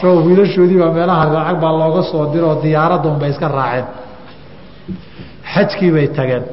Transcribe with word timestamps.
show 0.00 0.14
wiilashoodii 0.26 0.78
baa 0.82 0.92
meelaha 0.98 1.24
lacag 1.36 1.56
baa 1.62 1.72
looga 1.80 2.02
soo 2.10 2.24
diro 2.32 2.46
oo 2.52 2.60
diyaaradda 2.62 3.08
unbay 3.12 3.30
iska 3.34 3.48
raaceen. 3.58 3.86
Xajkii 5.52 5.90
bay 5.96 6.06
tageen. 6.16 6.44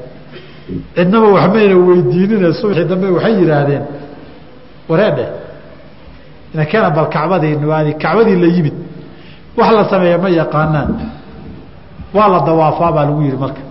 Cidnaba 0.95 1.27
waxmayna 1.35 1.75
weydiinine 1.87 2.49
subaxii 2.59 2.85
dambe 2.91 3.07
waxay 3.15 3.33
yidhaahdeen 3.41 3.83
wareedhe 4.89 5.25
inakeena 6.53 6.89
bal 6.97 7.07
kacbadii 7.15 7.55
nuaadi 7.63 7.91
kacbadii 8.03 8.37
la 8.43 8.47
yimid. 8.55 8.75
Wax 9.57 9.69
la 9.77 9.83
sameeya 9.91 10.17
ma 10.23 10.29
yaqaanaan. 10.41 10.89
Waa 12.15 12.27
la 12.33 12.39
dawaafaa 12.47 12.91
baa 12.95 13.05
lagu 13.09 13.21
yihi 13.27 13.37
marka. 13.43 13.61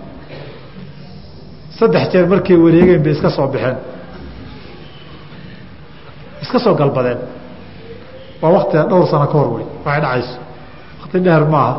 Saddex 1.77 2.03
jeer 2.11 2.25
markay 2.33 2.57
wareegeen 2.65 3.01
bay 3.03 3.11
iska 3.15 3.29
soo 3.37 3.47
baxeen. 3.53 3.77
Iska 6.43 6.57
soo 6.65 6.73
galbadeen 6.81 7.19
waa 8.45 8.53
waktiga 8.61 8.83
dhowr 8.85 9.07
sano 9.09 9.25
ka 9.25 9.33
hor 9.37 9.49
wey 9.57 9.65
waxay 9.85 10.01
dhacayso. 10.01 10.37
Wakti 11.01 11.17
dheer 11.25 11.43
maaha. 11.49 11.73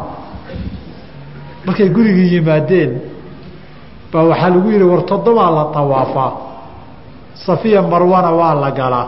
Markay 1.66 1.88
gurigii 1.94 2.34
yimaadeen 2.34 2.90
baa 4.12 4.22
waxaa 4.30 4.50
lagu 4.50 4.68
yihi 4.70 4.82
war 4.82 5.02
toddobaa 5.10 5.50
la 5.50 5.64
tawaafaa 5.74 6.32
safiya 7.46 7.82
marwana 7.82 8.30
waa 8.34 8.54
la 8.54 8.70
galaa 8.70 9.06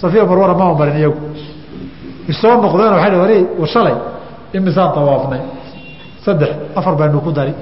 safiya 0.00 0.24
marwana 0.24 0.54
mama 0.54 0.74
marin 0.80 0.96
iyagu. 0.96 1.20
Isoo 2.28 2.56
noqdeen 2.62 2.92
waay 2.96 3.44
war 3.60 3.68
shalay. 3.68 3.96
Imisaan 4.56 4.92
tawaafnay. 4.96 5.40
Saddex 6.24 6.50
afar 6.76 6.94
baynu 6.96 7.20
ku 7.20 7.30
dari. 7.32 7.52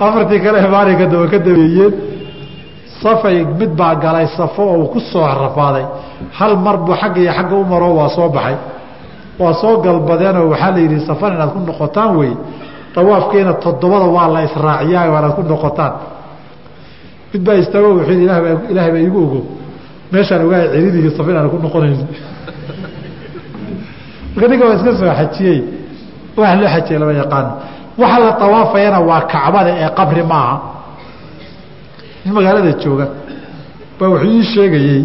Afartii 0.00 0.40
kale 0.40 0.58
maalinka 0.68 1.06
daba 1.12 1.26
ka 1.28 1.38
dabeeyeen 1.38 2.13
safay 3.04 3.44
mid 3.60 3.70
baa 3.80 3.94
galay 4.04 4.26
safo 4.36 4.62
oo 4.74 4.86
ku 4.92 4.98
soo 5.00 5.26
rafaaday 5.44 5.86
hal 6.38 6.56
mar 6.56 6.76
buu 6.84 6.96
xagga 7.00 7.20
iyo 7.20 7.32
xagga 7.38 7.54
u 7.62 7.64
maro 7.72 7.88
waa 7.98 8.08
soo 8.16 8.28
baxay. 8.28 8.56
Waa 9.38 9.52
soo 9.60 9.74
galbadeenoo 9.84 10.48
waxaa 10.52 10.70
la 10.70 10.80
yidhi 10.84 10.98
safar 11.08 11.30
inaad 11.36 11.50
ku 11.52 11.60
noqotaan 11.68 12.10
wey. 12.16 12.32
Dawaafkiina 12.94 13.52
toddobada 13.64 14.06
waa 14.16 14.28
la 14.34 14.40
israaciyaa 14.48 15.10
waa 15.12 15.20
inaad 15.20 15.34
ku 15.38 15.42
noqotaan. 15.42 15.92
Mid 17.32 17.42
baa 17.46 17.56
istaago 17.62 17.88
wuxuu 17.98 18.12
yidhi 18.12 18.24
ilaahay 18.72 18.92
baa 18.94 19.04
iigu 19.06 19.20
ogo 19.26 19.40
meeshaan 20.14 20.46
ogahay 20.46 20.68
ciridigi 20.72 21.10
safa 21.16 21.30
inaan 21.30 21.50
ku 21.50 21.58
noqonayno 21.58 22.06
marka 24.34 24.46
ninka 24.48 24.64
waa 24.66 24.76
iska 24.78 24.90
soo 24.98 25.12
xajiyey 25.20 25.60
wax 26.36 26.54
loo 26.60 26.68
xajiyey 26.74 26.98
lama 27.02 27.12
yaqaano 27.22 27.50
waxa 27.98 28.18
la 28.20 28.32
tawaafayana 28.42 28.98
waa 29.00 29.20
kacbada 29.32 29.70
ee 29.82 29.90
qabri 29.98 30.22
maaha 30.22 30.73
nin 32.24 32.32
magaalada 32.36 32.72
jooga. 32.82 33.06
Baa 33.98 34.08
wuxuu 34.12 34.30
ii 34.36 34.44
sheegayey 34.54 35.00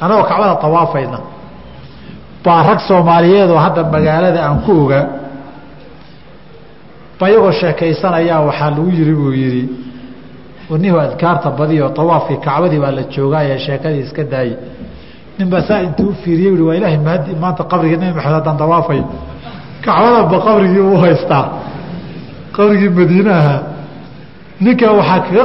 anagoo 0.00 0.24
kacbada 0.30 0.54
tawaafayna 0.64 1.18
baa 2.44 2.62
rag 2.68 2.80
soomaaliyeed 2.88 3.50
oo 3.50 3.58
hadda 3.66 3.82
magaalada 3.94 4.40
aan 4.46 4.58
ku 4.64 4.72
ogaa 4.84 5.04
ba 7.18 7.24
iyagoo 7.30 7.52
sheekaysanayaa 7.60 8.40
waxaa 8.48 8.70
lagu 8.70 8.90
yiri 8.98 9.14
buu 9.20 9.32
yidhi 9.42 9.64
wanihu 10.70 10.96
adkaarta 11.06 11.48
badiyo 11.58 11.88
tawaafkii 11.98 12.38
kacbadii 12.46 12.80
baa 12.84 12.90
la 12.98 13.02
joogaaye 13.14 13.58
sheekadii 13.66 14.02
iska 14.06 14.22
daayey 14.32 14.56
nin 15.38 15.48
baa 15.52 15.62
saa 15.68 15.80
intuu 15.86 16.08
ufiiriyey 16.14 16.54
i 16.60 16.62
waa 16.68 16.74
ilaahay 16.78 16.98
mahadi 17.06 17.30
maanta 17.42 17.62
qabrigii 17.70 17.96
nabi 18.02 18.12
maxamed 18.18 18.34
haddaan 18.38 18.56
dawaafayo 18.62 19.04
kacbadaba 19.84 20.38
qabrigii 20.46 20.84
u 20.92 20.96
haystaa. 21.04 21.44
Qabrigii 22.56 22.90
madiine 22.98 23.30
ahaa 23.40 23.60
ninka 24.60 24.92
waaa 24.92 25.20
kaga 25.20 25.42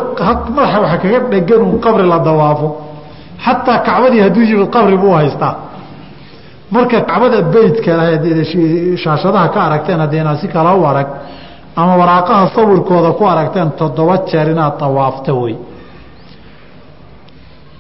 waxaa 0.58 0.98
kaga 0.98 1.20
dhegan 1.32 1.62
un 1.62 1.80
qabri 1.80 2.08
la 2.08 2.20
dawaafo. 2.20 2.68
Xataa 3.46 3.80
kacbadii 3.88 4.22
hadduu 4.26 4.44
yimid 4.44 4.70
qabri 4.70 4.98
buu 4.98 5.14
haystaa. 5.14 5.56
Marka 6.72 7.02
kacbada 7.02 7.42
beytka 7.42 7.92
shaashadaha 9.04 9.48
ka 9.54 9.60
aragteen 9.68 10.00
haddii 10.00 10.24
si 10.42 10.48
kala 10.48 10.76
u 10.76 10.86
arag 10.86 11.08
ama 11.76 11.96
waraaqaha 11.96 12.48
sawirkooda 12.56 13.12
ku 13.12 13.26
aragteen 13.26 13.72
toddoba 13.78 14.18
jeer 14.30 14.50
inaad 14.52 14.80
dawaafto 14.80 15.36
wey. 15.42 15.56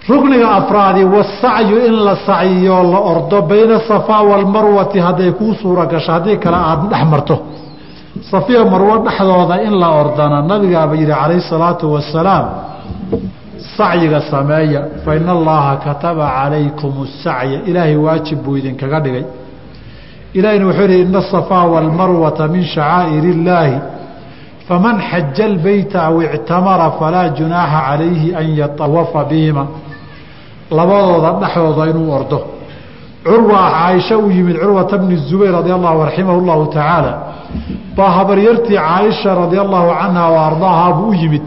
Rukniga 0.09 0.49
afraadi 0.59 1.03
wasacyu 1.05 1.77
in 1.87 1.95
la 2.05 2.15
sacyiyo 2.25 2.83
la 2.83 2.99
ordo 2.99 3.41
bayna 3.41 3.79
safaa 3.87 4.21
walmarwati 4.23 4.99
hadday 4.99 5.31
kuu 5.31 5.53
suura 5.53 5.87
haddii 6.07 6.37
kale 6.37 6.57
aada 6.57 6.87
dhex 6.89 7.05
marto 7.05 7.35
safiya 8.19 8.65
marwo 8.65 8.97
dhexdooda 9.05 9.63
in 9.63 9.79
la 9.79 9.89
ordana 10.01 10.41
nabigaaba 10.41 10.95
yihi 10.95 11.07
calayhi 11.07 11.41
salaatu 11.41 11.93
wasalaam 11.93 12.45
sacyiga 13.77 14.21
sameeya 14.21 14.81
fa 15.05 15.15
ina 15.15 15.31
allaha 15.31 15.77
kataba 15.77 16.27
calaykum 16.27 17.07
sacya 17.23 17.61
ilaahay 17.65 17.95
waajib 17.95 18.43
buu 18.43 18.57
idinkaga 18.57 18.99
dhigay. 18.99 19.25
Ilahina 20.33 20.65
wuxuu 20.65 20.87
yihi 20.87 21.01
ina 21.01 21.19
asafaa 21.19 21.65
walmarwata 21.65 22.47
min 22.47 22.63
shacaa'ir 22.63 23.23
illaahi 23.25 23.79
faman 24.67 24.99
xaja 25.09 25.45
albayta 25.45 26.03
aw 26.03 26.21
ictamara 26.21 26.91
falaa 26.99 27.29
junaaxa 27.29 27.79
calayhi 27.87 28.35
an 28.35 28.47
yatawafa 28.55 29.23
bihima. 29.23 29.67
Labadooda 30.71 31.31
dhexdooda 31.39 31.89
inuu 31.91 32.11
ordo. 32.11 32.39
Curwa 33.23 33.71
caaisha 33.71 34.17
u 34.17 34.31
yimid 34.31 34.57
curwata 34.59 34.97
bni 34.97 35.15
zubayr 35.15 35.51
radi 35.53 35.71
allahu 35.71 36.03
raximah 36.03 36.35
llahu 36.47 36.65
tacaala 36.67 37.30
baa 37.97 38.11
habaryartii 38.17 38.75
caaisha 38.77 39.35
radia 39.41 39.61
allahu 39.65 39.89
canha 40.01 40.23
wa 40.35 40.39
ardaahaa 40.49 40.99
u 41.09 41.13
yimid. 41.21 41.41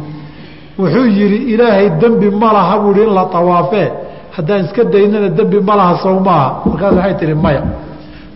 Wuxuu 0.79 1.07
yidhi 1.19 1.37
ilaahay 1.53 1.89
dembi 2.01 2.29
ma 2.31 2.53
laha 2.57 2.79
buu 2.83 2.93
ihi 2.93 3.03
in 3.09 3.15
la 3.19 3.25
tawaafee. 3.37 3.89
Haddaan 4.37 4.65
iska 4.65 4.83
daynana 4.85 5.29
dembi 5.39 5.59
ma 5.69 5.75
laha 5.81 5.95
sow 6.03 6.17
maaha. 6.27 6.49
Markaas 6.67 6.95
waxay 6.97 7.15
tihi 7.21 7.35
maya 7.45 7.63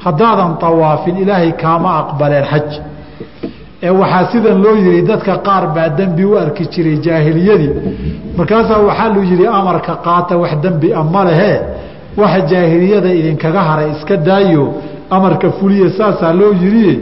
haddaadan 0.05 0.53
tawaafin 0.65 1.17
ilaahay 1.23 1.53
kaama 1.63 1.91
aqbaleen 2.03 2.45
xaj. 2.53 2.71
Ee 3.87 3.91
waxaa 4.01 4.25
sidan 4.33 4.57
loo 4.65 4.75
yihi 4.85 5.03
dadka 5.11 5.35
qaar 5.47 5.65
baa 5.75 5.89
dembi 5.99 6.25
u 6.25 6.33
arki 6.43 6.65
jiray 6.73 6.97
jaahiliyadii. 7.07 7.73
Markaasaa 8.39 8.79
waxaa 8.89 9.09
lu 9.15 9.21
yihi 9.31 9.47
amarka 9.59 9.93
qaata 10.07 10.35
wax 10.43 10.53
dembi 10.65 10.89
a 10.93 11.03
ma 11.15 11.23
lehe. 11.29 11.53
Waxa 12.21 12.41
jaahiliyada 12.51 13.11
idinkaga 13.21 13.61
haray 13.69 13.91
iska 13.97 14.17
daayo. 14.29 14.65
Amarka 15.17 15.49
fuliya 15.59 15.89
saasaa 15.99 16.33
loo 16.41 16.53
yidhi 16.63 16.93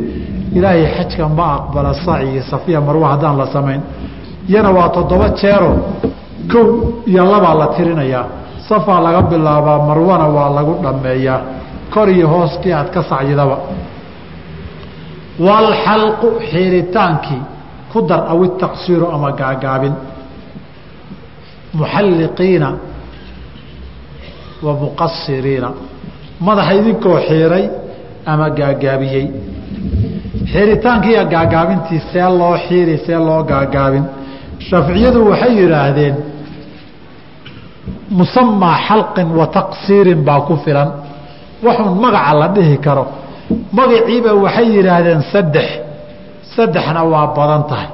ilaahay 0.54 0.86
xajka 0.96 1.28
ma 1.28 1.46
aqbala 1.58 1.94
saciyo 1.94 2.42
safiya 2.50 2.80
marwa 2.80 3.08
haddaan 3.12 3.36
la 3.38 3.46
samayn. 3.46 3.80
Iyana 4.48 4.70
waa 4.70 4.88
toddoba 4.88 5.28
jeero 5.40 5.70
kow 6.52 6.66
iyo 7.06 7.24
labaa 7.24 7.54
la 7.54 7.66
tirinayaa. 7.76 8.26
Safaa 8.68 9.00
laga 9.00 9.22
bilaabaa 9.30 9.78
marwana 9.88 10.26
waa 10.36 10.50
lagu 10.56 10.74
dhammeeyaa. 10.82 11.40
Kor 11.94 12.08
iyo 12.10 12.28
hooskii 12.28 12.72
aad 12.72 12.88
ka 12.94 13.02
sacyidaba 13.02 13.56
walxalqu 15.46 16.28
xiiritaankii 16.50 17.42
ku 17.92 18.00
dar 18.08 18.22
aw 18.32 18.38
itaqsiiru 18.44 19.06
ama 19.14 19.30
gaagaabin. 19.40 19.94
Muxalliqiina 21.78 22.68
wa 24.64 24.72
muqasiriina 24.82 25.68
madaxa 26.46 26.72
idinkoo 26.80 27.18
xiiray 27.28 27.64
ama 28.32 28.46
gaagaabiyey 28.58 29.26
xiiritaankiiyo 30.52 31.22
gaagaabintii 31.34 32.00
see 32.10 32.26
loo 32.40 32.54
xiiri 32.66 32.94
see 33.06 33.18
loo 33.28 33.40
gaagaabin. 33.50 34.04
Shaaficiyadu 34.68 35.18
waxay 35.30 35.52
yidhaahdeen 35.60 36.14
musamaa 38.18 38.76
xalqin 38.88 39.28
wa 39.38 39.46
taqsiirin 39.56 40.20
baa 40.28 40.40
ku 40.48 40.54
filan. 40.64 40.88
Waxun 41.66 41.88
magaca 42.04 42.32
la 42.40 42.48
dhihi 42.56 42.76
karo. 42.86 43.04
Magaciiba 43.78 44.30
waxay 44.44 44.66
yidhaahdeen 44.76 45.20
saddex 45.32 45.68
saddexna 46.56 47.00
waa 47.12 47.26
badan 47.36 47.62
tahay. 47.70 47.88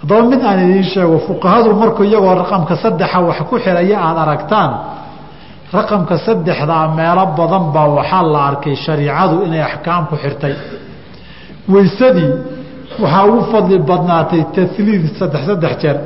Haddaba 0.00 0.22
mid 0.30 0.40
aan 0.48 0.58
idiin 0.64 0.84
sheego 0.92 1.16
fuqahadu 1.28 1.68
markuu 1.82 2.04
iyagoo 2.10 2.34
raqamka 2.42 2.74
saddexa 2.84 3.18
wax 3.28 3.38
ku 3.48 3.54
xiraya 3.64 3.96
aada 4.06 4.20
aragtaan 4.26 4.70
raqamka 5.76 6.16
saddexdaa 6.26 6.84
meelo 6.98 7.24
badan 7.38 7.64
baa 7.74 7.88
waxaa 7.98 8.22
la 8.34 8.40
arkay 8.50 8.74
shariicadu 8.84 9.36
inay 9.46 9.62
axkaam 9.68 10.02
ku 10.10 10.14
xirtay. 10.22 10.54
Weysadii 11.72 12.30
waxaa 13.02 13.24
ugu 13.28 13.40
fadli 13.52 13.76
badnaatay 13.90 14.42
taliid 14.54 15.04
saddex 15.18 15.42
saddex 15.48 15.74
jeer. 15.82 15.98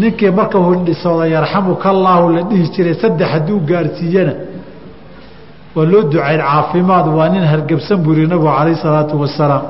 Ninkii 0.00 0.30
marka 0.38 0.58
hindhisooda 0.68 1.26
yarxamuka 1.36 1.86
allaahu 1.94 2.26
la 2.36 2.42
dhihi 2.50 2.64
jiray 2.74 2.94
saddex 3.02 3.28
hadduu 3.34 3.58
gaarsiiyana 3.70 4.34
waa 5.76 5.86
loo 5.92 6.02
ducayn 6.12 6.40
caafimaad 6.48 7.06
waa 7.18 7.28
nin 7.34 7.44
hargebsan 7.52 7.98
yihi 8.06 8.26
nabigu 8.32 8.50
calayh 8.58 8.76
salaatu 8.84 9.14
wasalaam 9.22 9.62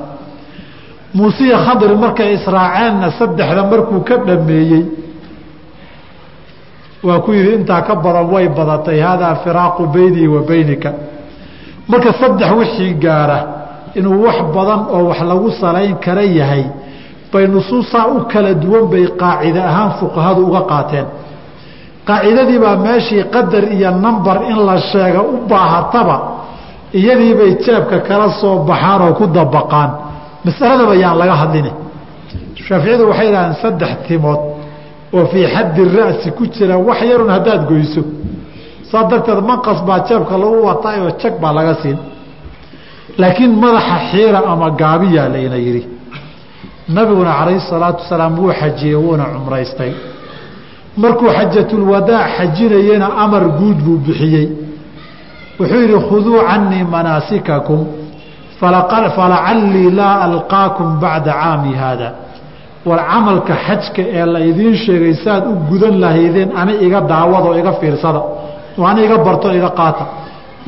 muusiya 1.19 1.57
khadri 1.67 1.95
markay 2.05 2.31
israaceenna 2.39 3.09
saddexda 3.19 3.63
markuu 3.73 4.01
ka 4.09 4.17
dhameeyey 4.29 4.83
waa 7.07 7.19
ku 7.25 7.31
yidhi 7.33 7.53
intaa 7.59 7.83
ka 7.89 7.95
badan 8.05 8.27
way 8.33 8.47
badatay 8.59 8.99
haadaa 9.07 9.35
firaaqu 9.45 9.83
beynii 9.95 10.29
wa 10.35 10.41
beynika 10.51 10.91
marka 11.91 12.13
saddex 12.21 12.51
wixii 12.61 12.95
gaara 13.05 13.39
inuu 13.99 14.23
wax 14.27 14.39
badan 14.57 14.81
oo 14.95 15.03
wax 15.11 15.21
lagu 15.31 15.51
salayn 15.61 15.95
kara 16.05 16.23
yahay 16.23 16.65
bay 17.33 17.47
nusuusaa 17.55 18.07
u 18.15 18.17
kala 18.33 18.55
duwan 18.63 18.85
bay 18.93 19.05
qaacide 19.21 19.61
ahaan 19.71 19.91
fuqahadu 20.01 20.41
uga 20.49 20.61
qaateen. 20.71 21.07
Qaacidadii 22.09 22.59
baa 22.65 22.77
meeshii 22.87 23.25
qadar 23.35 23.65
iyo 23.77 23.91
nambar 24.05 24.37
in 24.51 24.59
la 24.69 24.77
sheega 24.91 25.21
u 25.23 25.35
baahataba 25.51 26.17
iyadiibay 26.99 27.51
jeebka 27.65 27.99
kala 28.09 28.27
soo 28.41 28.57
baxaan 28.69 29.01
oo 29.07 29.13
ku 29.19 29.25
dabaqaan. 29.37 29.91
Masaladaba 30.45 30.95
yaan 31.03 31.17
laga 31.21 31.35
hadline 31.43 31.71
shaaficiyadu 32.67 33.05
waxay 33.11 33.27
yidhahdeen 33.29 33.57
saddex 33.63 33.91
timood 34.09 34.41
oo 35.17 35.25
fii 35.33 35.47
xaddi 35.55 35.83
ra'si 35.97 36.31
ku 36.37 36.45
jira 36.55 36.77
wax 36.79 37.01
yarun 37.11 37.31
haddaad 37.37 37.63
goyso. 37.69 38.03
Saa 38.91 39.05
darteed 39.11 39.41
manqas 39.51 39.81
baa 39.89 40.01
jeebka 40.09 40.35
lagu 40.43 40.59
wataay 40.69 40.99
oo 41.07 41.11
jag 41.23 41.35
baa 41.43 41.53
laga 41.59 41.75
siin. 41.83 41.99
Laakiin 43.21 43.53
madaxa 43.63 43.97
xiira 44.11 44.39
ama 44.53 44.71
gaabiyaa 44.81 45.29
layna 45.35 45.57
yidhi. 45.57 45.83
Nabiguna 46.89 47.33
calayhi 47.39 47.61
salaatu 47.71 48.01
wasalaam 48.03 48.39
wuu 48.39 48.53
xajiyey 48.61 48.95
wuuna 49.05 49.25
cumraystay. 49.35 49.93
Markuu 50.97 51.29
xajatulwadaac 51.37 52.29
xajinayena 52.37 53.07
amar 53.25 53.45
guud 53.59 53.79
buu 53.85 53.99
bixiyey. 54.07 54.47
Wuxuu 55.61 55.81
yidhi 55.85 55.99
khuduu 56.09 56.41
canii 56.49 56.85
manaasikakum 56.95 57.81
falacallii 59.17 59.91
laa 59.99 60.17
alqaakum 60.29 60.89
bacda 61.01 61.33
caami 61.33 61.73
haada 61.81 62.09
war 62.87 63.01
camalka 63.11 63.55
xajka 63.67 64.03
ee 64.19 64.25
la 64.35 64.41
idiin 64.51 64.77
sheegay 64.85 65.15
saaad 65.25 65.45
u 65.51 65.53
gudan 65.71 65.95
lahaydeen 66.05 66.51
ani 66.61 66.73
iga 66.87 67.01
daawado 67.13 67.51
iga 67.61 67.73
fiirsada 67.81 68.21
ani 68.91 69.01
iga 69.07 69.17
barto 69.27 69.49
iga 69.59 69.71
qaata. 69.79 70.05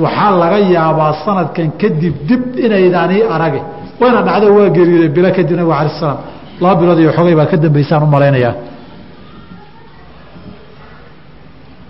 Waxaa 0.03 0.33
laga 0.43 0.59
yaabaa 0.77 1.12
sanadkan 1.25 1.69
kadib 1.81 2.15
dib 2.29 2.43
inaydaan 2.65 3.11
ii 3.17 3.23
arage. 3.35 3.61
Wayna 4.01 4.21
dhacdo 4.27 4.47
waa 4.57 4.69
geeriyooday 4.77 5.11
bilo 5.17 5.29
kadib 5.37 5.57
nabig 5.61 5.75
ala 5.81 5.91
slam 5.99 6.17
laba 6.62 6.75
bilood 6.81 6.99
iyo 7.03 7.11
xogay 7.17 7.35
baa 7.41 7.47
ka 7.51 7.57
dambaysaan 7.65 8.03
u 8.03 8.07
malaynayaa 8.15 8.55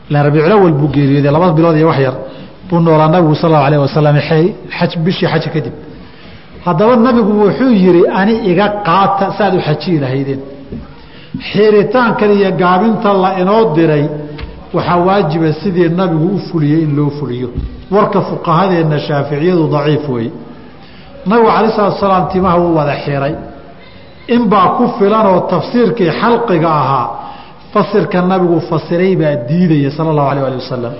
ilan 0.08 0.22
rabiiculawal 0.26 0.74
buu 0.80 0.88
geeriyooday 0.96 1.32
laba 1.36 1.48
bilood 1.58 1.76
iyo 1.80 1.86
wax 1.90 1.98
yar. 2.06 2.14
Buu 2.68 2.78
noolaa 2.86 3.08
nabigu 3.14 3.34
sal 3.34 3.50
allau 3.54 3.64
alah 3.68 3.80
wasalam 3.86 4.16
aj 4.82 4.92
bishii 5.04 5.28
xaja 5.32 5.48
kadib 5.54 5.74
haddaba 6.66 6.96
nabigu 6.96 7.32
wuxuu 7.42 7.70
yihi 7.82 8.02
ani 8.20 8.34
iga 8.50 8.66
qaata 8.88 9.26
saaad 9.38 9.54
u 9.54 9.60
xajiyi 9.68 9.98
lahaydeen. 10.04 10.40
Xiritaankan 11.50 12.30
iyo 12.38 12.50
gaabinta 12.62 13.12
la 13.22 13.30
inoo 13.40 13.62
diray 13.76 14.04
waxaa 14.74 14.96
waajiba 15.06 15.52
sidii 15.52 15.88
nabigu 16.00 16.26
u 16.36 16.38
fuliyey 16.48 16.82
in 16.86 16.96
loo 16.96 17.10
fuliyo. 17.18 17.48
Warka 17.94 18.20
fuqahadeenna 18.28 18.98
shaaficiyadu 19.06 19.64
daciif 19.74 20.08
weeye 20.08 20.32
nabigu 21.26 21.48
alai 21.56 21.70
salatu 21.76 21.98
salaam 22.00 22.28
timaha 22.32 22.56
wuu 22.62 22.74
wada 22.78 22.94
xiray. 23.04 23.34
Inbaa 24.36 24.68
ku 24.76 24.84
filanoo 24.98 25.40
tafsiirkii 25.52 26.10
xalqiga 26.20 26.70
ahaa 26.82 27.08
fasirka 27.72 28.18
nabigu 28.22 28.60
fasiray 28.70 29.16
baa 29.16 29.34
diidaya 29.48 29.90
sala 29.96 30.10
allahu 30.12 30.30
alah 30.32 30.46
ali 30.48 30.56
wasalam 30.62 30.94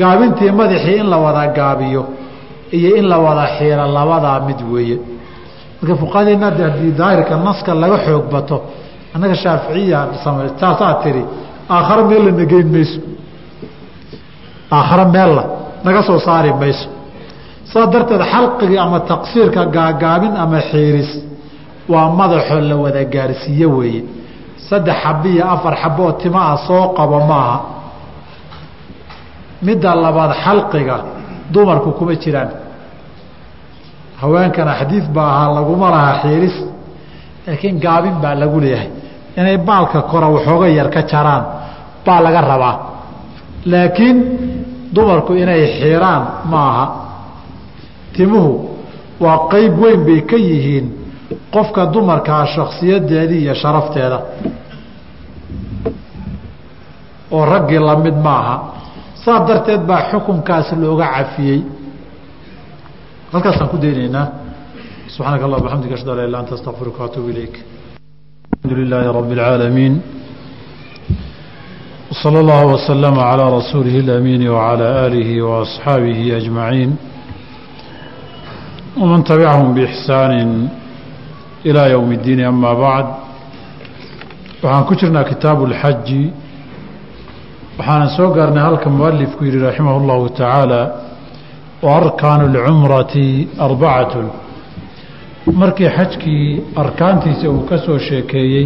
gaabintii 0.00 0.50
madaxii 0.60 0.96
in 1.02 1.06
la 1.12 1.16
wada 1.24 1.46
gaabiyo 1.58 2.02
iyo 2.76 2.90
in 2.96 3.06
la 3.12 3.18
wada 3.18 3.46
xiiro 3.58 3.84
labadaa 3.96 4.40
mid 4.48 4.60
weeye. 4.72 4.96
Marka 5.80 5.94
fuqahadeena 6.02 6.46
haddii 6.50 6.92
daahirka 7.00 7.34
naska 7.46 7.72
laga 7.82 7.98
xoog 8.06 8.24
bato 8.34 8.56
annaga 9.14 9.34
shaaficiya 9.42 9.98
samay 10.24 10.48
taasaa 10.60 10.94
tiri 11.02 11.22
aakhare 11.74 12.02
meella 12.10 12.30
nageyn 12.40 12.68
mayso. 12.74 13.00
Aakhare 14.76 15.04
meella 15.14 15.42
naga 15.84 16.02
soo 16.08 16.18
saari 16.26 16.52
mayso. 16.62 16.88
Saa 17.72 17.86
darteed 17.92 18.22
xalqigii 18.32 18.78
ama 18.84 18.98
taqsiirka 19.10 19.62
gaagaabin 19.76 20.34
ama 20.42 20.60
xiiris 20.70 21.10
waa 21.92 22.08
madaxoo 22.20 22.60
la 22.70 22.76
wada 22.84 23.02
gaarsiiye 23.14 23.66
weeye. 23.76 24.02
Saddex 24.68 24.96
xabo 25.02 25.28
iyo 25.34 25.44
afar 25.54 25.74
xabo 25.82 26.02
oo 26.06 26.12
timaa 26.22 26.56
soo 26.66 26.84
qabo 26.98 27.18
maaha. 27.30 27.58
Midda 29.66 29.90
labaad 30.04 30.32
xalqiga 30.44 30.96
dumarku 31.52 31.90
kuma 31.98 32.14
jiraan. 32.22 32.50
Haweenkana 34.20 34.72
xadiid 34.80 35.06
baa 35.14 35.30
ahaa 35.34 35.54
laguma 35.56 35.88
lahaa 35.94 36.14
xiiris 36.22 36.56
laakiin 37.46 37.76
gaabin 37.84 38.16
baa 38.22 38.34
lagu 38.42 38.58
leeyahay. 38.64 38.88
Inay 39.38 39.58
baalka 39.68 40.02
kora 40.10 40.28
waxooga 40.34 40.68
yar 40.78 40.88
ka 40.94 41.02
jaraan 41.10 41.44
baa 42.06 42.20
laga 42.24 42.40
rabaa. 42.50 42.74
Laakiin 43.72 44.16
dumarku 44.94 45.32
inay 45.42 45.62
xiiraan 45.80 46.22
ma 46.50 46.60
aha. 46.70 46.86
Timuhu 48.14 48.52
waa 49.24 49.38
qeyb 49.52 49.72
weyn 49.82 50.00
bay 50.06 50.20
ka 50.30 50.36
yihiin 50.48 50.86
qofka 51.54 51.82
dumarkaa 51.94 52.46
shaksiyadeedii 52.54 53.42
iyo 53.44 53.54
sharafteeda. 53.62 54.18
Oo 57.30 57.44
raggii 57.44 57.78
la 57.88 57.96
mid 57.96 58.16
maaha 58.26 58.54
saa 59.27 59.39
darteed 59.47 59.81
baa 59.89 60.01
xukunkaas 60.11 60.67
looga 60.83 61.05
cafiyey 61.15 61.61
halkaasaan 63.33 63.69
ku 63.71 63.77
daynaynaa 63.83 64.27
subxaanaka 65.13 65.43
allah 65.47 65.59
bxamdika 65.65 65.93
ashhadu 65.97 66.11
an 66.11 66.17
la 66.17 66.25
ila 66.29 66.37
anta 66.41 66.53
astaqfiruka 66.57 66.99
waatuubu 67.03 67.29
ilayk 67.33 67.55
alxamdu 68.63 68.75
lilaahi 68.81 69.07
rabi 69.19 69.33
اlcaalamiin 69.35 69.93
wslى 72.13 72.39
اllah 72.43 72.61
wslama 72.75 73.21
calىa 73.29 73.49
rasuulihi 73.59 73.97
اlamiini 74.03 74.47
wعalى 74.55 74.85
aalihi 75.03 75.41
waasxaabihi 75.49 76.31
ajmaciin 76.39 76.91
wman 79.01 79.19
tabicahum 79.29 79.73
bixsaani 79.77 80.69
ilaa 81.69 81.87
ywm 81.95 82.09
اddiin 82.17 82.39
ama 82.45 82.71
bacd 82.83 83.07
waxaan 84.63 84.83
ku 84.89 84.93
jirnaa 85.01 85.25
kitaabu 85.31 85.61
اlxaji 85.69 86.23
waxaana 87.77 88.07
soo 88.17 88.29
gaarnay 88.35 88.63
halka 88.67 88.89
mualifku 88.97 89.41
yihi 89.47 89.59
raximah 89.67 89.93
اllahu 90.01 90.23
tacaala 90.39 90.81
wa 91.85 91.89
arkaanu 92.01 92.43
اlcumrati 92.51 93.27
arbacatun 93.65 94.27
markii 95.61 95.89
xajkii 95.97 96.45
arkaantiisa 96.83 97.45
uu 97.53 97.61
ka 97.69 97.77
soo 97.85 97.97
sheekeeyey 98.07 98.65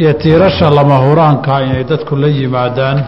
iyo 0.00 0.12
tiirasha 0.22 0.66
lama 0.78 0.96
huraanka 1.06 1.52
inay 1.66 1.84
dadku 1.90 2.12
la 2.22 2.28
yimaadaan 2.38 2.98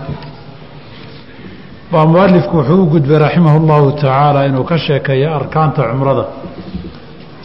baa 1.92 2.06
mualifku 2.14 2.54
wuxuu 2.58 2.82
u 2.82 2.86
gudbay 2.94 3.18
raximah 3.24 3.54
اllahu 3.60 3.86
tacaala 4.00 4.40
inuu 4.48 4.64
ka 4.70 4.76
sheekeeyo 4.86 5.28
arkaanta 5.38 5.80
cumrada 5.90 6.24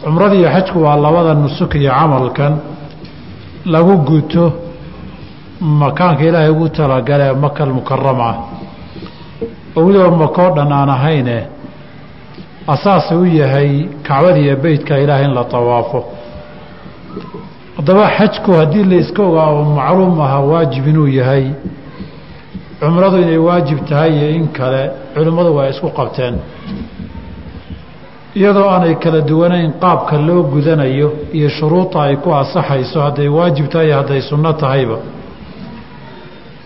cumrada 0.04 0.34
iyo 0.40 0.48
xajku 0.54 0.76
waa 0.86 0.96
labada 1.04 1.32
nusuk 1.42 1.72
iyo 1.80 1.90
camalkan 1.98 2.52
lagu 3.74 3.94
guto 4.08 4.44
makaanka 5.61 6.23
ilaahay 6.23 6.49
ugu 6.49 6.69
talagalee 6.69 7.33
maka 7.33 7.65
mukarama 7.65 8.25
ah. 8.29 8.37
Weliba 9.75 10.11
makoo 10.11 10.49
dhan 10.55 10.71
aan 10.71 10.89
ahayne 10.89 11.47
asaasa 12.67 13.15
u 13.17 13.25
yahay 13.25 13.89
kacbada 14.03 14.39
iyo 14.39 14.55
beytka 14.57 14.99
ilaahay 14.99 15.25
in 15.25 15.33
la 15.33 15.43
tawaafo. 15.43 16.03
Haddaba 17.77 18.09
xajku 18.17 18.51
haddii 18.53 18.83
la 18.83 18.95
iska 18.95 19.23
ogaa 19.23 19.49
oo 19.51 19.63
macluum 19.63 20.19
aha 20.21 20.39
waajib 20.39 20.87
inuu 20.87 21.07
yahay. 21.07 21.45
Cumradu 22.79 23.17
inay 23.21 23.37
waajib 23.37 23.85
tahay 23.85 24.11
iyo 24.17 24.29
in 24.29 24.47
kale 24.47 24.91
culimmadu 25.13 25.55
waa 25.55 25.67
isku 25.69 25.89
qabteen. 25.89 26.35
Iyadoo 28.35 28.69
aanay 28.69 28.95
kala 28.95 29.21
duwanayn 29.21 29.71
qaabka 29.81 30.17
loo 30.17 30.43
gudanayo 30.43 31.11
iyo 31.33 31.49
shuruuda 31.49 32.03
ay 32.03 32.15
ku 32.15 32.33
asaxayso 32.35 33.01
hadday 33.01 33.27
waajib 33.27 33.67
tahay 33.69 33.87
iyo 33.87 33.97
hadday 33.97 34.21
sunno 34.21 34.53
tahayba 34.53 34.97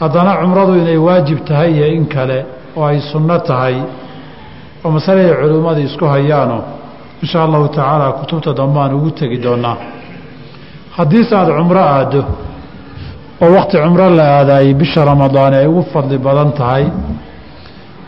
haddana 0.02 0.32
cumradu 0.42 0.74
inay 0.82 0.98
waajib 1.08 1.40
tahay 1.50 1.70
iyo 1.78 1.88
in 1.98 2.06
kale 2.14 2.38
oo 2.78 2.86
ay 2.92 3.00
sunno 3.12 3.38
tahay 3.50 3.76
oo 4.84 4.90
masaladay 4.96 5.34
culimmadu 5.42 5.82
isku 5.90 6.06
hayaano 6.14 6.58
inshaa 7.24 7.44
allahu 7.48 7.68
tacaala 7.76 8.06
kutubta 8.20 8.52
dambe 8.60 8.80
aan 8.84 8.94
ugu 8.98 9.10
tegi 9.20 9.38
doonaa 9.46 9.78
haddiise 10.98 11.34
aada 11.40 11.52
cumro 11.60 11.82
aaddo 11.96 12.22
oo 13.44 13.50
waqti 13.58 13.76
cumro 13.84 14.06
la 14.20 14.26
aadaayey 14.40 14.74
bisha 14.82 15.02
ramadaan 15.12 15.54
ay 15.60 15.66
ugu 15.72 15.84
fadli 15.94 16.18
badan 16.28 16.50
tahay 16.60 16.86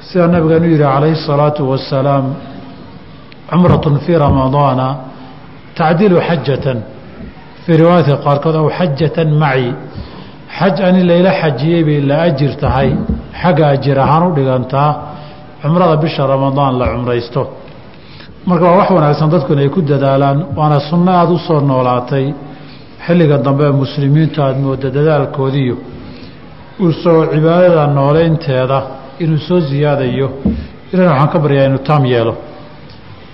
sida 0.07 0.27
nabigeenu 0.33 0.65
yihi 0.71 0.79
calayhi 0.83 1.15
الsalaatu 1.19 1.62
wasalaam 1.71 2.25
cumratun 3.51 3.95
fii 4.05 4.17
ramadaana 4.25 4.88
tacdilu 5.79 6.17
xajatan 6.27 6.77
fii 7.63 7.75
riwaayadka 7.81 8.15
qaarkood 8.25 8.55
aw 8.62 8.67
xajatan 8.79 9.29
maci 9.43 9.69
xaj 10.58 10.75
ani 10.88 11.01
layla 11.10 11.31
xajiyey 11.41 11.84
bay 11.88 12.00
la 12.10 12.15
ajir 12.27 12.53
tahay. 12.62 12.89
Xagga 13.41 13.65
ajir 13.75 13.98
ahaan 14.05 14.24
u 14.29 14.31
dhigantaa 14.38 14.89
cumrada 15.62 15.96
bisha 16.03 16.24
ramadaan 16.34 16.74
la 16.79 16.86
cumraysto. 16.93 17.41
Marka 18.48 18.65
waa 18.70 18.77
wax 18.79 18.89
wanaagsan 18.98 19.29
dadku 19.34 19.53
inay 19.55 19.70
ku 19.75 19.79
dadaalaan 19.91 20.38
waana 20.58 20.79
sunno 20.89 21.12
aada 21.20 21.31
u 21.38 21.38
soo 21.48 21.60
noolaatay. 21.70 22.25
Xilliga 23.05 23.38
dambe 23.46 23.63
ee 23.70 23.75
muslimiintu 23.84 24.38
aada 24.46 24.60
mooda 24.65 24.88
dadaalkoodiiyo. 24.98 25.75
Uu 26.84 26.91
cibaadada 27.34 27.84
nooleynteeda 27.98 28.77
inuu 29.24 29.39
soo 29.48 29.60
siyaadayo 29.70 30.27
ilana 30.93 31.12
waxaan 31.12 31.29
ka 31.34 31.38
baryaa 31.43 31.65
inuu 31.70 31.84
taam 31.89 32.03
yeelo. 32.13 32.34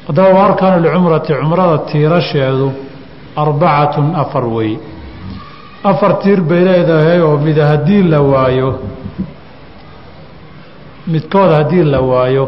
Haddaba 0.08 0.30
wa 0.38 0.42
arkaanu 0.48 0.78
licumrati 0.86 1.32
cumrada 1.42 1.78
tiirasheedu 1.90 2.68
arbacatun 3.44 4.08
afar 4.22 4.46
wey 4.56 4.72
afar 5.84 6.20
tiir 6.22 6.42
bay 6.42 6.64
leedahay 6.66 7.20
oo 7.22 7.38
mid 7.38 7.58
haddii 7.58 8.04
la 8.04 8.22
waayo 8.22 8.70
midkood 11.08 11.52
haddii 11.58 11.84
la 11.84 12.00
waayo 12.02 12.44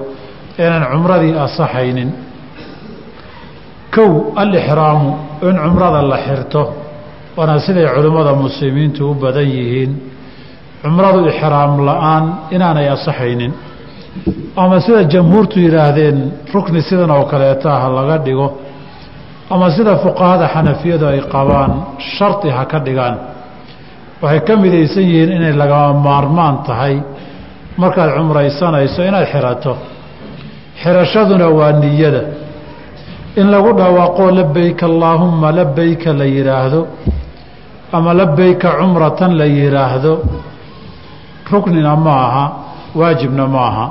inaan 0.57 0.85
cumradii 0.91 1.33
asaxaynin. 1.45 2.09
Kow 3.95 4.11
alixraamu 4.35 5.09
in 5.41 5.55
cumrada 5.63 6.01
la 6.01 6.17
xirto 6.25 6.61
waana 7.37 7.59
siday 7.59 7.87
culimmada 7.95 8.33
muslimiintu 8.33 9.11
u 9.11 9.13
badan 9.15 9.47
yihiin. 9.55 9.91
Cumradu 10.83 11.27
ixraam 11.31 11.79
la'aan 11.87 12.23
inaanay 12.51 12.87
asaxaynin. 12.95 13.53
Ama 14.55 14.79
sida 14.81 15.03
jamhuurtu 15.03 15.59
yidhaahdeen 15.59 16.17
rukni 16.53 16.81
sidan 16.81 17.11
oo 17.11 17.23
kaleeta 17.31 17.71
ha 17.81 17.87
laga 17.89 18.17
dhigo 18.25 18.47
ama 19.53 19.67
sida 19.75 19.93
fuqahada 20.03 20.45
xanafiyadu 20.53 21.05
ay 21.13 21.19
qabaan 21.33 21.71
shardi 22.15 22.49
ha 22.55 22.63
ka 22.71 22.79
dhigaan. 22.85 23.15
Waxay 24.21 24.41
ka 24.47 24.53
midaysan 24.63 25.03
yihiin 25.11 25.31
inay 25.37 25.53
lagama 25.61 25.93
maarmaan 26.07 26.55
tahay 26.67 26.95
markaad 27.81 28.09
cumraysanayso 28.17 29.01
inaad 29.09 29.25
xirato. 29.33 29.73
Xirashaduna 30.81 31.47
waa 31.57 31.71
niyada. 31.81 32.21
In 33.39 33.47
lagu 33.53 33.71
dhawaaqoo 33.79 34.29
labayka 34.39 34.85
allaahumma 34.91 35.47
labayka 35.59 36.09
la 36.19 36.25
yidhaahdo 36.35 36.81
ama 37.97 38.11
labayka 38.21 38.69
cumratan 38.79 39.31
la 39.39 39.45
yidhaahdo 39.45 40.13
ruknina 41.51 41.95
ma 42.05 42.13
aha 42.27 42.45
waajibna 42.99 43.45
ma 43.47 43.61
aha. 43.69 43.85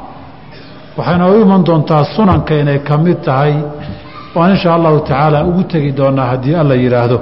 Waxayna 0.98 1.24
u 1.32 1.34
iman 1.42 1.62
doontaa 1.66 2.04
sunanka 2.14 2.52
inay 2.62 2.78
ka 2.88 2.94
mid 3.04 3.18
tahay 3.26 3.54
waan 4.34 4.50
inshaa 4.54 4.74
allahu 4.78 4.98
tacaala 5.00 5.38
ugu 5.44 5.62
tegi 5.72 5.90
doonaa 5.98 6.26
haddii 6.32 6.54
alla 6.62 6.74
yidhaahdo. 6.74 7.18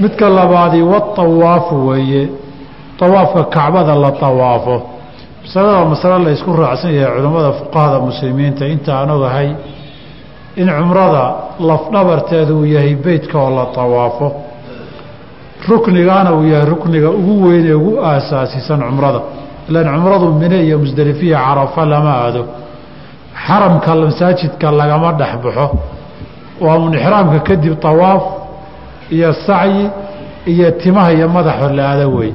Midka 0.00 0.28
labaadii 0.28 0.82
watawaafu 0.82 1.86
weeye. 1.88 2.28
Tawaafka 2.98 3.44
kacbada 3.44 3.94
la 3.94 4.10
tawaafo. 4.10 4.76
Masalada 5.42 5.84
masalo 5.84 6.18
la 6.24 6.30
ysku 6.36 6.52
raacsan 6.62 6.92
yahay 6.94 7.12
culimmada 7.16 7.52
fuqahada 7.58 7.98
muslimiinta. 8.06 8.64
Inta 8.74 8.92
aan 8.98 9.10
ogahay 9.10 9.48
in 10.56 10.68
cumrada 10.78 11.24
lafdhabarteeda 11.68 12.52
uu 12.54 12.64
yahay 12.64 12.94
beytka 13.04 13.38
oo 13.44 13.50
la 13.58 13.64
tawaafo. 13.76 14.26
Ruknigaana 15.68 16.30
uu 16.34 16.44
yahay 16.52 16.66
rukniga 16.72 17.10
ugu 17.10 17.34
weyn 17.48 17.66
ee 17.66 17.72
ugu 17.80 17.92
aasaasisan 18.10 18.80
cumrada. 18.88 19.20
Ilan 19.68 19.86
cumradu 19.94 20.26
mine 20.40 20.56
iyo 20.66 20.78
musdelifiya 20.78 21.38
carafa 21.46 21.82
lama 21.92 22.10
aado 22.22 22.42
xaramka 23.44 23.90
masaajidka 24.02 24.68
lagama 24.80 25.10
dhex 25.20 25.32
baxo. 25.44 25.66
Waa 26.64 26.76
un 26.84 26.92
ixraamka 26.98 27.38
kadib 27.48 27.74
tawaaf 27.86 28.22
iyo 29.16 29.30
sacyi 29.46 29.84
iyo 30.52 30.70
timaha 30.80 31.10
iyo 31.16 31.28
madaxo 31.36 31.68
la 31.76 31.82
aado 31.90 32.06
wey 32.16 32.32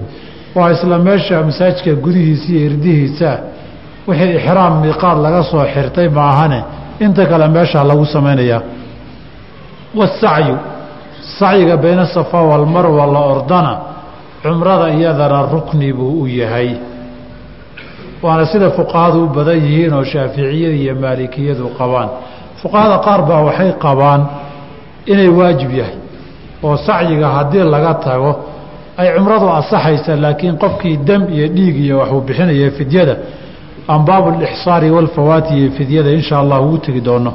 waa 0.56 0.72
isla 0.76 0.98
meesha 1.08 1.36
masaajidka 1.48 1.92
gudihiisa 2.04 2.48
iyo 2.54 2.62
irdihiisaa 2.70 3.38
wixii 4.08 4.36
ixraam 4.40 4.74
miiqaad 4.84 5.18
laga 5.26 5.42
soo 5.52 5.64
xirtay 5.74 6.08
maahane 6.18 6.60
inta 7.06 7.24
kale 7.32 7.48
meeshaa 7.56 7.84
lagu 7.90 8.06
samaynayaa 8.16 8.62
wasacyu 10.00 10.56
sacyiga 11.40 11.78
bayna 11.84 12.06
safa 12.16 12.40
walmarwa 12.50 13.06
la 13.14 13.20
ordana 13.34 13.74
cumrada 14.44 14.88
iyadana 14.98 15.40
rukni 15.54 15.94
buu 15.94 16.22
u 16.24 16.28
yahay 16.28 16.70
waana 18.24 18.46
sida 18.52 18.70
fuqahadu 18.78 19.18
u 19.24 19.28
badan 19.36 19.58
yihiin 19.66 19.94
oo 19.94 20.04
shaaficiyada 20.14 20.76
iyo 20.82 20.94
maalikiyadu 21.04 21.66
qabaan. 21.80 22.10
Fuqahada 22.62 22.98
qaar 23.06 23.22
baa 23.30 23.42
waxay 23.48 23.72
qabaan 23.86 24.22
inay 25.12 25.30
waajib 25.40 25.72
yahay 25.80 25.96
oo 26.64 26.76
sacyiga 26.88 27.28
haddii 27.36 27.64
laga 27.74 27.94
tago 28.06 28.32
ay 29.02 29.08
cumradu 29.16 29.48
asaxaysa 29.60 30.12
laakiin 30.24 30.56
qofkii 30.64 30.98
dam 31.08 31.22
iyo 31.36 31.48
dhiig 31.56 31.76
iyo 31.86 31.96
waxuu 32.02 32.22
bixinaya 32.28 32.70
fidyada 32.78 33.16
aan 33.92 34.02
baabulixsaari 34.08 34.90
walfawaati 34.96 35.54
iyo 35.60 35.70
fidyada 35.78 36.10
insha 36.18 36.36
allah 36.42 36.58
ugu 36.66 36.78
tegi 36.86 37.02
doono. 37.08 37.32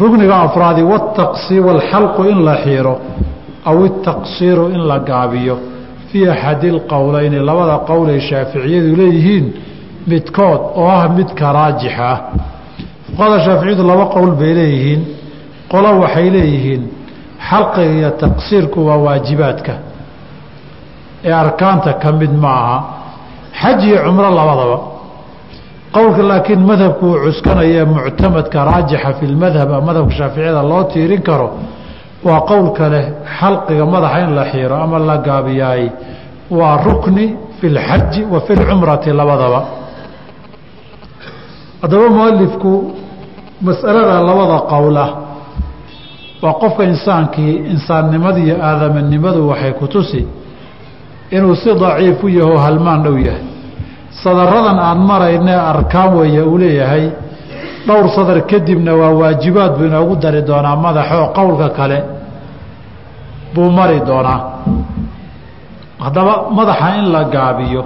Rukniga 0.00 0.36
afraadi 0.46 0.82
wataqsi 0.92 1.54
walxalqu 1.66 2.22
in 2.32 2.38
la 2.48 2.54
xiiro 2.64 2.94
aw 3.70 3.76
itaqsiiru 3.88 4.64
in 4.74 4.82
la 4.90 4.98
gaabiyo 5.10 5.56
fii 6.10 6.28
axadi 6.34 6.70
lqowleyni 6.78 7.38
labada 7.48 7.76
qowl 7.88 8.08
ay 8.14 8.20
shaaficiyadu 8.20 8.96
leeyihiin 9.00 9.46
midkood 10.10 10.60
oo 10.80 10.88
ah 10.88 11.08
midka 11.18 11.52
raajixa 11.52 12.10
ah. 12.12 12.18
Shaaficiyadu 13.46 13.82
laba 13.90 14.04
qowl 14.14 14.30
bay 14.40 14.52
leeyihiin 14.60 15.00
qolo 15.72 15.90
waxay 16.02 16.30
leeyihiin 16.36 16.82
xalqiga 17.48 17.92
iyo 17.98 18.10
taqsiirku 18.22 18.78
waa 18.88 18.98
waajibaadka. 19.06 19.74
Ee 21.24 21.32
arkaanta 21.32 21.92
ka 22.02 22.12
mid 22.12 22.32
ma 22.42 22.52
aha. 22.62 22.78
Xaj 23.60 23.84
iyo 23.88 23.98
cumro 24.04 24.30
labadaba. 24.38 24.78
Qowlka 25.94 26.22
laakiin 26.30 26.60
madhabku 26.70 27.06
uu 27.06 27.18
cuskanaya 27.24 27.84
muctamadka 27.86 28.58
raajixa 28.70 29.12
fi 29.18 29.26
lmadhab 29.26 29.70
madhabka 29.88 30.12
shaaficiyada 30.18 30.62
loo 30.70 30.84
tiirin 30.92 31.22
karo 31.28 31.48
waa 32.28 32.40
qowlka 32.50 32.88
leh 32.94 33.04
xalqiga 33.38 33.84
madaxa 33.94 34.18
in 34.26 34.30
la 34.38 34.44
xiiro 34.52 34.76
ama 34.84 34.98
la 34.98 35.16
gaabiyaay 35.26 35.84
waa 36.58 36.76
rukni 36.86 37.26
fi 37.60 37.66
lxaji 37.76 38.20
wa 38.32 38.40
fi 38.40 38.52
lcumrati 38.60 39.10
labadaba. 39.20 39.60
Haddaba 41.82 42.08
mualifku 42.16 42.72
masalada 43.62 44.20
labada 44.28 44.58
qowlah 44.72 45.08
waa 46.42 46.54
qofka 46.62 46.84
insaankii 46.92 47.54
insaannimada 47.72 48.38
iyo 48.38 48.56
aadamanimadu 48.68 49.48
waxay 49.48 49.72
ku 49.72 49.86
tusi 49.88 50.26
inuu 51.30 51.54
si 51.56 51.70
daciif 51.74 52.24
u 52.24 52.28
yaho 52.28 52.56
halmaan 52.58 53.02
dhow 53.04 53.16
yahay. 53.18 53.44
Sadaradan 54.22 54.78
aan 54.78 54.98
marayne 55.10 55.54
arkaan 55.72 56.14
weeye 56.18 56.42
uu 56.42 56.58
leeyahay 56.58 57.04
dhowr 57.86 58.06
sadar 58.16 58.40
kadibna 58.50 58.92
waa 59.00 59.12
waajibaad 59.20 59.72
buu 59.78 59.86
inoogu 59.90 60.16
dari 60.16 60.42
doonaa 60.42 60.76
madaxoo 60.76 61.26
qowlka 61.38 61.68
kale 61.78 61.98
buu 63.54 63.70
mari 63.78 64.00
doonaa. 64.08 64.40
Haddaba 66.04 66.34
madaxa 66.58 66.88
in 66.98 67.06
la 67.12 67.24
gaabiyo 67.24 67.82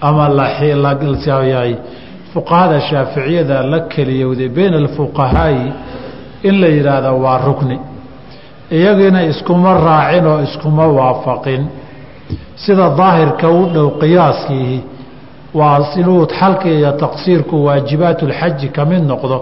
ama 0.00 0.28
layahay 0.28 1.76
fuqahada 2.32 2.80
shaaficiyada 2.80 3.62
la 3.62 3.80
keliyowday 3.92 4.48
bayna 4.56 4.76
alfuqahaa'i 4.84 5.72
in 6.48 6.60
la 6.60 6.68
yidhaahdo 6.76 7.10
waa 7.24 7.38
rukni. 7.46 7.78
Iyagiina 8.70 9.20
iskuma 9.30 9.74
raacin 9.86 10.26
oo 10.26 10.40
iskuma 10.42 10.86
waafaqin. 10.98 11.62
Sida 12.56 12.86
daahirka 12.98 13.48
u 13.48 13.66
dhow 13.74 13.88
qiyaaskiihi 14.00 14.78
waa 15.53 15.79
inuu 15.99 16.27
xalka 16.39 16.69
iyo 16.69 16.91
taqsiirku 16.91 17.55
waajibaat 17.65 18.19
اlxaji 18.23 18.67
ka 18.69 18.85
mid 18.85 19.03
noqdo 19.11 19.37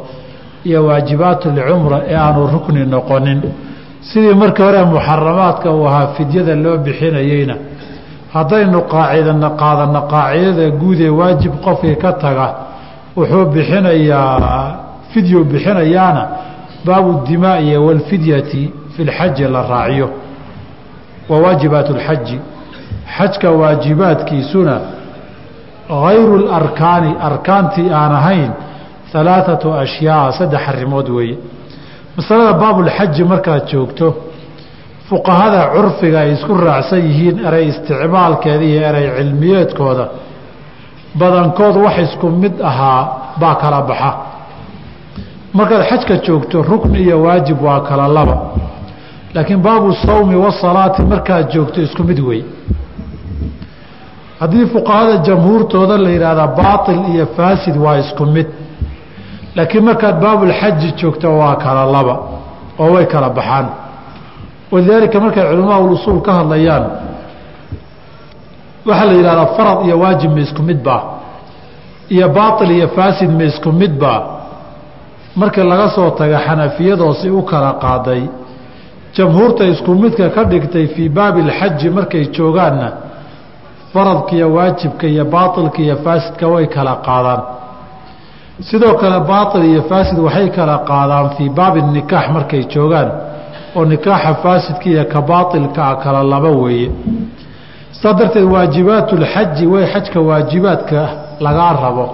iyo 0.65 0.86
waajibaat 0.88 1.45
اlcumra 1.45 1.98
ee 2.10 2.15
aanu 2.15 2.48
rukni 2.53 2.86
noqonin 2.86 3.41
sidii 4.10 4.33
markii 4.33 4.63
hore 4.63 4.83
muxaramaadka 4.86 5.71
uu 5.71 5.86
ahaa 5.88 6.07
fidyada 6.17 6.55
loo 6.55 6.77
bixinayeyna 6.86 7.55
haddaynu 8.33 8.79
qaacidana 8.93 9.50
qaadana 9.62 10.01
qaacidada 10.13 10.69
guud 10.81 11.00
ee 11.01 11.10
waajib 11.19 11.53
qofkii 11.65 11.95
ka 12.03 12.12
taga 12.13 12.48
wuxuu 13.17 13.45
bixinayaa 13.45 14.75
fidyu 15.12 15.43
bixinayaana 15.51 16.24
baabu 16.86 17.12
dimaa'i 17.27 17.77
walfidyati 17.77 18.71
fi 18.93 19.01
lxaji 19.03 19.43
la 19.53 19.62
raaciyo 19.71 20.10
wa 21.29 21.38
waajibaat 21.43 21.88
اlxaji 21.95 22.38
xajka 23.17 23.51
waajibaadkiisuna 23.51 24.75
hayru 25.88 26.37
larkaani 26.52 27.11
arkaantii 27.28 27.88
aan 28.00 28.12
ahayn 28.21 28.50
alaaatu 29.21 29.73
ashyaa 29.85 30.33
saddex 30.38 30.61
arrimood 30.69 31.09
weeye 31.16 31.37
masalada 32.16 32.52
baabulxaji 32.62 33.25
markaad 33.33 33.62
joogto 33.73 34.07
fuqahada 35.09 35.61
curfiga 35.75 36.19
ay 36.25 36.33
isku 36.37 36.52
raacsan 36.66 37.00
yihiin 37.09 37.37
erey 37.49 37.64
isticmaalkeeda 37.73 38.64
iyo 38.71 38.81
erey 38.90 39.07
cilmiyeedkooda 39.19 40.05
badankood 41.21 41.76
wax 41.85 41.97
isku 42.07 42.26
mid 42.43 42.55
ahaa 42.71 43.00
baa 43.40 43.55
kala 43.62 43.81
baxa 43.90 44.11
markaad 45.59 45.83
xajka 45.90 46.14
joogto 46.26 46.57
rukni 46.71 46.99
iyo 47.07 47.16
waajib 47.25 47.59
waa 47.66 47.81
kala 47.88 48.07
laba 48.16 48.37
laakiin 49.35 49.61
baabu 49.66 49.88
sawmi 50.07 50.37
wasalaati 50.45 51.02
markaad 51.12 51.45
joogto 51.55 51.78
isku 51.87 52.02
mid 52.11 52.21
wey 52.28 52.43
haddii 54.40 54.66
fuqahada 54.75 55.16
jamhuurtooda 55.26 55.97
la 56.05 56.11
yidhaahdaa 56.14 56.47
baail 56.61 57.00
iyo 57.14 57.26
faasid 57.37 57.76
waa 57.85 57.97
isku 58.02 58.25
mid. 58.26 58.47
Laakiin 59.57 59.85
markaad 59.85 60.16
baabulxaji 60.25 60.88
joogto 61.00 61.28
waa 61.40 61.57
kala 61.64 61.85
laba 61.95 62.14
oo 62.78 62.90
way 62.95 63.07
kala 63.12 63.28
baxaan. 63.38 63.66
Walidaalika 64.73 65.21
markay 65.21 65.45
culamaa 65.50 65.78
usuul 65.95 66.21
ka 66.26 66.33
hadlayaan 66.38 66.85
waxaa 68.87 69.05
la 69.07 69.12
yidhahdaa 69.19 69.47
farad 69.57 69.78
iyo 69.87 69.97
waajib 70.02 70.31
ma 70.37 70.40
isku 70.40 70.62
mid 70.62 70.81
baa 70.87 71.02
iyo 72.14 72.28
baail 72.28 72.71
iyo 72.71 72.88
faasid 72.97 73.31
ma 73.38 73.45
isku 73.45 73.73
mid 73.73 73.93
baa 74.02 74.21
markii 75.37 75.62
laga 75.73 75.88
soo 75.97 76.11
taga 76.11 76.38
xanafiyadoosi 76.47 77.31
u 77.31 77.43
kala 77.43 77.73
qaaday 77.85 78.23
jamhuurta 79.16 79.64
isku 79.73 79.90
midka 79.95 80.28
ka 80.35 80.43
dhigtay 80.45 80.87
fii 80.95 81.09
baabi 81.09 81.40
alxaji 81.40 81.90
markay 81.90 82.25
joogaanna 82.37 82.88
faradka 83.96 84.32
iyo 84.36 84.48
waajibka 84.56 85.06
iyo 85.12 85.24
baailka 85.24 85.78
iyo 85.86 85.96
faasidka 86.04 86.46
way 86.54 86.66
kala 86.74 86.94
qaadaan. 87.06 87.40
Sidoo 88.68 88.94
kale 89.00 89.18
baail 89.30 89.64
iyo 89.70 89.82
faasid 89.90 90.18
waxay 90.26 90.48
kala 90.56 90.76
qaadaan 90.90 91.26
fii 91.36 91.48
baabi 91.58 91.80
nikaax 91.96 92.26
markay 92.36 92.62
joogaan 92.72 93.08
oo 93.76 93.84
nikaaxa 93.92 94.34
faasidka 94.42 94.86
iyo 94.92 95.04
ka 95.12 95.20
baailka 95.30 95.80
a 95.88 95.94
kala 96.02 96.22
laba 96.32 96.50
weeye. 96.62 96.90
Saa 98.00 98.12
darteed 98.18 98.44
waajibaatulxaji 98.54 99.64
way 99.72 99.84
xajka 99.92 100.20
waajibaadka 100.28 101.00
lagaa 101.40 101.72
rabo. 101.82 102.06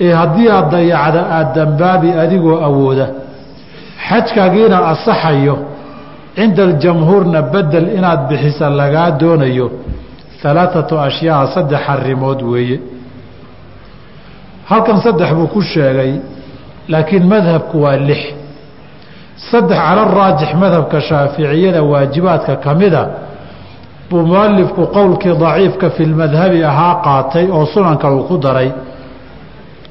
Ee 0.00 0.12
haddii 0.20 0.48
aad 0.56 0.70
dayacda 0.70 1.20
aada 1.36 1.52
dambaabi 1.54 2.08
adigoo 2.22 2.56
awooda 2.68 3.06
xajkaagiina 4.08 4.78
asaxayo 4.92 5.56
cinda 6.36 6.62
aljamhuurna 6.68 7.42
bedel 7.52 7.86
inaad 7.98 8.20
bixisa 8.28 8.66
lagaa 8.80 9.10
doonayo 9.20 9.66
alaaatu 10.44 10.98
ashyaa 11.00 11.46
saddex 11.54 11.80
arrimood 11.88 12.42
weeye. 12.42 12.80
Halkan 14.70 15.00
saddex 15.02 15.32
buu 15.34 15.46
ku 15.46 15.62
sheegay 15.62 16.12
laakiin 16.88 17.26
madhabku 17.26 17.82
waa 17.82 17.96
lix. 17.96 18.20
Saddex 19.50 19.78
cala 19.78 20.04
raajix 20.04 20.54
madhabka 20.54 21.00
shaaficiyada 21.00 21.82
waajibaadka 21.82 22.56
ka 22.56 22.74
mida 22.74 23.02
buu 24.10 24.22
mualifku 24.26 24.86
qowlkii 24.86 25.34
daciifka 25.42 25.90
fi 25.90 26.04
lmadhabi 26.06 26.64
ahaa 26.64 26.94
qaatay 27.04 27.46
oo 27.50 27.66
sunanka 27.66 28.10
uu 28.12 28.22
ku 28.28 28.38
daray. 28.38 28.70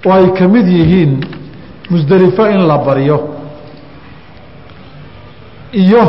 Oo 0.05 0.13
ay 0.13 0.27
ka 0.37 0.47
mid 0.47 0.67
yihiin 0.67 1.13
musdelifo 1.89 2.45
in 2.49 2.61
la 2.67 2.77
baryo. 2.77 3.17
Iyo 5.73 6.03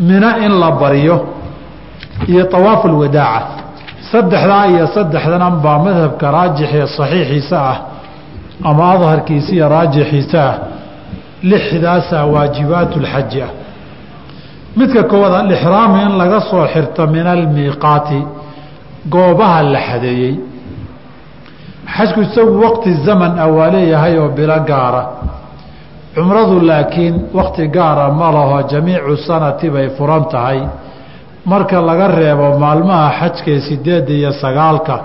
mina 0.00 0.38
in 0.46 0.52
la 0.60 0.70
baryo 0.70 1.33
iyo 2.28 2.42
awaafu 2.56 2.88
lwadaaca 2.88 3.64
saddexdaa 4.12 4.66
iyo 4.66 4.86
saddexdanan 4.86 5.54
baa 5.64 5.78
madhabka 5.86 6.30
raajixee 6.30 6.86
saxiixiisa 6.96 7.58
ah 7.72 7.78
ama 8.68 8.90
adharkiisa 8.94 9.52
iyo 9.52 9.68
raajixiisa 9.68 10.40
ah. 10.50 10.56
Lixdaasaa 11.50 12.24
waajibaat 12.34 12.96
lxaji 12.96 13.42
ah. 13.42 13.52
Midka 14.76 15.02
koowaad 15.10 15.34
alixraami 15.34 16.02
in 16.02 16.12
laga 16.20 16.40
soo 16.50 16.66
xirto 16.72 17.06
min 17.06 17.26
almiiqaati 17.26 18.20
goobaha 19.12 19.62
la 19.62 19.80
xadeeyey. 19.88 20.34
Xajku 21.96 22.20
isagu 22.26 22.54
waqti 22.64 22.90
zaman 23.06 23.32
ah 23.38 23.48
waa 23.56 23.70
leeyahay 23.74 24.18
oo 24.18 24.28
bilo 24.28 24.58
gaara. 24.70 25.02
Cumradu 26.14 26.60
laakiin 26.60 27.14
waqti 27.38 27.68
gaara 27.68 28.08
ma 28.18 28.32
laho 28.36 28.62
jamiicu 28.70 29.16
sanati 29.26 29.70
bay 29.70 29.88
furan 29.96 30.24
tahay 30.32 30.60
marka 31.50 31.80
laga 31.88 32.08
reebo 32.18 32.46
maalmaha 32.58 33.08
xajkee 33.20 33.60
sideedda 33.66 34.12
iyo 34.20 34.32
sagaalka 34.42 34.96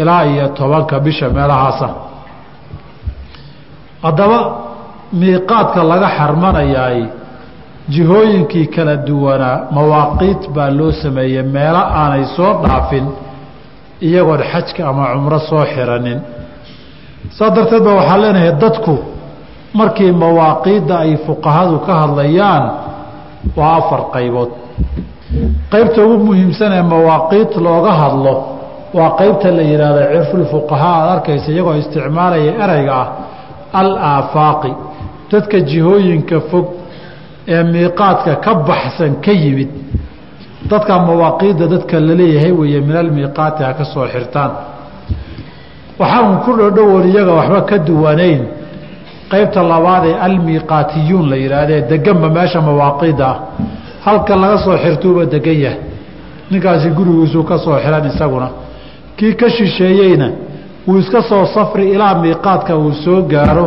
ilaa 0.00 0.22
iyo 0.32 0.48
tobanka 0.58 1.00
bisha 1.04 1.28
meelahaasa. 1.36 1.88
Haddaba 4.02 4.38
miiqaadka 5.20 5.80
laga 5.90 6.08
xarmanayaay 6.18 7.00
jihooyinkii 7.92 8.66
kala 8.74 8.96
duwanaa 9.06 9.56
mawaaqiit 9.76 10.42
baa 10.54 10.70
loo 10.78 10.92
sameeyey 11.02 11.42
meelo 11.54 11.82
aanay 12.00 12.24
soo 12.36 12.52
dhaafin 12.62 13.06
iyagoon 14.08 14.42
xajka 14.52 14.82
ama 14.90 15.04
cumro 15.14 15.38
soo 15.48 15.64
xiranin. 15.74 16.18
Saa 17.36 17.50
darteed 17.56 17.82
ba 17.86 17.92
waxaa 17.98 18.18
leenahay 18.22 18.52
dadku 18.62 18.94
markii 19.78 20.12
mawaaqiidda 20.22 20.94
ay 21.04 21.12
fuqahadu 21.26 21.76
ka 21.86 21.92
hadlayaan 22.02 22.64
waa 23.56 23.76
afar 23.80 24.00
qaybood. 24.14 24.50
Qaybta 25.72 26.00
ugu 26.06 26.16
muhiimsan 26.28 26.72
ee 26.78 26.82
mawaaqiit 26.92 27.52
looga 27.66 27.92
hadlo 28.02 28.34
waa 28.96 29.10
qaybta 29.20 29.48
la 29.56 29.62
yidhaahdo 29.70 30.00
cirfulfuqahaa 30.14 30.94
aada 31.00 31.10
arkaysa 31.16 31.48
iyagoo 31.52 31.74
isticmaalaya 31.82 32.52
ereyga 32.64 32.92
ah 33.02 33.08
al 33.80 33.90
aafaaqi 34.12 34.72
dadka 35.32 35.56
jihooyinka 35.70 36.36
fog 36.50 36.66
ee 37.54 37.62
miiqaadka 37.72 38.32
ka 38.44 38.52
baxsan 38.68 39.12
ka 39.24 39.32
yimid. 39.42 39.70
Dadka 40.70 40.92
mawaaqiidda 41.08 41.64
dadka 41.74 41.96
la 42.06 42.14
leeyahay 42.20 42.52
weeye 42.60 42.80
min 42.88 42.96
almiiqaati 43.02 43.60
ha 43.66 43.72
ka 43.78 43.84
soo 43.92 44.06
xirtaan. 44.14 44.50
Waxaan 46.00 46.40
ku 46.44 46.50
dhodhowoon 46.58 47.04
iyaga 47.10 47.32
waxba 47.38 47.60
ka 47.70 47.76
duwanayn 47.88 48.40
qaybta 49.34 49.60
labaad 49.72 50.04
ee 50.10 50.16
almiiqaatiyuun 50.26 51.26
la 51.30 51.36
yidhaahdee 51.42 51.80
deganba 51.90 52.28
meesha 52.36 52.60
mawaaqiidda 52.68 53.26
ah. 53.32 53.36
Halka 54.06 54.34
laga 54.42 54.58
soo 54.64 54.76
xirtuuba 54.84 55.22
degan 55.34 55.58
yahay. 55.64 55.78
Ninkaasi 56.50 56.88
gurigiisuu 56.96 57.42
ka 57.50 57.56
soo 57.64 57.76
xiran 57.84 58.04
isaguna. 58.10 58.48
Kii 59.16 59.32
ka 59.40 59.46
shisheeyeyna 59.56 60.28
wuu 60.86 60.98
iska 60.98 61.22
soo 61.22 61.44
safri 61.54 61.84
ilaa 61.94 62.14
miiqaadka 62.22 62.72
uu 62.76 62.92
soo 63.04 63.22
gaaro 63.32 63.66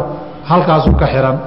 halkaasuu 0.50 0.96
ka 1.02 1.08
xihan 1.14 1.38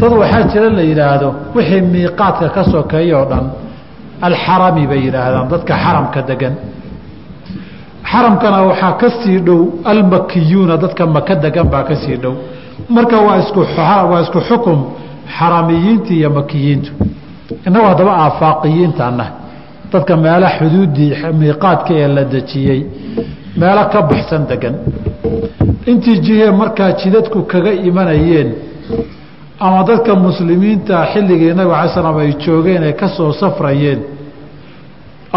dad 0.00 0.12
waxaa 0.20 0.42
jira 0.52 0.68
la 0.78 0.82
yidhaahdo 0.90 1.28
wixii 1.56 1.80
miiqaadka 1.92 2.46
ka 2.54 2.62
sokeeya 2.72 3.14
oo 3.20 3.26
dhan 3.30 3.44
alxarami 4.26 4.86
bay 4.90 5.00
yidhaahdaan 5.06 5.46
dadka 5.52 5.74
xaramka 5.84 6.20
degan 6.30 6.54
xaramkana 8.10 8.58
waxaa 8.70 8.92
ka 9.00 9.08
sii 9.20 9.38
dhow 9.46 9.60
almakiyuuna 9.92 10.76
dadka 10.82 11.06
maka 11.16 11.34
degan 11.44 11.66
baa 11.72 11.82
ka 11.88 11.94
sii 12.02 12.16
dhow 12.22 12.34
marka 12.90 13.16
waa 13.26 13.38
isku 13.42 13.60
waa 14.10 14.20
isku 14.24 14.40
xukum 14.48 14.78
xaramiyiinta 15.38 16.12
iyo 16.18 16.30
makiyiintu. 16.38 16.90
Innagu 17.66 17.86
haddaba 17.90 18.12
aafaaqiyiintaana 18.24 19.26
dadka 19.92 20.14
meelo 20.24 20.46
xuduuddii 20.58 21.10
miiqaadka 21.40 21.92
ee 22.02 22.08
la 22.16 22.24
dejiyey 22.34 22.80
meelo 23.60 23.82
ka 23.92 24.00
baxsan 24.10 24.42
degan 24.50 24.74
intii 25.90 26.18
jihee 26.24 26.50
markaa 26.60 26.90
jidadku 27.00 27.38
kaga 27.52 27.72
imanayeen 27.88 28.48
ama 29.66 29.80
dadka 29.88 30.12
muslimiinta 30.26 30.96
xilligii 31.12 31.54
nabig 31.58 31.74
alay 31.78 31.88
slam 31.94 32.16
ay 32.22 32.30
joogeen 32.44 32.82
ay 32.88 32.92
ka 33.00 33.06
soo 33.16 33.32
safrayeen 33.40 34.00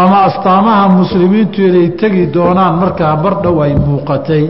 ama 0.02 0.16
astaamaha 0.28 0.84
muslimiintu 1.00 1.58
inay 1.68 1.88
tegi 2.00 2.22
doonaan 2.34 2.74
markaa 2.82 3.14
mar 3.24 3.34
dhow 3.44 3.56
ay 3.64 3.72
muuqatay 3.86 4.44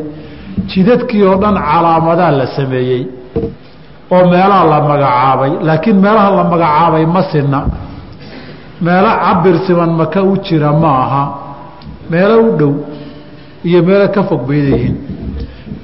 jidadkii 0.71 1.23
oo 1.29 1.37
dhan 1.43 1.55
calaamadaa 1.71 2.31
la 2.41 2.47
sameeyey 2.57 3.03
oo 4.15 4.23
meelaha 4.33 4.65
la 4.73 4.79
magacaabay 4.91 5.53
laakiin 5.67 5.97
meelaha 6.05 6.31
la 6.39 6.45
magacaabay 6.53 7.05
ma 7.15 7.23
sinna. 7.33 7.61
Meelo 8.87 9.11
cabir 9.25 9.57
siman 9.67 9.91
maka 10.01 10.21
u 10.23 10.37
jira 10.45 10.73
ma 10.83 10.91
aha. 11.05 11.23
Meelo 12.11 12.37
u 12.49 12.57
dhow 12.59 12.73
iyo 13.69 13.83
meelo 13.89 14.07
ka 14.15 14.23
fog 14.29 14.43
bay 14.49 14.61
leeyihiin. 14.67 14.97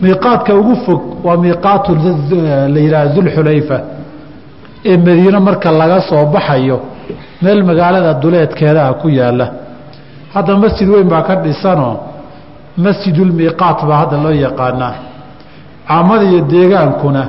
Miiqaadka 0.02 0.52
ugu 0.60 0.74
fog 0.84 1.02
waa 1.24 1.36
miiqaatu 1.36 1.90
la 2.74 2.80
yidhaha 2.84 3.06
dulxulayfa 3.14 3.78
ee 4.90 4.96
madiine 4.96 5.38
marka 5.46 5.70
laga 5.80 6.00
soo 6.08 6.24
baxayo 6.34 6.76
meel 7.42 7.60
magaalada 7.68 8.12
duleedkeedaa 8.22 8.92
ku 9.00 9.08
yaalla. 9.08 9.46
Hadda 10.34 10.52
masjid 10.62 10.88
weyn 10.88 11.08
baa 11.12 11.22
ka 11.28 11.34
dhisanoo 11.44 11.94
masjidulmiiqaat 12.76 13.78
baa 13.88 13.98
hadda 14.02 14.16
loo 14.24 14.32
yaqaanaa. 14.46 14.94
Caamada 15.88 16.24
iyo 16.30 16.40
deegaankuna 16.52 17.22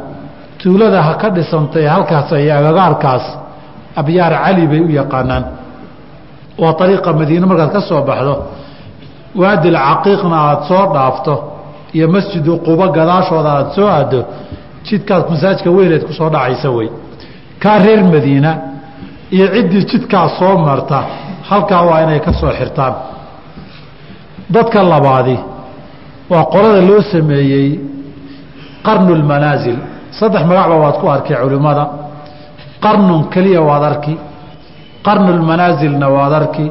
tuulada 0.62 1.02
ha 1.02 1.14
ka 1.22 1.30
dhisantay 1.36 1.86
halkaas 1.94 2.32
iyo 2.32 2.54
agagaarkaas 2.60 3.26
abyaar 3.96 4.34
cali 4.44 4.68
bay 4.72 4.80
u 4.80 4.90
yaqaanaan. 5.00 5.44
Waa 6.62 6.76
ariiqa 6.84 7.14
madiine 7.14 7.46
markaad 7.46 7.72
ka 7.76 7.82
soo 7.90 8.02
baxdo. 8.10 8.34
Waadil 9.42 9.78
caqiiqna 9.88 10.38
aada 10.48 10.64
soo 10.70 10.84
dhaafto 10.94 11.34
iyo 11.94 12.08
masjidu 12.16 12.58
quba 12.66 12.86
gadaashooda 12.98 13.50
aada 13.58 13.72
soo 13.76 13.88
aado 13.88 14.20
jidkaas 14.88 15.24
masaajka 15.32 15.70
weyneed 15.78 16.04
ku 16.08 16.14
soo 16.14 16.30
dhacaysa 16.30 16.70
wey. 16.78 16.90
Kaa 17.64 17.78
reer 17.86 18.04
madiina 18.14 18.52
iyo 19.36 19.46
ciddii 19.56 19.84
jidkaas 19.92 20.32
soo 20.40 20.58
marta 20.58 21.00
halkaa 21.50 21.82
waa 21.90 22.02
inay 22.04 22.20
ka 22.20 22.34
soo 22.34 22.52
xirtaan 22.60 22.94
dadka 24.56 24.80
labaadi 24.94 25.38
waa 26.32 26.44
qolada 26.54 26.82
loo 26.90 27.02
sameeyey 27.14 27.68
qarnu 28.88 29.12
lmanaasil 29.22 29.78
saddex 30.20 30.44
magacba 30.50 30.76
waad 30.84 30.96
ku 31.02 31.06
arkay 31.16 31.36
culimmada 31.44 31.84
qarnun 32.86 33.22
keliya 33.34 33.62
waad 33.70 33.84
arki. 33.92 34.16
Qarnu 35.08 35.32
lmanaasilna 35.40 36.08
waad 36.16 36.34
arki. 36.42 36.66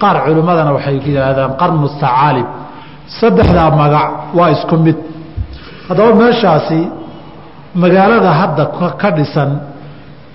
Qaar 0.00 0.16
culimmadana 0.26 0.70
waxay 0.76 0.96
yidhaahdaan 1.06 1.52
qarnu 1.60 1.86
sacaalib. 2.00 2.46
Saddexdaa 3.18 3.70
magac 3.80 4.08
waa 4.38 4.48
isku 4.56 4.76
mid. 4.84 4.96
Haddaba 5.88 6.12
meeshaasi 6.22 6.80
magaalada 7.82 8.30
hadda 8.40 8.64
ka 9.00 9.08
dhisan 9.16 9.50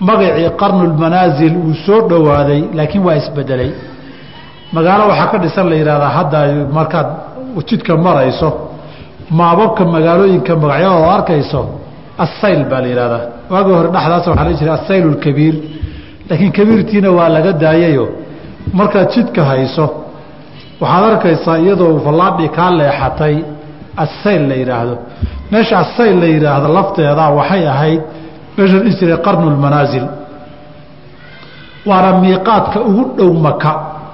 magacii 0.08 0.48
qarnulmanaasil 0.60 1.54
uu 1.66 1.74
soo 1.86 2.00
dhowaaday 2.10 2.60
laakiin 2.78 3.02
waa 3.06 3.16
isbedelay 3.20 3.70
magaalo 4.72 5.04
waxaa 5.10 5.30
ka 5.32 5.38
dhisan 5.38 5.66
la 5.70 5.76
yidhahdaa 5.80 6.12
hadda 6.18 6.38
markaad 6.78 7.08
jidka 7.68 7.96
marayso 8.06 8.48
maababka 9.38 9.84
magaalooyinka 9.84 10.52
magacyadooda 10.56 11.10
arkayso 11.18 11.60
assayl 12.24 12.60
baa 12.70 12.80
la 12.84 12.88
yidhahdaa 12.92 13.22
waagii 13.52 13.74
hore 13.78 13.88
dhexdaas 13.94 14.26
waxaa 14.30 14.44
la 14.48 14.52
jiray 14.60 15.00
lkabiir 15.14 15.54
laakiin 16.28 16.52
kabiirtiina 16.58 17.10
waa 17.18 17.28
laga 17.28 17.52
daayayo. 17.52 18.06
Markaad 18.78 19.08
jidka 19.14 19.44
hayso 19.50 19.86
waxaad 20.80 21.04
arkaysaa 21.12 21.56
iyadoo 21.64 21.98
fallaadhi 22.04 22.48
kaa 22.56 22.70
leexatay 22.80 23.36
asayl 24.04 24.42
la 24.50 24.54
yidhaahdo. 24.60 24.94
Meesha 25.50 25.78
asayl 25.84 26.16
la 26.22 26.26
yidhaahdo 26.34 26.68
lafteeda 26.78 27.24
waxay 27.38 27.62
ahayd 27.74 28.02
meesha 28.56 28.78
dhihi 28.82 28.94
jiray 29.00 29.18
qarnu 29.26 29.46
lmanaasil 29.56 30.06
waana 31.88 32.10
miiqaadka 32.22 32.78
ugu 32.80 33.04
dhow 33.18 33.32
maka 33.46 33.72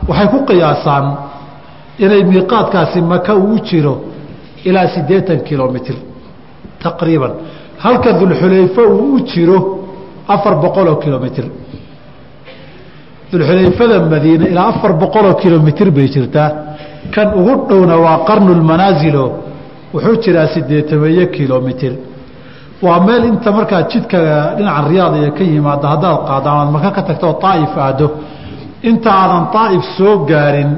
waxay 0.09 0.29
ku 0.33 0.38
qiyaasaan 0.49 1.05
inay 2.05 2.23
miiqaadkaasi 2.31 2.99
maka 3.12 3.33
uu 3.45 3.59
jiro 3.69 3.95
ilaa 4.69 4.87
siddeetan 4.95 5.38
kilomitr 5.49 5.95
taqriiban. 6.83 7.33
Halka 7.85 8.11
dulxulayfo 8.21 8.83
uu 8.97 9.14
u 9.16 9.19
jiro 9.33 9.59
afar 10.35 10.55
boqoloo 10.64 10.97
kilomitr. 11.05 11.45
Dulxulayfada 13.33 13.97
madiine 14.12 14.45
ilaa 14.53 14.69
afar 14.73 14.92
boqoloo 15.03 15.35
kilomitr 15.42 15.88
bay 15.97 16.07
jirtaa. 16.14 16.49
Kan 17.14 17.29
ugu 17.40 17.55
dhowna 17.69 17.97
waa 18.05 18.19
qarnu 18.29 18.53
lmanaasilo 18.61 19.25
wuxuu 19.95 20.16
jiraa 20.25 20.47
sideetameeyo 20.55 21.25
kilomitr. 21.37 21.92
Waa 22.85 22.99
meel 23.07 23.23
inta 23.31 23.51
markaa 23.59 23.83
jidka 23.92 24.19
dhinaca 24.57 24.83
riyaad 24.90 25.14
iyo 25.21 25.31
ka 25.38 25.45
yimaado 25.53 25.87
haddaad 25.92 26.19
qaado 26.29 26.49
amaad 26.53 26.71
maka 26.77 26.90
ka 26.97 27.03
tagto 27.09 27.27
oo 27.31 27.38
aaif 27.51 27.73
aado 27.87 28.07
inta 28.83 29.11
aadan 29.23 29.45
aaif 29.62 29.85
soo 29.99 30.15
gaarin 30.31 30.71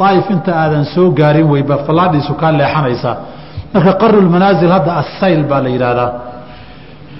aaif 0.00 0.26
inta 0.30 0.52
aadan 0.62 0.84
soo 0.94 1.08
gaarin 1.18 1.46
weyba 1.52 1.76
fallaadhiisu 1.86 2.34
kaa 2.40 2.52
leexanaysaa. 2.60 3.16
Marka 3.74 3.92
qarnulmanaasil 4.02 4.70
hadda 4.76 4.92
assayl 5.02 5.42
baa 5.50 5.60
la 5.64 5.68
yidhaahdaa. 5.74 6.10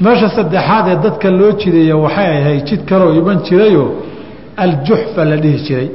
Meesha 0.05 0.29
saddexaad 0.37 0.87
ee 0.93 0.97
dadka 1.05 1.29
loo 1.41 1.53
jideeya 1.63 1.97
waxay 2.05 2.29
ahayd 2.41 2.63
jid 2.69 2.81
kaloo 2.91 3.13
iman 3.21 3.39
jirayoo 3.47 3.89
aljuxfa 4.65 5.23
la 5.31 5.37
dhihi 5.43 5.59
jiray. 5.67 5.89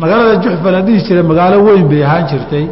Magaalada 0.00 0.34
juxfa 0.44 0.68
la 0.76 0.80
dhihi 0.86 1.00
jiray 1.06 1.22
magaalo 1.30 1.56
weyn 1.66 1.86
bay 1.90 2.02
ahaan 2.08 2.24
jirtay 2.30 2.64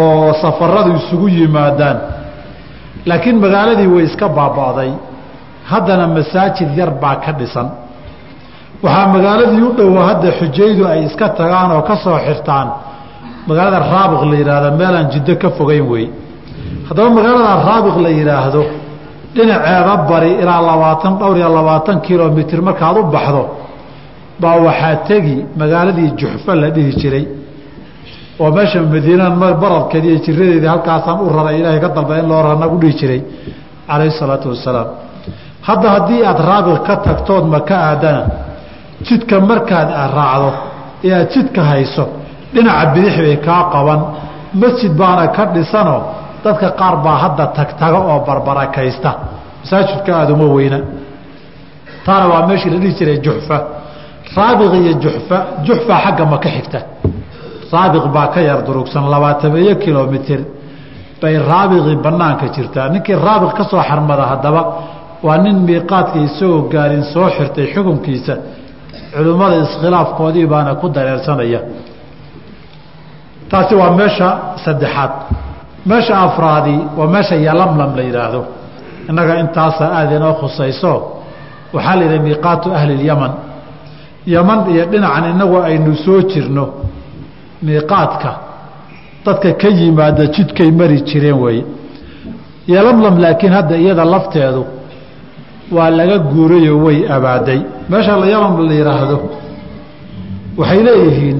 oo 0.00 0.32
safaradu 0.42 0.90
isugu 1.00 1.28
yimaadaan. 1.38 1.98
Laakiin 3.08 3.36
magaaladii 3.44 3.88
way 3.94 4.04
iska 4.10 4.26
baaba'day. 4.38 4.90
Haddana 5.70 6.06
masaajid 6.16 6.70
yar 6.78 6.90
baa 7.02 7.16
ka 7.24 7.32
dhisan 7.40 7.68
waxaa 8.84 9.06
magaaladii 9.16 9.62
u 9.68 9.72
dhowo 9.78 10.00
hadda 10.08 10.28
xujaydu 10.38 10.82
ay 10.92 11.00
iska 11.08 11.26
tagaan 11.40 11.70
oo 11.76 11.82
ka 11.88 11.94
soo 12.04 12.18
xirtaan 12.26 12.68
magaalada 13.48 13.78
raabiq 13.94 14.22
la 14.30 14.36
yidhaahdo 14.40 14.68
meelaan 14.80 15.06
jiddo 15.12 15.32
ka 15.42 15.48
fogeyn 15.58 15.84
wey 15.92 16.04
haddaba 16.88 17.08
magaalada 17.18 17.52
raabiq 17.68 17.96
la 18.04 18.10
yidhaahdo 18.18 18.62
dhinaceeda 19.34 19.94
bari 20.10 20.30
ilaa 20.42 20.60
labaatan 20.70 21.12
dhowr 21.20 21.36
iyo 21.40 21.48
labaatan 21.58 21.96
kilomitr 22.06 22.58
markaad 22.68 22.96
u 23.00 23.02
baxdo 23.14 23.42
baa 24.42 24.56
waxaa 24.66 24.96
tegi 25.08 25.36
magaaladii 25.60 26.10
juxfa 26.20 26.52
la 26.62 26.68
dhihi 26.74 26.92
jiray. 27.00 27.24
Oo 28.40 28.50
meesha 28.56 28.78
madiinan 28.94 29.32
baradkeedi 29.62 30.06
iyo 30.10 30.18
jiradeedii 30.26 30.70
halkaasaan 30.74 31.18
u 31.24 31.28
raray 31.36 31.56
ilaahay 31.60 31.80
ka 31.84 31.88
dalba 31.96 32.14
in 32.20 32.26
loo 32.30 32.42
ranagu 32.48 32.76
dhihi 32.82 32.94
jiray 33.00 33.20
calayhi 33.88 34.12
salaatu 34.20 34.46
wasalaam 34.52 34.88
hadda 35.68 35.88
haddii 35.96 36.20
aad 36.30 36.38
raabiq 36.50 36.78
ka 36.86 36.94
tagtood 37.06 37.44
maka 37.54 37.74
aadana 37.90 38.22
jidka 39.06 39.36
markaad 39.50 39.88
raacdo 40.16 40.50
ee 41.06 41.12
aad 41.18 41.28
jidka 41.34 41.60
hayso 41.70 42.04
dhinaca 42.54 42.84
bidix 42.94 43.14
bay 43.24 43.36
kaa 43.46 43.62
qaban. 43.74 44.00
Masjid 44.62 44.92
baana 45.00 45.24
ka 45.36 45.42
dhisanoo 45.54 46.00
dadka 46.44 46.68
qaar 46.80 46.94
baa 47.04 47.16
hadda 47.24 47.44
tagtaga 47.56 47.98
oo 48.10 48.18
barbarakaysta. 48.28 49.10
Masaajidka 49.62 50.10
aada 50.20 50.32
uma 50.36 50.46
weyna. 50.56 50.78
Taana 52.06 52.26
waa 52.32 52.46
meeshii 52.48 52.70
la 52.74 52.78
dhihi 52.82 52.94
jiray 52.98 53.18
juxfa. 53.26 53.56
Raabiq 54.36 54.72
iyo 54.80 54.92
juxfa 55.04 55.36
juxfa 55.66 55.94
xagga 56.04 56.24
maka 56.32 56.48
xigta. 56.56 56.80
Raabiq 57.74 58.04
baa 58.14 58.26
ka 58.34 58.40
yar 58.48 58.58
durugsan 58.66 59.04
labaatameeyo 59.14 59.74
kilomitr 59.84 60.40
bay 61.20 61.34
raabiqii 61.50 61.96
banaanka 62.04 62.46
jirtaa. 62.54 62.86
Ninkii 62.94 63.16
raabiq 63.26 63.52
ka 63.58 63.64
soo 63.70 63.80
xarmada 63.88 64.24
haddaba 64.32 64.62
waa 65.26 65.38
nin 65.44 65.56
miiqaadka 65.68 66.18
isagoo 66.26 66.60
gaarin 66.72 67.04
soo 67.12 67.26
xirtay 67.36 67.66
xukunkiisa 67.74 68.34
culimmada 69.14 69.56
iskhilaafkoodii 69.64 70.46
baana 70.52 70.74
ku 70.80 70.86
dareersanaya. 70.88 71.60
Taasi 73.50 73.74
waa 73.74 73.90
meesha 73.90 74.28
saddexaad. 74.64 75.10
Meesha 75.86 76.14
afraadi 76.26 76.76
waa 76.98 77.06
meesha 77.14 77.34
yalamlam 77.36 77.96
la 77.96 78.02
yidhaahdo 78.02 78.42
innaga 79.08 79.34
intaasa 79.42 79.84
aada 79.98 80.16
inoo 80.16 80.34
khusayso 80.40 80.92
waxaa 81.74 81.96
la 81.96 82.02
yidhaha 82.04 82.22
miiqaatu 82.26 82.68
ahli 82.78 82.94
lyaman 83.02 83.32
yaman 84.34 84.58
iyo 84.72 84.84
dhinacan 84.92 85.24
inagu 85.34 85.56
aynu 85.68 85.94
soo 86.04 86.20
jirno 86.30 86.64
miiqaadka. 87.66 88.30
Dadka 89.26 89.52
ka 89.60 89.68
yimaada 89.68 90.24
jidkay 90.34 90.70
mari 90.80 90.98
jireen 91.08 91.38
weeye 91.44 91.64
yalamlam 92.74 93.14
laakiin 93.24 93.52
hadda 93.52 93.76
iyada 93.76 94.04
lafteedu 94.04 94.62
waa 95.76 95.90
laga 95.98 96.18
guurayoo 96.32 96.78
way 96.86 96.98
abaaday. 97.16 97.60
Meesha 97.90 98.12
yalam 98.34 98.54
la 98.68 98.74
yidhaahdo 98.80 99.16
waxay 100.58 100.80
leeyihiin 100.88 101.38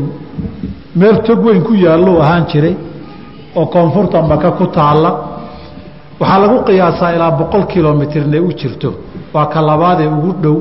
meel 1.01 1.17
tog 1.27 1.41
weyn 1.47 1.63
ku 1.69 1.73
yaalluu 1.85 2.19
ahaan 2.25 2.45
jiray 2.51 2.75
oo 3.57 3.67
koonfurta 3.75 4.19
maka 4.23 4.51
ku 4.59 4.67
taalla. 4.77 5.11
Waxaa 6.21 6.39
lagu 6.43 6.59
qiyaasaa 6.67 7.11
ilaa 7.17 7.31
boqol 7.41 7.65
kilomitrna 7.73 8.39
u 8.41 8.51
jirto. 8.61 8.91
Waa 9.35 9.47
ka 9.53 9.61
labaadee 9.69 10.07
ugu 10.17 10.33
dhow. 10.43 10.57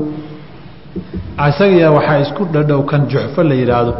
Isagiya 1.50 1.92
waxaa 1.98 2.20
isku 2.26 2.44
dhadhow 2.54 2.82
kan 2.90 3.02
juxfo 3.12 3.42
la 3.50 3.56
yidhaahdo 3.62 3.94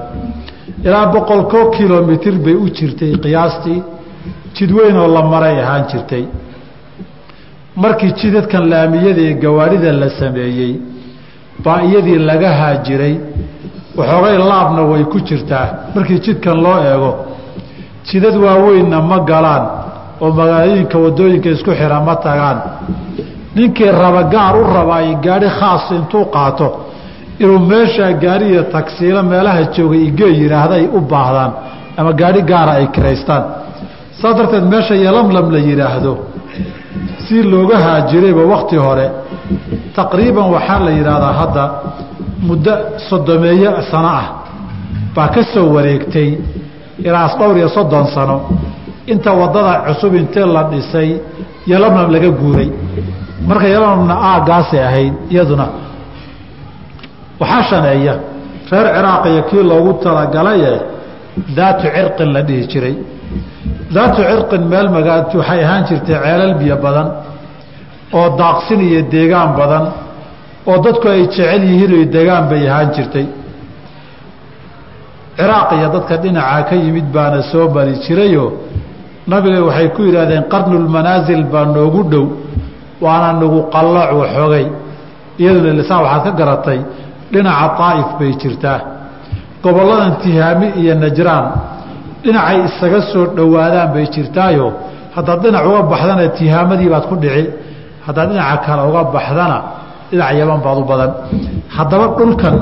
ilaa 0.86 1.06
boqolko 1.14 1.60
kilomitr 1.78 2.34
bay 2.46 2.56
u 2.56 2.68
jirtay 2.78 3.12
qiyaastii. 3.24 3.80
Jid 4.56 4.72
weyn 4.78 4.98
oo 4.98 5.08
la 5.16 5.22
maray 5.32 5.56
ahaan 5.64 5.84
jirtay 5.92 6.24
markii 7.76 8.14
jidadkan 8.22 8.70
laamiyada 8.70 9.22
ee 9.30 9.34
gawaarida 9.44 9.92
la 10.02 10.10
sameeyey 10.20 10.74
baa 11.66 11.82
iyadii 11.88 12.20
laga 12.30 12.50
haajiray 12.60 13.16
waxoogay 13.98 14.38
laabna 14.52 14.82
way 14.92 15.04
ku 15.04 15.20
jirtaa. 15.28 15.68
Markii 15.96 16.20
jidkan 16.26 16.58
loo 16.64 16.78
eego 16.92 17.12
jidad 18.08 18.36
waaweynna 18.44 19.02
ma 19.10 19.18
galaan 19.30 19.64
oo 20.22 20.30
magaalooyinka 20.40 20.98
waddooyinka 21.04 21.50
isku 21.56 21.72
xira 21.80 22.00
ma 22.08 22.16
tagaan. 22.16 22.58
Ninkii 23.56 23.92
raba 24.02 24.24
gaar 24.34 24.56
u 24.62 24.64
rabaa 24.76 25.04
gaadhi 25.26 25.50
khaas 25.60 25.86
intuu 25.98 26.26
qaato 26.36 26.68
inuu 27.40 27.60
meeshaa 27.72 28.12
gaariya 28.24 28.64
tagsiilo 28.74 29.24
meelaha 29.32 29.62
joogay 29.76 30.02
igee 30.10 30.32
yidhaahda 30.42 30.76
ay 30.82 30.88
u 30.98 31.00
baahdaan 31.12 31.52
ama 31.98 32.12
gaadhi 32.22 32.42
gaara 32.52 32.72
ay 32.80 32.88
kiraystaan. 32.96 33.44
Saas 34.20 34.36
darteed 34.38 34.66
meesha 34.74 34.96
yalamlam 35.06 35.48
la 35.56 35.60
yidhaahdo 35.70 36.12
si 37.26 37.44
looga 37.52 37.78
haajirayba 37.86 38.44
wakti 38.54 38.76
hore. 38.86 39.08
Taqriiban 39.96 40.48
waxaa 40.56 40.80
la 40.86 40.92
yidhaahdaa 40.98 41.34
hadda 41.42 41.64
muddo 42.48 42.74
soddomeeyo 43.10 43.72
sano 43.92 44.08
ah 44.22 44.28
baa 45.16 45.28
ka 45.36 45.42
soo 45.54 45.68
wareegtay 45.76 46.30
ilaas 47.08 47.34
dhowr 47.40 47.58
iyo 47.58 47.70
soddon 47.76 48.06
sano. 48.16 48.38
Inta 49.12 49.32
waddada 49.42 49.74
cusub 49.88 50.14
intee 50.16 50.46
la 50.56 50.64
dhisay 50.72 51.10
yalamlam 51.72 52.08
laga 52.14 52.30
guuray. 52.42 52.70
Marka 53.48 53.68
yalamlamna 53.76 54.16
aagaasay 54.32 54.80
ahayd 54.90 55.14
iyaduna. 55.34 55.68
Waxaa 57.40 57.64
shaneeya 57.70 58.14
reer 58.72 58.88
ciraaq 58.96 59.24
iyo 59.32 59.42
kii 59.50 59.64
loogu 59.70 59.94
talagalaye 60.04 60.72
daatu 61.58 61.88
cirqin 61.96 62.30
la 62.36 62.42
dhihi 62.48 62.68
jiray 62.72 62.96
daatu 63.96 64.22
cirqin 64.30 64.64
meel 64.72 64.88
magaa 64.96 65.20
waxay 65.40 65.60
ahaan 65.66 65.84
jirtay 65.90 66.16
ceelal 66.24 66.54
biyo 66.60 66.76
badan 66.86 67.08
oo 68.18 68.28
daaqsin 68.42 68.80
iyo 68.90 69.02
deegaan 69.14 69.50
badan 69.60 69.84
oo 70.70 70.78
dadku 70.86 71.08
ay 71.16 71.22
jecel 71.34 71.64
yihiin 71.70 71.92
oy 72.00 72.06
degaan 72.16 72.44
bay 72.52 72.64
ahaan 72.72 72.90
jirtay. 72.96 73.26
Ciraaq 75.38 75.70
iyo 75.78 75.88
dadka 75.96 76.16
dhinacaa 76.24 76.62
ka 76.70 76.76
yimid 76.84 77.08
baana 77.16 77.40
soo 77.52 77.66
mari 77.76 77.94
jirayoo 78.06 78.50
nabiga 79.32 79.60
waxay 79.68 79.88
ku 79.96 80.02
yidhahdeen 80.08 80.44
qarnulmanaasil 80.54 81.44
baa 81.54 81.66
noogu 81.76 82.02
dhow 82.12 82.26
waana 83.04 83.30
nagu 83.42 83.60
qallooc 83.74 84.10
waxoogay 84.22 84.66
iyaduna 85.42 85.72
lisaan 85.80 86.02
waxaad 86.06 86.24
ka 86.28 86.32
garatay 86.40 86.80
dhinaca 87.32 87.68
daa'if 87.80 88.10
bay 88.20 88.32
jirtaa. 88.42 88.80
Gobolladan 89.64 90.14
tihaami 90.24 90.68
iyo 90.82 90.94
najraan 91.04 91.46
dhinacay 92.24 92.58
isaga 92.68 93.00
soo 93.12 93.26
dhowaadaan 93.38 93.90
bay 93.94 94.06
jirtaayo. 94.14 94.68
Haddaad 95.16 95.40
dhinac 95.44 95.64
uga 95.70 95.82
baxdana 95.92 96.24
tihaamadii 96.38 96.90
baad 96.94 97.06
ku 97.10 97.16
dhici. 97.24 97.44
Haddaad 98.06 98.28
dhinaca 98.32 98.58
kale 98.66 98.82
uga 98.90 99.02
baxdana 99.16 99.58
dhinac 100.12 100.30
yaman 100.40 100.60
baad 100.66 100.78
u 100.82 100.84
badan. 100.92 101.12
Haddaba 101.78 102.06
dhulkan 102.18 102.56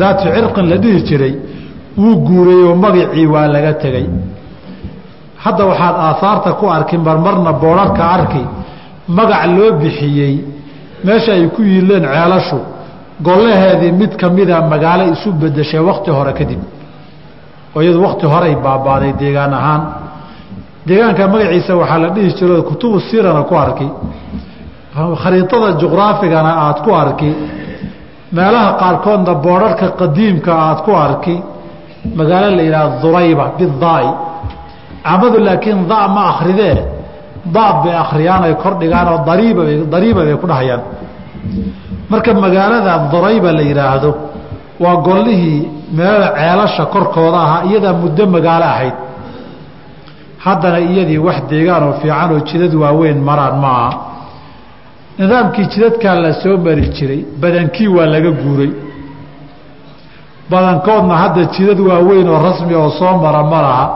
daatu 0.00 0.24
cirqin 0.34 0.66
la 0.72 0.76
dhihi 0.82 0.98
jiray 1.08 1.34
wuu 2.00 2.14
guurayoo 2.26 2.74
magacii 2.84 3.26
waa 3.34 3.46
laga 3.54 3.72
tegey. 3.82 4.06
Hadda 5.44 5.62
waxaad 5.70 5.94
aahaarta 6.06 6.50
ku 6.60 6.64
arki 6.76 6.96
marmarna 7.06 7.52
boodharka 7.62 8.04
arki 8.16 8.42
magac 9.18 9.42
loo 9.56 9.70
bixiyey 9.80 10.34
meesha 11.06 11.32
ay 11.38 11.44
ku 11.54 11.60
yiileen 11.70 12.04
ceelashu 12.14 12.58
gollaheedii 13.26 13.92
mid 14.00 14.12
ka 14.20 14.26
mida 14.36 14.56
magaalo 14.72 15.04
isu 15.14 15.28
bedeshay 15.40 15.80
wakti 15.88 16.10
hore 16.16 16.32
kadib 16.38 16.60
oo 17.74 17.80
iyadu 17.82 18.00
wakti 18.06 18.26
horey 18.32 18.54
baabaaday 18.64 19.12
deegaan 19.20 19.52
ahaan. 19.60 19.82
Deegaanka 20.88 21.22
magaciisa 21.32 21.72
waxaa 21.80 21.98
la 22.04 22.08
dhihi 22.14 22.30
jiro 22.38 22.62
kutubu 22.68 22.96
sirana 23.08 23.42
ku 23.48 23.54
arki. 23.64 23.88
Khariidada 25.22 25.68
juqraafigana 25.80 26.50
aada 26.64 26.80
ku 26.84 26.90
arki. 27.02 27.30
Meelaha 28.36 28.70
qaarkoodna 28.80 29.34
boodharka 29.44 29.86
qadiimka 30.00 30.52
aada 30.66 30.82
ku 30.86 30.92
arki. 31.06 31.36
Magaalo 32.18 32.56
la 32.56 32.62
yidhaha 32.62 32.88
durayba 33.02 33.44
bidaai 33.58 34.08
camadu 35.04 35.38
laakiin 35.46 35.86
da 35.90 36.08
ma 36.14 36.22
akridee 36.32 36.76
daad 37.54 37.76
bay 37.84 37.94
akhriyaan 38.04 38.42
ay 38.48 38.54
kor 38.62 38.74
dhigaan 38.80 39.08
oo 39.12 39.18
dariiba 39.26 40.22
bay 40.26 40.36
ku 40.42 40.46
dhahayaan. 40.46 40.82
Marka 42.10 42.30
magaalada 42.34 42.92
durayba 43.12 43.50
la 43.58 43.62
yidhaahdo 43.70 44.10
waa 44.82 44.96
gollihii 45.06 45.60
meelada 45.96 46.28
ceelasha 46.38 46.84
korkooda 46.94 47.38
ahaa 47.46 47.62
iyadaa 47.68 47.92
muddo 48.02 48.24
magaalo 48.34 48.64
ahayd. 48.74 48.96
Haddana 50.44 50.78
iyadii 50.88 51.18
wax 51.26 51.38
deegaan 51.50 51.82
oo 51.88 51.92
fiican 52.00 52.30
oo 52.34 52.40
jidad 52.48 52.74
waaweyn 52.82 53.18
maraan 53.28 53.56
maaha 53.64 53.90
nidaamkii 55.18 55.66
jidadkaa 55.72 56.14
la 56.24 56.32
soo 56.42 56.56
mari 56.66 56.84
jiray 56.96 57.20
badankii 57.42 57.88
waa 57.96 58.06
laga 58.14 58.30
guuray. 58.40 58.70
Badankoodna 60.50 61.14
hadda 61.22 61.42
jidad 61.54 61.80
waaweyn 61.88 62.28
oo 62.28 62.38
rasmi 62.48 62.74
oo 62.74 62.90
soo 62.98 63.14
mara 63.24 63.42
ma 63.52 63.60
laha. 63.66 63.86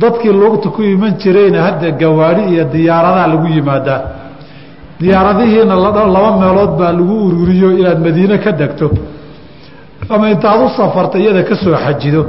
Dadkii 0.00 0.32
lugta 0.32 0.68
ku 0.74 0.82
iman 0.82 1.12
jirayna 1.22 1.58
hadda 1.66 1.90
gawaadhi 2.00 2.42
iyo 2.52 2.64
diyaaradaa 2.72 3.26
lagu 3.32 3.46
yimaadaa. 3.54 4.00
Diyaaradihiina 5.00 5.74
laba 5.84 6.30
meelood 6.40 6.72
baa 6.78 6.92
lagu 6.98 7.14
ururiyo 7.28 7.68
inaad 7.80 7.98
madiine 8.06 8.38
ka 8.44 8.52
degto 8.60 8.86
ama 10.14 10.26
intaad 10.34 10.60
u 10.66 10.68
safarta 10.78 11.16
iyada 11.22 11.42
ka 11.48 11.54
soo 11.62 11.74
xajido 11.84 12.22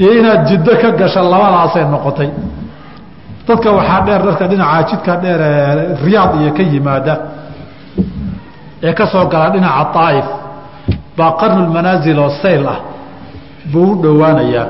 iyo 0.00 0.10
inaad 0.20 0.40
jiddo 0.48 0.72
ka 0.82 0.88
gasha 1.00 1.20
labadaasay 1.32 1.84
noqotay. 1.94 2.30
Dadka 3.48 3.68
waxaa 3.78 4.00
dheer 4.06 4.22
dadka 4.28 4.44
dhinaca 4.50 4.82
jidka 4.90 5.12
dheer 5.22 5.40
ee 5.40 5.94
riyaad 6.04 6.32
iyo 6.40 6.50
ka 6.56 6.62
yimaada 6.72 7.14
ee 8.86 8.92
ka 8.98 9.04
soo 9.12 9.24
gala 9.32 9.46
dhinaca 9.54 9.98
aa'if 10.06 10.28
baa 11.16 11.32
qarnulmanaasil 11.40 12.18
oo 12.24 12.30
sayl 12.42 12.64
ah 12.74 12.78
buu 13.72 13.86
u 13.92 14.02
dhowaanayaa. 14.02 14.66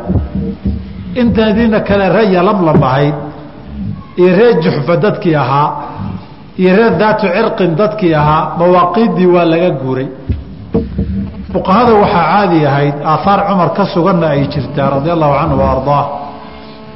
Intaadiina 1.21 1.81
kale 1.89 2.07
reeya 2.17 2.43
lamlam 2.49 2.83
ahayd 2.89 3.15
iyo 4.21 4.31
reer 4.39 4.55
juxfa 4.65 4.95
dadkii 5.05 5.35
ahaa 5.43 5.69
iyo 6.61 6.71
reer 6.79 6.93
daatu 7.03 7.27
cirqin 7.35 7.73
dadkii 7.81 8.15
ahaa 8.21 8.43
mawaaqiiddii 8.59 9.27
waa 9.35 9.45
laga 9.53 9.71
guuray 9.83 10.09
fuqahada 11.53 11.93
waxaa 12.03 12.25
caadi 12.33 12.59
ahayd 12.67 12.97
aahaar 13.05 13.41
cumar 13.49 13.71
ka 13.77 13.85
suganna 13.95 14.27
ay 14.35 14.43
jirtaa 14.53 14.91
radia 15.01 15.13
allahu 15.17 15.35
canhu 15.41 15.57
wa 15.63 15.69
ardaah. 15.75 16.07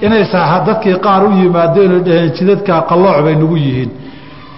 Inay 0.04 0.24
dadkii 0.66 0.96
qaar 1.06 1.22
u 1.28 1.30
yimaadeen 1.40 1.92
oo 1.96 2.00
dhaheen 2.06 2.30
jidadkaa 2.36 2.80
qallooc 2.90 3.18
bay 3.24 3.34
nagu 3.42 3.56
yihiin. 3.56 3.90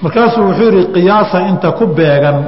Markaasuu 0.02 0.44
wuxuu 0.48 0.66
yidhi 0.70 0.83
qiyaasa 0.94 1.38
inta 1.50 1.68
ku 1.78 1.85
beegan 1.98 2.38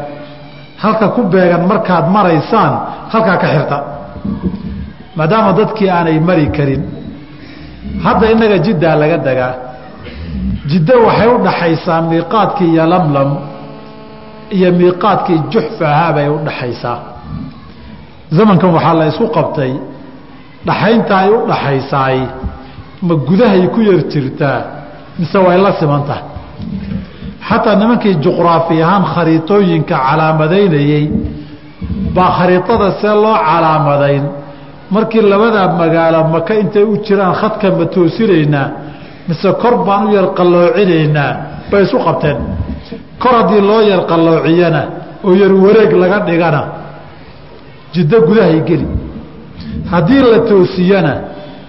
halka 0.83 1.07
ku 1.17 1.23
beegan 1.33 1.63
markaad 1.71 2.05
maraysaan 2.17 2.73
halkaa 3.13 3.37
ka 3.43 3.47
xirta. 3.55 3.79
Maadaama 5.17 5.53
dadkii 5.59 5.91
aanay 5.97 6.19
mari 6.29 6.47
karin. 6.57 6.83
Hadda 8.05 8.27
innaga 8.33 8.59
jiddaa 8.67 8.95
laga 9.03 9.19
degaa 9.27 9.55
jiddo 10.71 10.95
waxay 11.07 11.29
u 11.35 11.39
dhaxaysaa 11.47 12.01
miiqaadkii 12.11 12.71
iyo 12.75 12.85
lamlam 12.93 13.31
iyo 14.57 14.69
miiqaadkii 14.79 15.39
juxfa 15.53 15.85
ahaa 15.95 16.13
bay 16.17 16.29
u 16.29 16.39
dhaxaysaa 16.47 17.16
zamankan 18.33 18.71
waxaa 18.77 18.95
la 19.01 19.07
isku 19.13 19.27
qabtay 19.37 19.73
dhaxaynta 20.67 21.15
ay 21.23 21.29
u 21.31 21.39
dhaxaysaay 21.51 22.19
ma 23.07 23.15
gudahay 23.29 23.63
ku 23.75 23.81
yar 23.89 24.01
jirtaa 24.13 24.61
mise 25.19 25.39
way 25.47 25.59
la 25.65 25.73
siman 25.79 26.03
tahay. 26.09 26.25
Xataa 27.49 27.77
nimankii 27.81 28.15
juqraafi 28.25 28.83
ahaan 28.83 29.05
khariitooyinka 29.15 29.97
calaamadaynayey 30.07 31.05
baa 32.15 32.31
khariitada 32.39 32.89
see 33.01 33.15
loo 33.25 33.37
calaamadayn. 33.49 34.25
Markii 34.91 35.23
labadaa 35.33 35.69
magaalo 35.81 36.21
maka 36.35 36.55
intay 36.63 36.83
u 36.85 36.95
jiraan 37.07 37.35
khadka 37.41 37.67
ma 37.79 37.85
toosinaynaa 37.95 38.69
mise 39.29 39.49
kor 39.63 39.75
baan 39.87 40.03
u 40.07 40.11
yar 40.17 40.27
qalloocinaynaa 40.39 41.31
bay 41.71 41.83
isu 41.87 41.97
qabteen. 42.07 42.39
Kor 43.23 43.33
haddii 43.39 43.61
loo 43.69 43.81
yar 43.91 44.03
qalloociyana 44.11 44.83
oo 45.27 45.33
yar 45.43 45.53
wareeg 45.65 45.93
laga 46.03 46.19
dhigana 46.29 46.61
jiddo 47.97 48.17
gudahay 48.29 48.61
geli. 48.69 48.87
Haddii 49.93 50.23
la 50.33 50.39
toosiyana 50.49 51.13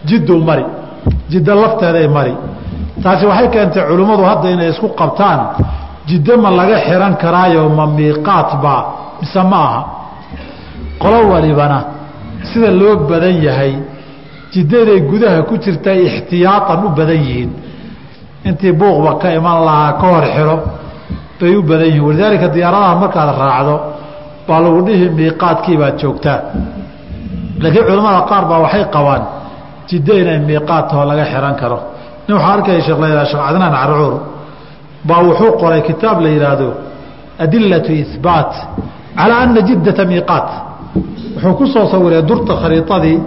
jidduu 0.09 0.39
mari. 0.47 0.65
Jiddo 1.31 1.51
lafteeday 1.61 2.07
mari. 2.17 2.33
Taasi 3.03 3.25
waxay 3.29 3.47
keentay 3.53 3.83
culimmadu 3.89 4.23
hadda 4.31 4.47
inay 4.55 4.69
isku 4.73 4.87
qabtaan 4.99 5.39
jiddo 6.09 6.33
ma 6.43 6.49
laga 6.59 6.77
xihan 6.85 7.13
karaayo 7.21 7.63
ma 7.77 7.85
miiqaatbaa 7.97 8.81
mise 9.21 9.41
ma 9.51 9.59
aha. 9.67 9.81
Qolo 11.01 11.19
walibana 11.31 11.79
sida 12.49 12.69
loo 12.79 12.95
badan 13.09 13.35
yahay 13.47 13.73
jiddaday 14.53 14.99
gudaha 15.09 15.39
ku 15.49 15.53
jirtay 15.63 15.99
ixtiyaatan 16.07 16.79
u 16.85 16.89
badan 16.97 17.19
yihiin. 17.25 17.51
Intii 18.47 18.73
buuqba 18.79 19.11
ka 19.21 19.27
iman 19.37 19.57
lahaa 19.67 19.91
ka 19.99 20.05
hor 20.13 20.25
xiro 20.35 20.55
bay 21.39 21.53
u 21.55 21.61
badan 21.69 21.87
yihiin. 21.87 22.05
Walidaalika 22.07 22.47
diyaaradaha 22.55 22.95
markaad 23.01 23.29
raacdo 23.41 23.75
baa 24.47 24.59
lagu 24.65 24.79
dhihi 24.87 25.05
miiqaadkii 25.19 25.77
baad 25.81 25.95
joogtaa 26.01 26.39
laakiin 27.61 27.85
culimmada 27.87 28.21
qaar 28.31 28.43
baa 28.49 28.59
waxay 28.65 28.85
qabaan 28.95 29.23
jiddo 29.89 30.13
inay 30.21 30.39
miiqaadtaho 30.49 31.01
laga 31.09 31.25
xihan 31.31 31.55
karo. 31.61 31.79
Nin 32.27 32.33
waxaa 32.37 32.53
arkaya 32.55 32.81
sheekh 32.85 32.99
la 33.03 33.25
sheekh 33.31 33.43
cadnaan 33.47 33.73
carcuur 33.81 34.13
baa 35.07 35.21
wuxuu 35.27 35.51
qoray 35.61 35.81
kitaab 35.89 36.17
la 36.25 36.29
yidhaahdo 36.35 36.69
adilatu 37.43 37.91
ihbaat 38.03 38.51
calaa 39.17 39.39
ana 39.43 39.61
jiddata 39.67 40.03
miiqaat 40.11 40.47
wuxuu 41.35 41.53
ku 41.59 41.65
soo 41.73 41.85
sawiray 41.93 42.21
durta 42.29 42.53
khariidadii 42.61 43.17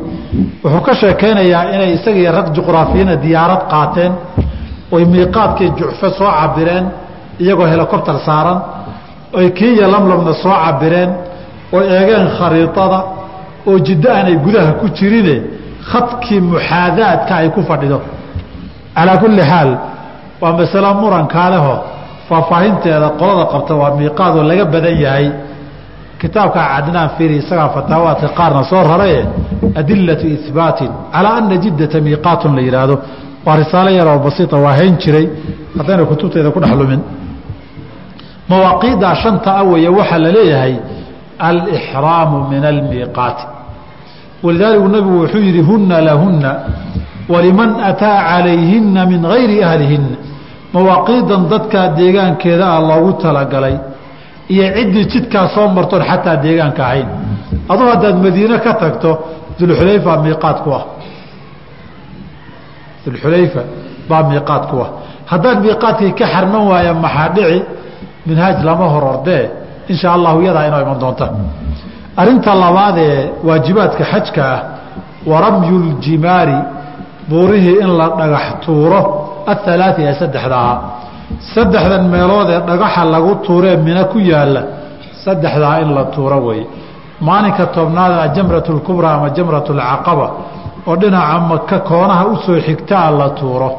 wuxuu 0.65 0.83
ka 0.87 0.93
sheekaynayaa 1.01 1.65
inay 1.75 1.91
isagii 1.97 2.29
rag 2.37 2.47
juqraafiyana 2.57 3.15
diyaarad 3.25 3.63
qaateen 3.73 4.13
oy 4.95 5.05
miiqaadkii 5.15 5.71
jucfo 5.79 6.09
soo 6.19 6.31
cabireen 6.41 6.85
iyagoo 7.43 7.67
helicobter 7.73 8.17
saaran 8.27 8.59
oy 9.39 9.49
kiiya 9.59 9.87
lamlamna 9.95 10.33
soo 10.43 10.55
cabireen 10.65 11.11
oy 11.77 11.85
eegeen 11.97 12.27
khariidada 12.39 12.99
oo 13.69 13.79
jiddo 13.87 14.09
aanay 14.17 14.37
gudaha 14.45 14.73
ku 14.81 14.87
jirine 14.99 15.35
khadkii 15.91 16.41
muxaadaadka 16.51 17.33
ay 17.41 17.49
ku 17.55 17.61
fadhido. 17.69 17.99
Calaa 18.97 19.17
kulli 19.23 19.43
xaal 19.51 19.71
waa 20.43 20.53
masalo 20.59 20.89
murankaa 21.03 21.49
leho 21.55 21.75
faahfaahinteeda 22.29 23.09
qolada 23.21 23.45
qabta 23.53 23.73
waa 23.81 23.91
miiqaadoo 23.99 24.43
laga 24.51 24.65
badan 24.75 24.97
yahay. 25.05 25.27
Kitaabka 26.21 26.61
cadnaan 26.73 27.11
firi 27.17 27.37
isagaa 27.43 27.69
fataawaadka 27.77 28.29
qaarna 28.39 28.63
soo 28.71 28.83
raraye 28.91 29.21
adilatu 29.81 30.27
ihbaatin 30.37 30.91
calaa 31.15 31.35
ana 31.39 31.57
jiddata 31.65 31.97
miiqaatun 32.07 32.53
la 32.57 32.63
yidhaahdo. 32.67 32.95
Waa 33.47 33.57
risaalo 33.61 33.91
yaroo 33.99 34.19
basiita 34.27 34.57
waa 34.65 34.75
hayn 34.79 34.95
jiray. 35.03 35.27
Haddayna 35.79 36.05
kutubteeda 36.11 36.51
ku 36.55 36.61
dhex 36.63 36.73
lumin 36.81 37.01
mawaaqiiddaa 38.51 39.15
shanta 39.23 39.51
a 39.61 39.63
weeye 39.71 39.89
waxaa 39.99 40.19
la 40.25 40.31
leeyahay 40.37 40.75
alixraamu 41.49 42.37
min 42.53 42.63
almiiqaati. 42.73 43.45
Walidaalika 44.45 44.89
nabigu 44.95 45.17
wuxuu 45.23 45.43
yidhi 45.49 45.63
hunna 45.71 45.97
lahunna 46.09 46.51
waliman 47.33 47.71
ataa 47.91 48.19
calayhinna 48.31 49.01
min 49.11 49.21
gayri 49.33 49.57
ahlihinna. 49.69 50.17
Mawaaqiidan 50.75 51.43
dadkaa 51.53 51.87
deegaankeeda 51.99 52.65
ah 52.77 52.81
loogu 52.91 53.13
talagalay 53.23 53.77
iyo 54.55 54.67
ciddii 54.77 55.05
jidkaa 55.13 55.47
soo 55.55 55.67
martoon 55.77 56.03
xataa 56.11 56.37
deegaanka 56.45 56.83
ahayn. 56.89 57.09
Aduu 57.73 57.87
haddaad 57.93 58.17
madiine 58.25 58.57
ka 58.65 58.73
tagto 58.83 59.11
dulxulayfa 59.59 60.13
miiqaad 60.25 60.59
ku 60.65 60.71
ah. 60.79 60.85
Dulxulayfa 63.05 63.61
baa 64.09 64.23
miiqaad 64.31 64.63
ku 64.71 64.77
ah. 64.85 64.91
Haddaan 65.31 65.59
miiqaadkii 65.65 66.13
ka 66.19 66.25
xarman 66.35 66.63
waaya 66.71 66.93
maxaa 67.05 67.29
dhici 67.37 67.59
minhaaj 68.29 68.57
lama 68.69 68.87
hor 68.95 69.05
ordee 69.15 69.45
insha 69.93 70.09
allahu 70.17 70.39
iyadaa 70.45 70.65
inoo 70.69 70.81
iman 70.87 70.99
doonta 71.03 71.27
arrinta 72.21 72.51
labaadee 72.65 73.17
waajibaadka 73.49 74.05
xajka 74.13 74.43
ah 74.55 74.61
wa 75.31 75.37
ramyuljimaari 75.47 76.59
buurihii 77.31 77.77
in 77.85 77.91
la 77.99 78.07
dhagax 78.19 78.47
tuuro. 78.65 79.01
Athalaati 79.53 80.03
ee 80.09 80.15
saddexda 80.21 80.57
ahaa 80.63 80.79
saddexdan 81.55 82.05
meelood 82.15 82.49
ee 82.55 82.61
dhagaxa 82.69 83.03
lagu 83.15 83.33
tuuree 83.47 83.77
mina 83.87 84.05
ku 84.13 84.19
yaalla 84.33 84.63
saddexdaa 85.25 85.77
in 85.83 85.91
la 85.97 86.05
tuuro 86.15 86.39
weeye 86.47 86.67
maalinka 87.29 87.65
tobnaada 87.77 88.29
jamratulkubraa 88.37 89.15
ama 89.19 89.29
jamratulcaqaba 89.37 90.27
oo 90.89 90.97
dhinaca 91.01 91.39
maka 91.51 91.77
koonaha 91.91 92.25
u 92.33 92.37
soo 92.45 92.59
xigtaa 92.67 93.11
la 93.21 93.29
tuuro. 93.41 93.71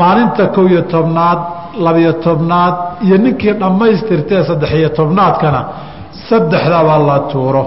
Maalinta 0.00 0.46
kow 0.54 0.64
iyo 0.72 0.82
tobnaad 0.94 1.38
labiyo 1.84 2.12
tobnaad 2.26 2.74
iyo 3.06 3.16
ninkii 3.24 3.52
dhammaystirtee 3.60 4.42
saddexiyo 4.48 4.88
tobnaadkana 4.98 5.60
saddexdaba 6.28 6.98
la 7.08 7.18
tuuro. 7.32 7.62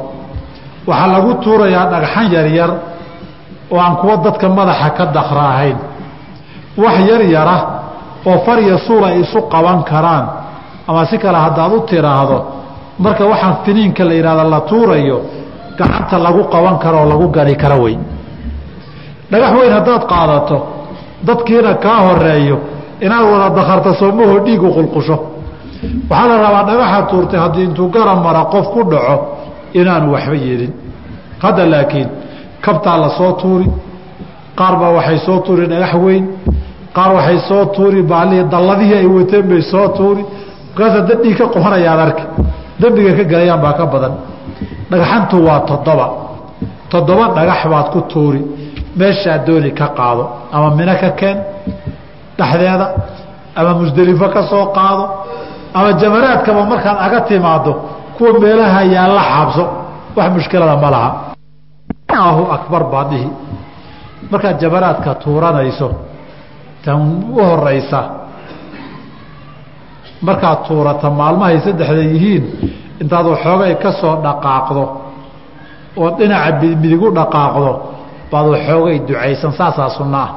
Waxaa 0.88 1.08
lagu 1.14 1.32
tuurayaa 1.44 1.86
dhagxan 1.94 2.28
yaryar 2.36 2.72
oo 3.72 3.80
aan 3.80 3.96
kuwa 4.02 4.16
dadka 4.26 4.50
madaxa 4.50 4.90
ka 4.98 5.06
dakra 5.18 5.42
ahayn 5.54 5.78
wax 6.84 6.96
yar 7.10 7.22
yara 7.36 7.58
oo 8.30 8.38
fariya 8.46 8.78
suul 8.86 9.04
ay 9.10 9.20
isu 9.24 9.40
qaban 9.54 9.84
karaan. 9.84 10.26
Ama 10.88 11.06
si 11.06 11.18
kale 11.18 11.38
haddaad 11.46 11.72
u 11.74 11.80
tiraahdo 11.90 12.38
marka 13.04 13.24
waxaan 13.32 13.56
finiinka 13.66 14.04
la 14.10 14.14
yidhahda 14.14 14.44
la 14.54 14.60
tuurayo 14.70 15.18
gacanta 15.78 16.18
lagu 16.26 16.44
qaban 16.54 16.76
karo 16.84 16.98
oo 17.02 17.10
lagu 17.12 17.28
gani 17.36 17.56
karo 17.56 17.78
wey 17.84 17.96
dhagax 19.32 19.52
weyn 19.60 19.74
haddaad 19.78 20.04
qaadato 20.12 20.58
dadkiina 21.28 21.74
kaa 21.86 22.00
horeeyo 22.08 22.58
inaad 23.06 23.26
wada 23.32 23.50
dakarta 23.58 23.94
soomahoo 24.00 24.40
dhiigu 24.46 24.68
qulqusho. 24.78 25.18
Waxaa 26.10 26.28
la 26.28 26.38
rabaa 26.46 26.64
dhagaxa 26.70 27.02
tuurtay 27.10 27.40
haddii 27.40 27.64
intuu 27.70 27.88
garab 27.96 28.20
mara 28.24 28.44
qof 28.54 28.66
ku 28.74 28.84
dhaco 28.92 29.16
inaanu 29.80 30.12
waxba 30.14 30.36
yeelin 30.46 30.74
hadda 31.44 31.66
laakiin 31.74 32.10
kabtaa 32.62 32.98
la 32.98 33.10
tuuri. 33.42 33.68
Qaar 34.60 34.76
baa 34.80 34.92
waxay 34.98 35.20
soo 35.26 35.40
tuuri 35.46 35.68
dhagax 35.68 35.94
weyn. 36.06 36.26
Qaar 36.96 37.12
waxay 37.16 37.40
soo 37.48 37.66
tuuri 37.76 38.02
baalihii 38.12 38.44
dalladihii 38.52 38.98
ay 39.02 39.06
wateen 39.16 39.46
bay 39.50 39.62
soo 39.62 39.88
tuuri. 39.98 40.24
Markaasa 40.76 41.02
dadhii 41.10 41.36
ka 41.40 41.46
qohanayaad 41.54 42.00
arki. 42.00 42.24
Dembiga 42.80 43.12
ka 43.18 43.24
galayaan 43.32 43.62
baa 43.62 43.74
ka 43.80 43.86
badan. 43.94 44.14
Dhagaxantu 44.92 45.36
waa 45.48 45.60
toddoba. 45.70 46.08
Toddoba 46.92 47.26
dhagax 47.36 47.62
baad 47.72 47.88
ku 47.94 48.00
tuuri. 48.12 48.42
Meeshaad 49.00 49.46
dooni 49.48 49.72
ka 49.80 49.88
qaado 49.98 50.24
ama 50.52 50.76
mino 50.76 50.94
ka 51.02 51.10
keen 51.20 51.38
dhexdeeda 52.40 52.88
ama 53.60 53.72
musdelifo 53.80 54.28
ka 54.36 54.42
soo 54.52 54.66
qaado 54.78 55.04
ama 55.78 55.90
jamaraadkaba 56.02 56.62
markaad 56.72 56.98
aga 57.06 57.20
timaado 57.30 57.72
kuwa 58.18 58.32
meelaha 58.44 58.82
yaalla 58.96 59.22
xaabso 59.32 59.64
wax 60.18 60.28
mushkilada 60.36 60.76
ma 60.84 60.90
laha. 60.96 61.10
Allahu 62.14 62.44
akbar 62.58 62.82
baad 62.94 63.08
dhihi. 63.12 63.30
Markaad 64.32 64.56
jamaraadka 64.62 65.10
tuuranayso 65.24 65.88
tan 66.84 67.00
u 67.36 67.40
horeysa 67.50 68.00
markaad 70.22 70.60
tuurata 70.68 71.10
maalmahay 71.10 71.60
saddexda 71.66 72.04
yihiin 72.14 72.44
intaad 73.02 73.26
waxoogay 73.34 73.74
ka 73.84 73.92
soo 74.02 74.16
dhaqaaqdo 74.26 74.84
oo 76.02 76.10
dhinaca 76.18 76.52
midig 76.62 77.02
dhaqaaqdo 77.18 77.72
baad 78.32 78.46
waxoogay 78.54 78.98
ducaysan 79.08 79.52
saasaa 79.60 79.90
sunno 79.98 80.18
ah 80.26 80.30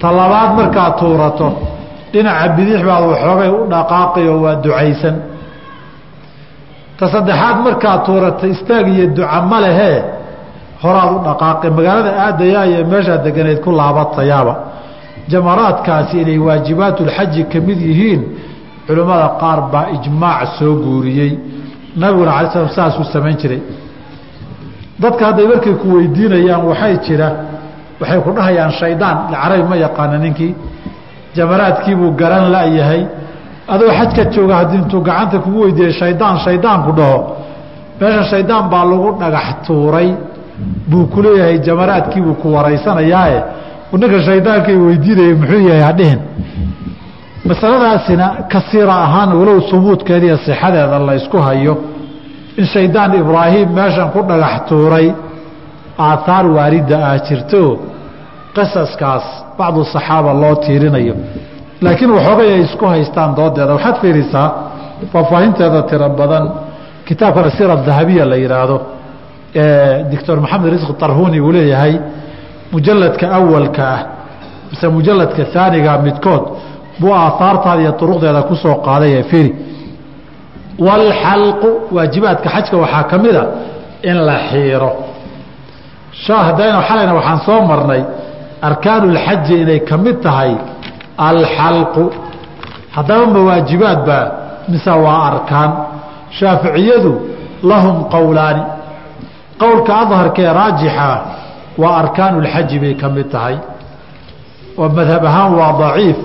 ta 0.00 0.08
labaad 0.18 0.50
markaad 0.58 0.92
tuurato 1.00 1.48
dhinaca 2.12 2.48
bidix 2.56 2.80
baad 2.88 3.04
waxoogay 3.10 3.50
u 3.58 3.60
dhaqaaqayo 3.72 4.32
waa 4.44 4.54
ducaysan. 4.64 5.16
Ta 6.98 7.04
saddexaad 7.14 7.56
markaad 7.66 8.00
tuurata 8.06 8.46
istaag 8.54 8.86
iyo 8.94 9.06
duca 9.16 9.40
ma 9.50 9.58
lehee 9.64 9.98
horaad 10.82 11.10
u 11.16 11.18
dhaqaaqay. 11.26 11.70
Magaalada 11.78 12.10
aadayaa 12.26 12.64
iyo 12.70 12.80
meeshaad 12.92 13.20
deganayd 13.26 13.60
ku 13.64 13.70
laabatayaaba 13.78 14.54
jamaraadkaasi 15.32 16.14
inay 16.22 16.38
waajibaatulxaji 16.46 17.42
ka 17.52 17.58
mid 17.66 17.80
yihiin 17.88 18.22
culimmada 18.86 19.28
qaar 19.40 19.60
baa 19.72 19.86
ijmaac 19.96 20.40
soo 20.58 20.74
guuriyey. 20.84 21.32
Nabiguna 22.00 22.30
alay 22.38 22.50
slam 22.52 22.68
saasuu 22.76 23.04
samayn 23.14 23.36
jiray. 23.42 23.60
Dadka 25.02 25.22
hadday 25.28 25.46
markay 25.52 25.74
ku 25.82 25.86
weydiinayaan 25.96 26.62
waxay 26.70 26.94
jira 27.06 27.28
waxay 28.00 28.20
ku 28.24 28.30
dhahayaan 28.36 28.72
shaydaan. 28.80 29.16
Carabi 29.32 29.62
ma 29.70 29.76
yaqaana 29.76 30.18
ninkii. 30.18 30.54
Jamaraadkiibuu 31.36 32.10
garan 32.20 32.50
layahay 32.54 33.02
adoo 33.68 33.90
xajka 33.98 34.24
jooga 34.34 34.54
haddii 34.60 34.78
intuu 34.82 35.00
gacanta 35.08 35.38
kugu 35.44 35.58
weydiiyey 35.64 35.92
shaydaan 36.00 36.36
shaydaanku 36.44 36.90
dhaho. 36.98 37.18
Meesha 38.00 38.22
shaydaan 38.32 38.64
baa 38.72 38.84
lagu 38.90 39.08
dhagax 39.20 39.46
tuuray. 39.66 40.08
Buu 40.90 41.06
ku 41.12 41.22
leeyahay 41.22 41.58
jamaraadkiibuu 41.66 42.34
ku 42.42 42.46
waraysanayaae. 42.54 43.40
Ninka 44.00 44.18
shaydaankay 44.28 44.76
weydiinayay 44.86 45.34
muxuu 45.40 45.60
yahay 45.68 45.82
hadhihin 45.90 46.20
masaladaasina 47.48 48.26
kasiira 48.52 48.94
ahaan 49.06 49.30
walow 49.38 49.60
subuudkeeda 49.70 50.26
iyo 50.26 50.36
sixadeeda 50.36 50.98
la 50.98 51.14
hayo. 51.48 51.74
In 52.58 52.66
shaydaan 52.66 53.14
ibraahim 53.14 53.68
meeshan 53.78 54.10
ku 54.10 54.20
dhagax 54.28 54.68
tuuray 54.68 55.12
aathaar 55.98 56.44
waarida 56.56 56.96
ah 57.10 57.16
jirto 57.26 57.62
qisaskaas 58.56 59.24
bacdu 59.58 59.80
saxaaba 59.94 60.30
loo 60.42 60.54
tiirinayo. 60.64 61.14
Laakiin 61.84 62.10
waxoogay 62.16 62.48
ay 62.54 62.60
isku 62.66 62.84
haystaan 62.92 63.30
doodeeda. 63.38 63.72
Waxaad 63.76 63.96
fiirisaa 64.02 64.48
faahfaahinteeda 65.12 65.80
tiro 65.90 66.08
badan 66.20 66.44
kitaabkan 67.08 67.44
asira 67.50 67.74
dahabiya 67.88 68.24
la 68.30 68.36
yidhaahdo 68.42 68.76
ee 69.54 70.04
doctor 70.12 70.36
maxamed 70.44 70.66
risqi 70.74 70.92
tarhuni 71.02 71.38
uu 71.46 71.52
leeyahay 71.56 71.94
mujaladka 72.72 73.26
awalka 73.38 73.82
ah 73.94 74.00
mise 74.70 74.86
mujaladka 74.96 75.42
aaniga 75.62 75.92
midkood 76.06 76.44
buu 77.00 77.12
aahaartaada 77.20 77.80
iyo 77.84 77.92
uruqdeeda 78.04 78.40
ku 78.48 78.54
soo 78.62 78.74
qaaday 78.86 79.10
ee 79.20 79.22
firi 79.30 79.50
walxalqu 80.86 81.68
waajibaadka 81.96 82.48
xajka 82.54 82.76
waxaa 82.82 83.04
ka 83.10 83.16
mida 83.24 83.42
in 84.10 84.16
la 84.28 84.36
xiiro 84.50 84.90
hadayna 86.24 86.80
xalayna 86.88 87.14
waxaan 87.18 87.40
soo 87.46 87.60
marnay 87.70 88.02
arkaanulxaji 88.68 89.54
inay 89.62 89.80
ka 89.88 89.96
mid 89.96 90.16
tahay 90.22 90.52
alxalqu 91.28 92.04
haddaba 92.96 93.26
ma 93.34 93.40
waajibaadbaa 93.48 94.24
mise 94.68 94.90
waa 94.90 95.20
arkaan. 95.30 95.70
Shaaficiyadu 96.38 97.12
lahum 97.62 97.96
qowlaani. 98.14 98.62
Qowlka 99.62 99.92
adharkee 100.02 100.50
raajixa 100.60 101.08
waa 101.78 101.96
arkaanulxaji 102.02 102.78
bay 102.82 102.94
ka 102.94 103.08
mid 103.08 103.28
tahay. 103.34 103.56
Oo 104.78 104.88
madhab 104.88 105.24
ahaan 105.24 105.52
waa 105.60 105.72
daciif 105.80 106.18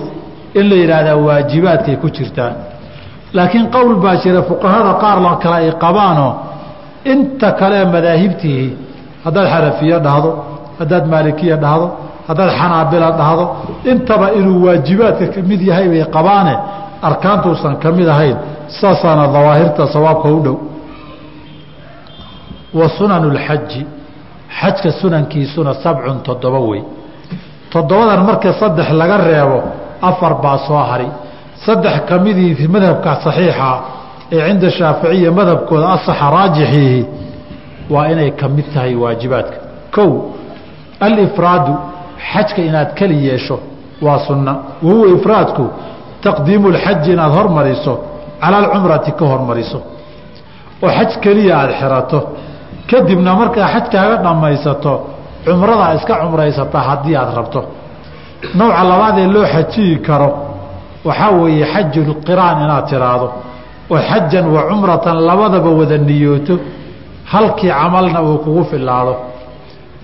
in 0.58 0.64
la 0.70 0.76
yidhaahdaa 0.82 1.16
waajibaadkay 1.26 1.96
ku 2.02 2.08
jirtaan. 2.16 2.54
Laakiin 3.32 3.66
qowl 3.74 3.94
baa 4.04 4.16
jira 4.22 4.42
fuqahada 4.42 4.92
qaar 5.02 5.18
la 5.26 5.36
kale 5.42 5.56
ay 5.56 5.72
qabaanoo 5.84 6.32
inta 7.12 7.52
kalee 7.60 7.84
madaahibtihi 7.94 8.66
haddaad 9.24 9.46
xanafiye 9.54 9.96
dhahdo 10.06 10.30
haddaad 10.80 11.04
maalikiya 11.12 11.56
dhahdo 11.64 11.86
haddaad 12.28 12.50
xanaabila 12.58 13.08
dhahdo 13.20 13.44
intaba 13.90 14.26
inuu 14.38 14.58
waajibaadka 14.66 15.26
ka 15.34 15.40
mid 15.50 15.60
yahay 15.70 15.86
bay 15.92 16.04
qabaane 16.16 16.54
arkaantuusan 17.08 17.74
ka 17.82 17.88
mid 17.98 18.08
ahayn 18.14 18.36
saasaana 18.80 19.24
dawaahirta 19.34 19.82
sawaabka 19.94 20.28
u 20.38 20.40
dhow. 20.46 20.56
Wa 22.78 22.88
sunanu 22.98 23.30
lxaji 23.36 23.86
xajka 24.60 24.90
sunankiisuna 25.00 25.72
sabcun 25.84 26.18
toddoba 26.26 26.58
wey 26.70 26.82
toddobadan 27.72 28.20
marka 28.28 28.52
saddex 28.60 28.88
laga 29.00 29.16
reebo 29.28 29.58
afar 30.08 30.32
baa 30.42 30.58
soo 30.66 30.82
hari. 30.90 31.08
Saddex 31.66 31.94
ka 32.08 32.18
midii 32.24 32.68
madhabka 32.74 33.10
saxiixa 33.24 33.70
ee 34.32 34.40
cinda 34.48 34.70
shaaficiya 34.78 35.30
madhabkooda 35.38 35.86
asaxa 35.96 36.26
raajixiihi 36.36 37.00
waa 37.92 38.06
inay 38.12 38.30
ka 38.40 38.46
mid 38.56 38.66
tahay 38.74 38.94
waajibaadka. 39.02 39.56
Kow 39.94 40.10
alifraadu 41.06 41.72
xajka 42.32 42.60
inaad 42.68 42.90
keli 42.98 43.16
yeesho 43.28 43.56
waa 44.02 44.18
sunna. 44.26 44.52
Wahuwa 44.82 45.08
ifraadku 45.16 45.64
taqdiimu 46.24 46.68
lxaji 46.76 47.12
inaad 47.12 47.32
hormariso 47.38 47.94
cala 48.40 48.56
alcumrati 48.58 49.12
ka 49.18 49.24
hormariso. 49.32 49.78
Oo 50.82 50.88
xaj 50.98 51.10
keliya 51.24 51.54
aada 51.60 51.72
xirato. 51.80 52.18
Kadibna 52.90 53.30
markaa 53.40 53.66
xajkaaga 53.74 54.16
dhammaysato 54.24 54.92
cumradaa 55.44 55.94
iska 55.98 56.14
cumraysata 56.22 56.78
haddii 56.88 57.16
aad 57.16 57.30
rabto. 57.38 57.60
Nooca 58.58 58.82
labaad 58.90 59.18
ee 59.18 59.26
loo 59.34 59.46
xajiyi 59.54 59.96
karo 60.06 60.28
waxaa 61.08 61.30
weeye 61.40 61.64
xajulqiraan 61.72 62.56
inaad 62.64 62.84
tiraahdo. 62.90 63.28
Oo 63.90 63.98
xajan 64.08 64.46
wa 64.54 64.62
cumratan 64.70 65.16
labadaba 65.28 65.70
wada 65.80 65.98
niyooto 66.08 66.54
halkii 67.32 67.72
camalna 67.80 68.18
uu 68.28 68.38
kugu 68.44 68.62
filaado 68.70 69.14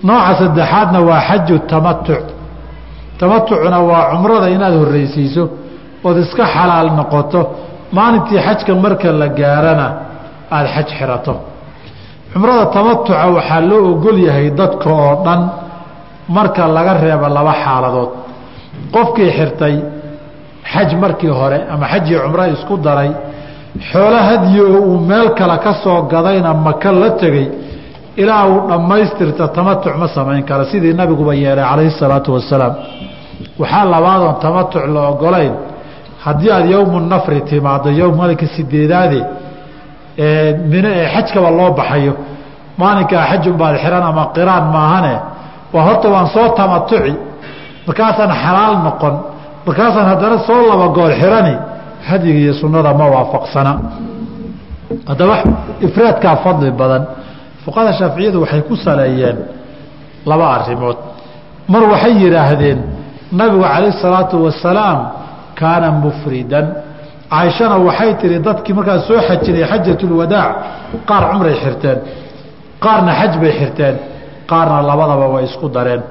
nooca 0.07 0.31
saddexaadna 0.39 0.99
waa 1.09 1.21
xaju 1.27 1.55
tamatuc 1.71 2.23
tamatucna 3.19 3.77
waa 3.89 4.03
cumrada 4.11 4.47
inaad 4.55 4.75
horreysiiso 4.81 5.43
ood 6.07 6.17
iska 6.23 6.43
xalaal 6.55 6.87
noqoto 6.99 7.39
maalintii 7.97 8.39
xajka 8.47 8.71
marka 8.83 9.07
la 9.21 9.27
gaarana 9.39 9.87
aada 10.55 10.69
xaj 10.75 10.87
xirato. 10.97 11.33
Cumrada 12.31 12.65
tamatuca 12.75 13.25
waxaa 13.37 13.61
loo 13.69 13.81
ogol 13.91 14.17
yahay 14.27 14.47
dadka 14.59 14.87
oo 15.03 15.13
dhan 15.25 15.41
marka 16.35 16.61
laga 16.75 16.93
reebo 17.03 17.27
laba 17.37 17.53
xaaladood. 17.63 18.11
Qofkii 18.93 19.29
xirtay 19.37 19.75
xaj 20.71 20.89
markii 21.03 21.31
hore 21.39 21.59
ama 21.73 21.85
xajii 21.91 22.17
cumro 22.23 22.43
isku 22.55 22.73
daray 22.85 23.11
xoolo 23.91 24.17
hadyi 24.29 24.59
oo 24.61 24.79
uu 24.89 24.99
meel 25.09 25.29
kale 25.37 25.57
ka 25.63 25.73
soo 25.83 26.01
gadayna 26.11 26.53
maka 26.53 26.91
la 26.91 27.09
tegey 27.21 27.47
ilaa 28.21 28.45
uu 28.47 28.67
dhammaystirta 28.69 29.47
tamatuc 29.47 29.95
ma 30.01 30.07
samayn 30.07 30.43
kara 30.49 30.65
sidii 30.71 30.93
nabiguba 30.93 31.33
yeelay 31.35 31.65
calayhi 31.69 31.91
salaatu 32.01 32.33
wasalaam 32.33 32.73
waxaa 33.59 33.85
labaadoon 33.93 34.35
tamatuc 34.45 34.83
la 34.93 35.01
ogolayn. 35.09 35.53
Haddii 36.25 36.51
aada 36.51 36.67
yowmu 36.75 36.99
nafri 36.99 37.41
timaado 37.49 37.89
yowm 37.99 38.15
maalinka 38.19 38.47
sideedaade 38.55 39.19
min 40.71 40.85
ee 40.85 41.07
xajkaba 41.13 41.49
loo 41.59 41.69
baxayo 41.79 42.13
maalinkaa 42.81 43.23
xajunbaad 43.31 43.75
xihan 43.83 44.03
ama 44.11 44.23
qiraan 44.35 44.65
maahane 44.75 45.13
waa 45.73 45.83
horta 45.87 46.07
waan 46.13 46.27
soo 46.35 46.47
tamatuci 46.59 47.13
markaasaan 47.87 48.31
xalaal 48.43 48.75
noqon 48.87 49.15
markaasaan 49.67 50.07
haddana 50.11 50.37
soo 50.47 50.61
laba 50.69 50.87
goor 50.97 51.11
xirani 51.21 51.55
hadiga 52.07 52.39
iyo 52.43 52.53
sunnada 52.61 52.93
ma 52.99 53.05
waafaqsana. 53.15 53.73
Haddaba 55.09 55.35
ifraadkaa 55.87 56.35
fadli 56.43 56.71
badan 56.81 57.03
fuqahada 57.63 57.93
shaaficiyadu 57.99 58.37
waxay 58.43 58.61
ku 58.69 58.75
saleeyeen 58.85 59.37
laba 60.29 60.45
arrimood. 60.57 60.97
Mar 61.73 61.83
waxay 61.91 62.13
yidhaahdeen 62.23 62.79
nabigu 63.39 63.63
calayh 63.73 63.93
salaatu 64.05 64.35
wasalaam 64.45 64.99
kaana 65.59 65.87
mufridan. 66.03 66.65
Caaishana 67.31 67.77
waxay 67.87 68.11
tihi 68.21 68.39
dadkii 68.47 68.73
markaa 68.77 68.99
soo 69.07 69.19
xajinay 69.27 69.65
xajatulwadaac 69.71 70.51
qaar 71.09 71.23
cumray 71.31 71.55
xirteen 71.63 71.97
qaarna 72.83 73.11
xaj 73.19 73.33
bay 73.41 73.51
xirteen 73.59 73.95
qaarna 74.51 74.77
labadaba 74.89 75.25
way 75.33 75.43
isku 75.49 75.67
dareen. 75.75 76.01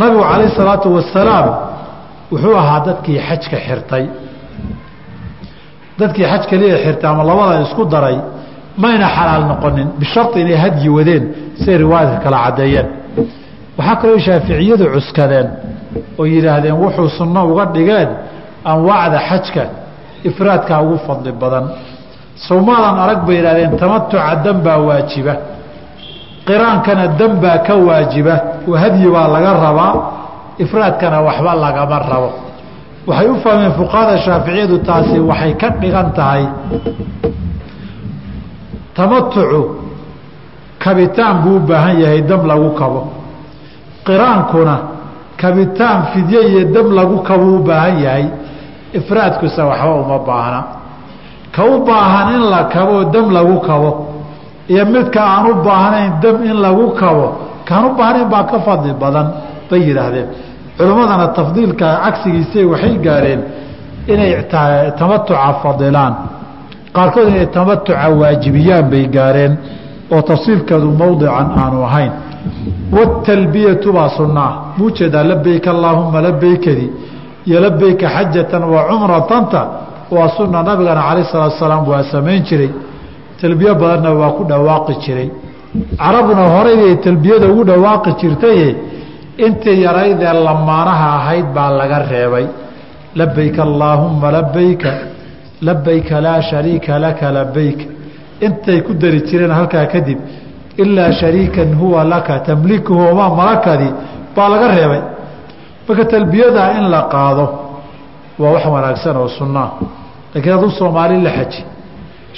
Nabigu 0.00 0.22
calayh 0.30 0.50
salaatu 0.60 0.86
wasalaam 0.96 1.46
wuxuu 2.32 2.54
ahaa 2.62 2.80
dadkii 2.88 3.18
xajka 3.28 3.56
xirtay 3.66 4.04
dadkii 5.98 6.26
xaj 6.32 6.42
keliya 6.50 6.76
xirtay 6.84 7.10
ama 7.10 7.22
labada 7.30 7.54
isku 7.66 7.82
daray 7.92 8.16
mayna 8.82 9.06
xalaal 9.16 9.44
noqonin. 9.50 9.88
Bishari 10.00 10.40
inay 10.42 10.56
hadyi 10.64 10.88
wadeen 10.96 11.24
siay 11.62 11.76
riwaayadka 11.84 12.18
kala 12.24 12.38
caddeeyeen. 12.44 12.86
Waxaa 13.78 13.96
kaloo 14.00 14.18
shaaficiyadu 14.26 14.84
cuskadeen 14.94 15.48
oo 16.18 16.24
yidhaahdeen 16.34 16.76
wuxuu 16.82 17.08
sunno 17.18 17.40
uga 17.52 17.64
dhigeen 17.74 18.08
anwaacda 18.70 19.18
xajka 19.28 19.62
ifraadkaa 20.28 20.80
ugu 20.84 20.96
fadli 21.06 21.32
badan. 21.42 21.64
Sawmaadan 22.48 22.96
arag 23.04 23.20
bay 23.26 23.36
yidhahdeen 23.38 23.72
tamatuca 23.80 24.34
dan 24.44 24.56
baa 24.66 24.78
waajiba. 24.88 25.34
Qiraankana 26.48 27.04
dan 27.18 27.32
baa 27.42 27.58
ka 27.66 27.74
waajiba. 27.88 28.34
Oo 28.68 28.76
hadyi 28.82 29.08
baa 29.14 29.28
laga 29.34 29.52
rabaa. 29.66 29.94
Ifraadkana 30.64 31.18
waxba 31.26 31.52
lagama 31.64 31.98
rabo 32.10 32.30
waxay 33.06 33.28
u 33.28 33.34
fahmeen 33.44 33.72
fuqahada 33.78 34.16
shaaficiyadu 34.26 34.76
taasi 34.88 35.18
waxay 35.30 35.52
ka 35.60 35.68
dhigan 35.80 36.08
tahay 36.18 36.44
tamatucu 38.96 39.60
kabitaan 40.78 41.36
buu 41.42 41.56
u 41.56 41.60
baahan 41.68 41.96
yahay 42.02 42.22
dam 42.22 42.46
lagu 42.46 42.70
kabo. 42.80 43.00
Qiraankuna 44.06 44.76
kabitaan 45.40 46.02
fidye 46.12 46.40
iyo 46.50 46.62
dam 46.74 46.86
lagu 46.98 47.16
kabuu 47.28 47.56
u 47.58 47.62
baahan 47.68 47.96
yahay. 48.04 48.26
Ifraadkuse 48.98 49.62
waxba 49.62 49.94
uma 50.02 50.18
baahna. 50.28 50.60
Ka 51.54 51.62
u 51.64 51.84
baahan 51.84 52.34
in 52.36 52.42
la 52.50 52.60
kaboo 52.74 53.04
dam 53.14 53.26
lagu 53.30 53.56
kabo. 53.68 53.90
Iyo 54.68 54.84
midka 54.86 55.20
aan 55.22 55.46
u 55.50 55.54
baahnayn 55.66 56.12
dam 56.22 56.36
in 56.44 56.56
lagu 56.64 56.86
kabo 57.00 57.26
kaan 57.68 57.84
u 57.84 57.90
baahnayn 57.98 58.28
baa 58.32 58.44
ka 58.50 58.58
fadli 58.66 58.92
badan 59.02 59.26
bay 59.70 59.80
yidhaahdeen 59.88 60.26
culimmadana 60.78 61.26
tafdiilka 61.38 61.86
cagsigiisa 62.04 62.60
waxay 62.72 62.94
gaareen 63.06 63.40
inay 64.12 64.32
tamatuca 64.98 65.50
fadilaan. 65.62 66.14
Qaarkood 66.96 67.28
inay 67.28 67.46
tamatuca 67.56 68.08
waajibiyaan 68.20 68.90
bay 68.90 69.04
gaareen 69.16 69.52
oo 70.12 70.22
tafsiilkeedu 70.22 70.88
mowdican 71.00 71.48
aanu 71.62 71.82
ahayn. 71.88 72.12
Wاtalbiyatu 72.96 73.92
baa 73.92 74.08
sunaa 74.08 74.52
muu 74.78 74.90
jeedaa 74.90 75.24
allaahuma 75.74 76.20
labaykadi 76.20 76.86
iyo 77.46 77.60
labayka 77.60 78.06
xajatan 78.08 78.62
wa 78.64 78.80
cumratanta 78.88 79.60
waa 80.10 80.28
suna 80.36 80.62
nabigana 80.62 81.02
calayh 81.08 81.26
salaatu 81.32 81.58
salaam 81.58 81.88
waa 81.88 82.02
samayn 82.12 82.42
jiray. 82.48 82.70
Talbiyo 83.40 83.74
badanna 83.74 84.10
waa 84.20 84.30
ku 84.36 84.42
dhawaaqi 84.44 84.94
jiray. 85.04 85.30
Carabuna 85.98 86.44
horeybay 86.54 86.96
talbiyada 87.04 87.46
ugu 87.52 87.64
dhawaaqi 87.64 88.10
jirtaye 88.20 88.68
intii 89.46 89.78
yaraydee 89.86 90.32
lamaanaha 90.46 91.06
ahayd 91.18 91.46
baa 91.56 91.70
laga 91.80 91.98
reebay. 92.10 92.46
Labayk 93.20 93.56
allaahuma 93.66 94.28
labayka 94.36 94.90
labayka 95.66 96.16
laa 96.26 96.40
shariika 96.50 96.98
laka 97.04 97.26
labayk 97.38 97.78
intay 98.46 98.78
ku 98.86 98.92
dari 99.02 99.20
jireen 99.28 99.50
halkaa 99.58 99.86
kadib 99.92 100.18
ilaa 100.82 101.10
shariikan 101.20 101.70
huwa 101.80 102.04
laka 102.12 102.34
tamlikuhu 102.48 103.00
wamaa 103.08 103.30
malakadi 103.40 103.88
baa 104.36 104.48
laga 104.52 104.68
reebay. 104.76 105.02
Marka 105.86 106.04
talbiyadaa 106.12 106.68
in 106.78 106.84
la 106.94 107.00
qaado 107.14 107.44
waa 108.40 108.52
wax 108.54 108.64
wanaagsan 108.74 109.16
oo 109.22 109.28
sunnaa 109.38 109.68
laakiin 110.34 110.52
hadduu 110.54 110.70
soomaali 110.78 111.16
la 111.26 111.30
xaji 111.38 111.60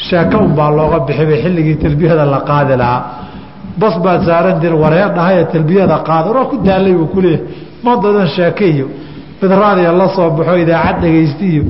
sheeko 0.07 0.37
unbaa 0.47 0.71
looga 0.79 0.99
bixibay 1.07 1.39
xilligii 1.45 1.77
talbiyada 1.85 2.25
la 2.35 2.41
qaadi 2.51 2.75
lahaa 2.83 3.01
bas 3.79 3.95
baad 4.05 4.21
saaran 4.29 4.61
dir 4.61 4.75
wareer 4.75 5.09
dhahaye 5.17 5.45
talbiyada 5.53 5.99
qaada. 6.09 6.31
Waa 6.37 6.45
ku 6.51 6.57
daalay 6.67 6.93
buu 6.93 7.07
kuleeyahay 7.07 7.45
madadan 7.85 8.29
sheeke 8.37 8.67
iyo 8.75 8.87
bidraadiya 9.41 9.93
la 9.93 10.09
soo 10.17 10.31
baxo 10.31 10.57
idaacad 10.57 11.01
dhegaysti 11.03 11.47
iyo 11.55 11.65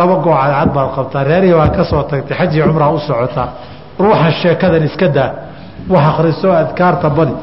laba 0.00 0.14
goo 0.24 0.34
cadcad 0.42 0.70
baad 0.76 0.88
qabtaa 0.96 1.24
reerihii 1.30 1.54
baad 1.60 1.72
ka 1.76 1.84
soo 1.84 2.02
tagtay 2.10 2.36
xajii 2.38 2.62
cumraa 2.62 2.90
u 2.90 2.98
socotaa. 2.98 3.48
Ruuxan 4.00 4.32
sheekadan 4.42 4.84
iska 4.88 5.08
daa 5.16 5.30
wax 5.92 6.04
akriso 6.10 6.48
adkaarta 6.62 7.08
badi. 7.10 7.34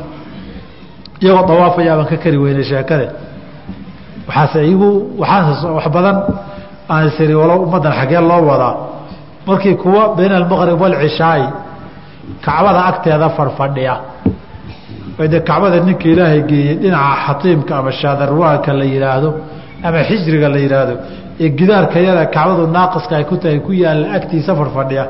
Iyagoo 1.22 1.45
dawaafaya 1.47 2.03
ka 2.09 2.18
kari 2.24 2.38
weynay 2.38 2.64
sheekade 2.64 3.07
waxaase 4.28 4.59
igu 4.74 4.89
waxaas 5.22 5.64
wax 5.78 5.88
badan 5.95 6.18
aan 6.89 7.07
isiri 7.07 7.34
walo 7.41 7.53
ummaddan 7.66 7.93
xaggee 7.99 8.22
loo 8.30 8.41
wadaa. 8.51 8.76
Markii 9.47 9.76
kuwa 9.76 10.16
bayna 10.18 10.36
almaqrib 10.41 10.82
walcishaai 10.82 11.43
kacbada 12.45 12.82
agteeda 12.89 13.27
fadhfadhiya 13.38 13.95
de 15.34 15.39
kacbada 15.49 15.77
ninka 15.88 16.07
ilaahay 16.13 16.41
geeyey 16.49 16.75
dhinaca 16.82 17.15
xatiimka 17.25 17.73
ama 17.79 17.91
shaadarwaanka 18.01 18.71
la 18.79 18.86
yidhaahdo 18.93 19.29
ama 19.88 19.99
xijriga 20.09 20.47
la 20.53 20.59
yidhaahdo 20.65 20.95
ee 21.43 21.49
gidaarka 21.59 21.97
yada 22.07 22.23
kacbadu 22.36 22.63
naaqiska 22.77 23.13
ay 23.19 23.25
ku 23.29 23.36
tahay 23.41 23.59
ku 23.65 23.71
yaalla 23.84 24.05
agtiisa 24.17 24.51
fadhfadhiya 24.59 25.03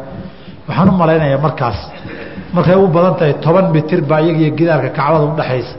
waxaan 0.67 0.89
u 0.89 0.93
malaynayaa 1.01 1.41
markaas. 1.47 1.79
Markay 2.55 2.75
u 2.75 2.87
badan 2.95 3.13
tahay 3.19 3.33
toban 3.45 3.65
mitir 3.75 4.01
baa 4.09 4.19
iyagiyo 4.25 4.51
gidaarka 4.59 4.89
kacbada 4.97 5.23
udhaxaysa 5.31 5.75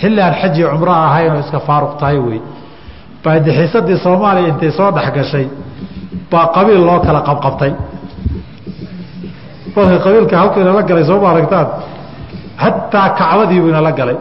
xilli 0.00 0.20
aan 0.26 0.34
xaji 0.40 0.60
ahayn 0.64 1.32
oo 1.34 1.40
iska 1.44 1.58
faaruq 1.68 1.92
tahay 2.00 2.18
wey. 2.26 2.40
Baadixiisadii 3.24 3.98
soomaaliya 4.04 4.48
intay 4.52 4.70
soo 4.78 4.90
dhexgashay 4.96 5.46
baa 6.30 6.46
qabiil 6.56 6.82
loo 6.88 6.98
kala 7.06 7.20
qabqabtay 7.28 7.72
marka 9.76 9.96
qabiilka 10.04 10.34
halkayna 10.42 10.72
la 10.78 10.82
galay 10.88 11.04
sooma 11.10 11.26
aragtaan 11.32 11.66
hataa 12.62 13.08
kacbadiibu 13.18 13.66
inala 13.72 13.92
galay. 14.00 14.16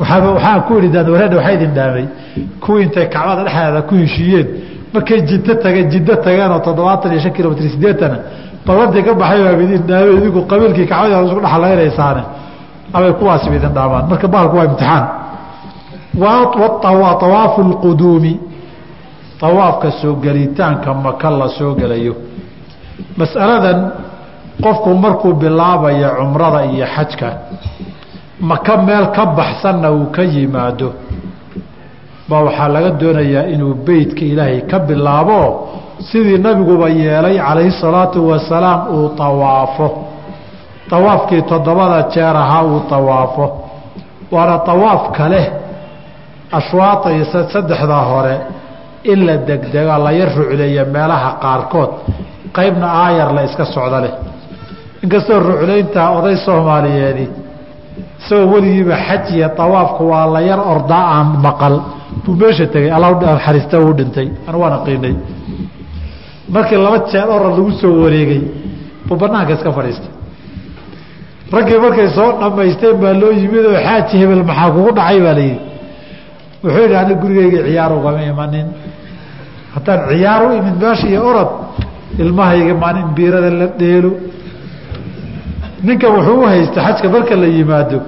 Waxaan 0.00 0.60
ku 0.66 0.72
idhi 0.78 0.88
daanwareedha 0.94 1.36
waxaa 1.38 1.54
idin 1.58 1.72
dhaamay. 1.78 2.06
Kuwii 2.62 2.82
intay 2.86 3.06
kacbada 3.14 3.42
dhexdeeda 3.46 3.80
ku 3.88 3.94
heshiiyeen 4.02 4.46
markay 4.94 5.20
jiddo 5.30 5.52
tageen 5.62 5.86
jiddo 5.92 6.14
tageen 6.24 6.50
oo 6.54 6.60
toddobaatan 6.66 7.12
iyo 7.12 7.20
shan 7.24 7.32
kilomitr 7.36 7.64
sideetana 7.74 8.16
ballantii 8.66 9.02
ka 9.06 9.12
baxay 9.20 9.40
baa 9.46 9.54
idin 9.66 9.82
dhaamay 9.90 10.14
idinku 10.18 10.40
qabiilkii 10.50 10.86
kacbadii 10.92 11.14
ad 11.18 11.24
isku 11.28 11.40
dhexlaynaysaane 11.46 12.22
amay 12.96 13.12
kuwaasiba 13.20 13.54
idin 13.60 13.72
dhaamaan. 13.76 14.04
Marka 14.10 14.26
bahalku 14.34 14.54
waa 14.58 14.66
imtixaan. 14.70 15.04
Waa 16.22 16.40
awaafu 17.24 17.60
lquduumi 17.70 18.32
awaafka 19.48 19.88
soo 20.00 20.14
gelitaanka 20.24 20.94
maka 20.94 21.30
la 21.40 21.48
soo 21.58 21.72
gelayo 21.80 22.14
masaladan 23.16 23.78
qofku 24.64 24.90
markuu 25.04 25.32
bilaabaya 25.42 26.08
cumrada 26.18 26.60
iyo 26.72 26.86
xajka 26.94 27.28
maka 28.50 28.76
meel 28.86 29.06
ka 29.16 29.24
baxsanna 29.38 29.88
uu 29.92 30.06
ka 30.14 30.22
yimaado? 30.34 30.88
Baa 32.28 32.42
waxaa 32.46 32.68
laga 32.74 32.90
doonayaa 33.00 33.44
inuu 33.54 33.74
beytka 33.86 34.22
ilaahay 34.32 34.60
ka 34.70 34.78
bilaabo 34.78 35.40
sidii 36.08 36.38
nabiguba 36.38 36.88
yeelay 36.88 37.36
calayhi 37.38 37.70
salaatu 37.82 38.18
wasalaam 38.28 38.80
uu 38.96 39.08
tawaafo. 39.20 39.86
Tawaafkii 40.90 41.42
toddobada 41.42 42.02
jeer 42.12 42.36
ahaa 42.36 42.62
uu 42.64 42.80
tawaafo. 42.90 43.44
Waana 44.32 44.58
tawaaf 44.58 45.02
kale 45.16 45.42
ashwaata 46.52 47.12
iyo 47.12 47.24
saddexda 47.24 47.96
hore 48.10 48.34
in 49.04 49.26
la 49.26 49.36
degdega 49.48 49.98
la 50.04 50.10
yar 50.20 50.30
rucleeya 50.38 50.84
meelaha 50.94 51.30
qaarkood 51.44 51.90
qaybna 52.56 52.86
aayar 53.04 53.28
la 53.36 53.42
iska 53.48 53.64
socdo 53.74 53.98
leh. 54.04 54.12
Inkastoo 55.04 55.38
ruclayntaa 55.48 56.08
oday 56.18 56.36
soomaaliyeedi 56.46 57.24
isagoo 58.20 58.52
weligiiba 58.54 58.96
xaj 59.06 59.24
iyo 59.36 59.48
tawaafku 59.60 60.02
waa 60.12 60.26
la 60.34 60.40
yar 60.50 60.60
ordaa 60.72 61.04
aan 61.16 61.28
maqal. 61.46 61.74
Buu 62.24 62.34
meesha 62.40 62.66
tegey 62.66 62.90
allaxariista 62.96 63.76
uu 63.84 63.92
dhintay 63.98 64.28
anu 64.48 64.58
waan 64.62 64.72
aqiinay 64.78 65.14
markii 66.54 66.78
laba 66.84 66.98
jeer 67.10 67.28
orad 67.36 67.52
lagu 67.58 67.70
soo 67.80 67.92
wareegay 68.04 68.42
buu 69.06 69.16
banaanka 69.22 69.52
iska 69.56 69.70
fadhiistay. 69.76 70.10
Raggii 71.54 71.78
markay 71.84 72.08
soo 72.16 72.28
dhammaysteen 72.40 72.96
baa 73.02 73.12
loo 73.20 73.32
yimid 73.40 73.64
oo 73.70 73.78
xaaji 73.86 74.14
hebel 74.20 74.42
maxaa 74.50 74.70
kugu 74.74 74.90
dhacay 74.98 75.18
baa 75.26 75.34
layidhi 75.38 75.60
wuxuu 76.62 76.80
yidhi 76.84 76.96
ani 77.02 77.14
gurigeyga 77.22 77.60
ciyaar 77.68 77.92
ugama 77.98 78.20
imanin. 78.32 78.66
Haddaan 79.74 80.00
ciyaar 80.10 80.40
u 80.46 80.48
imid 80.58 80.76
meesha 80.82 81.06
iyo 81.12 81.20
orod 81.30 81.50
ilmahayga 82.22 82.74
maalin 82.82 83.08
biirada 83.16 83.50
la 83.60 83.66
dheelo. 83.80 84.10
Ninka 85.86 86.06
wuxuu 86.14 86.40
u 86.42 86.46
haysta 86.52 86.80
xajka 86.86 87.08
marka 87.14 87.34
la 87.42 87.46
yimaado 87.56 87.98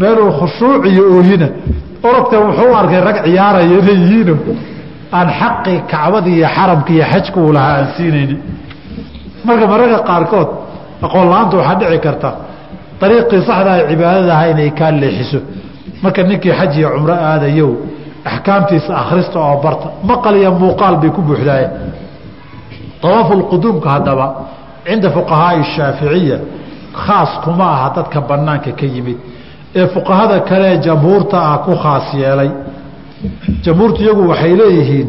meeluu 0.00 0.30
khushuuc 0.38 0.82
iyo 0.92 1.02
oohina 1.14 1.48
orodka 2.08 2.36
wuxuu 2.44 2.72
arkay 2.80 3.00
rag 3.08 3.18
ciyaaraya 3.26 3.66
inay 3.80 3.96
yihiino 4.02 4.34
aan 5.18 5.28
xaqii 5.40 5.78
kacbada 5.92 6.28
iyo 6.36 6.46
xaramka 6.56 6.90
iyo 6.96 7.04
xajka 7.12 7.36
uu 7.44 7.52
lahaa 7.56 7.74
aan 7.78 7.86
siinayni 7.96 8.36
marka 9.46 9.64
mararka 9.72 9.98
qaarkood 10.08 10.48
aqoon 11.06 11.26
la'aanta 11.32 11.54
waxaa 11.60 11.76
dhici 11.80 11.98
karta 12.06 12.30
dariiqii 13.00 13.40
saxda 13.48 13.70
ay 13.76 13.82
cibaadadaha 13.90 14.44
inay 14.52 14.70
kaa 14.78 14.90
leexiso. 15.02 15.38
Marka 16.02 16.20
ninkii 16.28 16.52
xaj 16.58 16.72
iyo 16.78 16.88
cumro 16.94 17.14
aadayow 17.30 17.70
axkaamtiisa 18.30 18.92
akhrista 19.02 19.38
oo 19.40 19.56
barta. 19.64 19.88
Maqal 20.08 20.36
iyo 20.40 20.50
muuqaal 20.62 20.96
bay 21.02 21.10
ku 21.16 21.20
buuxdaaye 21.28 21.66
awaafu 23.06 23.32
lquduumka 23.40 23.88
haddaba 23.94 24.26
cinda 24.86 25.08
fuqahaai 25.16 25.62
shaaficiya 25.74 26.38
khaas 27.04 27.30
kuma 27.44 27.64
aha 27.74 27.88
dadka 27.96 28.18
banaanka 28.28 28.70
ka 28.80 28.86
yimid. 28.94 29.18
Ee 29.78 29.86
fuqahada 29.94 30.36
kalee 30.50 30.76
jamhuurta 30.86 31.36
ah 31.50 31.58
ku 31.64 31.72
khaas 31.82 32.06
yeelay. 32.20 32.50
Jamhuurtu 33.64 33.98
iyagu 34.04 34.22
waxay 34.30 34.54
leeyihiin 34.60 35.08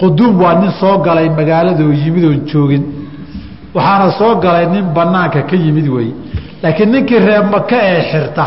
quduum 0.00 0.34
waa 0.42 0.54
nin 0.60 0.70
soo 0.80 0.98
galay 1.06 1.28
magaaladoo 1.38 1.92
yimid 2.02 2.24
oon 2.24 2.40
joogin. 2.50 2.82
Waxaana 3.74 4.10
soo 4.18 4.34
galay 4.44 4.66
nin 4.74 4.84
banaanka 4.96 5.40
ka 5.50 5.56
yimid 5.64 5.88
wey 5.96 6.08
laakiin 6.62 6.90
ninkii 6.92 7.18
reer 7.26 7.44
maka 7.54 7.76
ee 7.92 8.00
xirta 8.10 8.46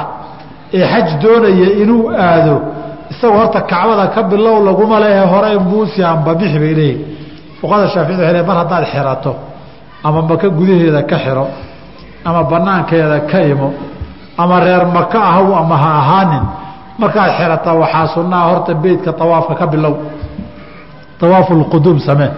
ee 0.78 0.86
xaj 0.92 1.08
doonaya 1.22 1.68
inuu 1.84 2.04
aado 2.26 2.56
isagoo 3.12 3.38
horta 3.40 3.62
kacbada 3.62 4.08
ka 4.16 4.22
bilow 4.24 4.64
laguma 4.68 5.00
lehe 5.04 5.24
hore 5.32 5.52
muusi 5.70 6.04
ambabixi 6.04 6.60
bay 6.64 6.74
leeyihiin 6.80 7.06
fuqahada 7.62 7.88
shaaficida 7.94 8.24
waxay 8.24 8.34
le 8.38 8.44
mar 8.50 8.58
haddaad 8.62 8.86
xirato 8.92 9.32
ama 10.04 10.22
maka 10.22 10.48
gudaheeda 10.50 11.02
ka 11.04 11.18
xiro 11.24 11.46
ama 12.26 12.44
banaankeeda 12.52 13.20
ka 13.32 13.40
imo 13.52 13.70
ama 14.38 14.60
reer 14.66 14.86
maka 14.98 15.20
ahw 15.32 15.48
ama 15.62 15.76
ha 15.84 15.90
ahaanin 16.02 16.46
markaad 17.02 17.32
xirata 17.38 17.74
waxaa 17.82 18.08
sunnaha 18.16 18.46
horta 18.52 18.74
beytka 18.74 19.12
awaafka 19.20 19.56
ka 19.56 19.68
bilow. 19.68 19.96
Awaafu 21.22 21.54
lquduum 21.54 22.00
samee. 22.00 22.32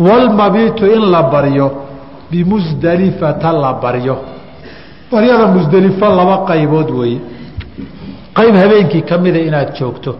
Walmabiitu 0.00 0.86
in 0.86 1.10
la 1.10 1.22
baryo 1.22 1.70
bimusdelifata 2.30 3.52
la 3.52 3.72
baryo. 3.82 4.16
Baryada 5.12 5.46
musdelifo 5.46 6.06
laba 6.18 6.36
qaybood 6.48 6.90
weeye 6.90 7.20
qayb 8.36 8.54
habeenkii 8.62 9.02
ka 9.08 9.18
mida 9.18 9.38
inaad 9.48 9.70
joogto. 9.78 10.12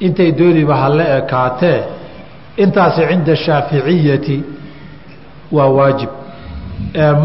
Intay 0.00 0.30
dooniba 0.38 0.74
ha 0.82 0.88
la 0.88 1.04
ekaatee 1.18 1.78
intaasi 2.62 3.00
cinda 3.08 3.34
shaaficiyati 3.36 4.36
waa 5.52 5.68
waajib. 5.76 6.10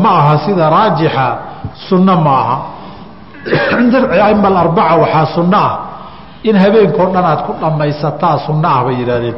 Ma 0.03 0.09
aha 0.20 0.36
sida 0.45 0.70
raajixa 0.70 1.26
sunno 1.88 2.16
ma 2.26 2.34
aha. 2.43 2.57
Cinda 3.70 3.99
aima 4.28 4.47
alarbaca 4.47 4.95
waxaa 5.03 5.26
sunno 5.36 5.57
ah. 5.57 5.74
In 6.43 6.55
habeenkao 6.64 7.07
dhan 7.14 7.26
aad 7.32 7.41
ku 7.45 7.51
dhammaysataa 7.62 8.38
sunno 8.45 8.68
ah 8.76 8.84
bay 8.86 8.95
yidhahdeen 8.99 9.36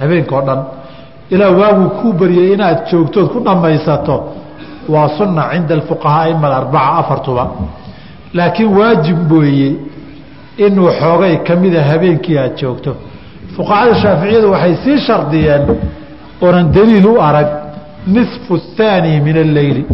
habeenkao 0.00 0.40
dhan. 0.46 0.60
Ilaa 1.30 1.50
waagu 1.60 1.84
kuu 1.98 2.12
baryay 2.12 2.52
inaad 2.54 2.78
joogtood 2.90 3.28
ku 3.32 3.38
dhammaysato 3.46 4.16
waa 4.88 5.08
sunna 5.18 5.42
cinda 5.52 5.74
alfuqahaa 5.74 6.22
aima 6.28 6.46
alarbaca 6.50 6.90
afartuba 7.00 7.44
laakiin 8.34 8.78
waajib 8.78 9.32
weeye 9.32 9.76
inuu 10.56 10.90
xoogay 11.00 11.36
ka 11.46 11.56
mida 11.56 11.82
habeenkii 11.82 12.38
aad 12.38 12.56
joogto. 12.56 12.96
Fuqahada 13.56 13.94
shaaficiyadu 13.94 14.50
waxay 14.52 14.76
sii 14.84 14.98
shardiyeen 15.06 15.62
oonan 16.42 16.72
daliil 16.72 17.06
u 17.06 17.20
arag 17.20 17.46
nisfu 18.06 18.58
thaani 18.76 19.20
min 19.20 19.36
alleyli 19.36 19.86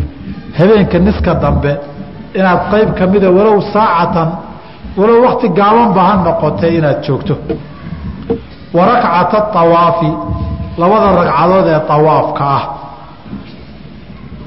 habeenka 0.58 0.98
niska 0.98 1.34
dambe 1.34 1.76
inaad 2.34 2.60
qayb 2.70 2.88
ka 2.98 3.04
walow 3.36 3.60
saacatan 3.72 4.28
walow 4.96 5.22
wakti 5.26 5.48
gaabanba 5.48 6.02
ha 6.02 6.14
noqotay 6.24 6.76
inaad 6.78 7.02
joogto. 7.06 7.36
Wa 8.74 8.86
rakcata 8.86 9.38
awaafi 9.60 10.10
labada 10.78 11.08
ragcadood 11.18 11.66
ee 11.66 11.80
awaafka 11.88 12.44
ah. 12.56 12.64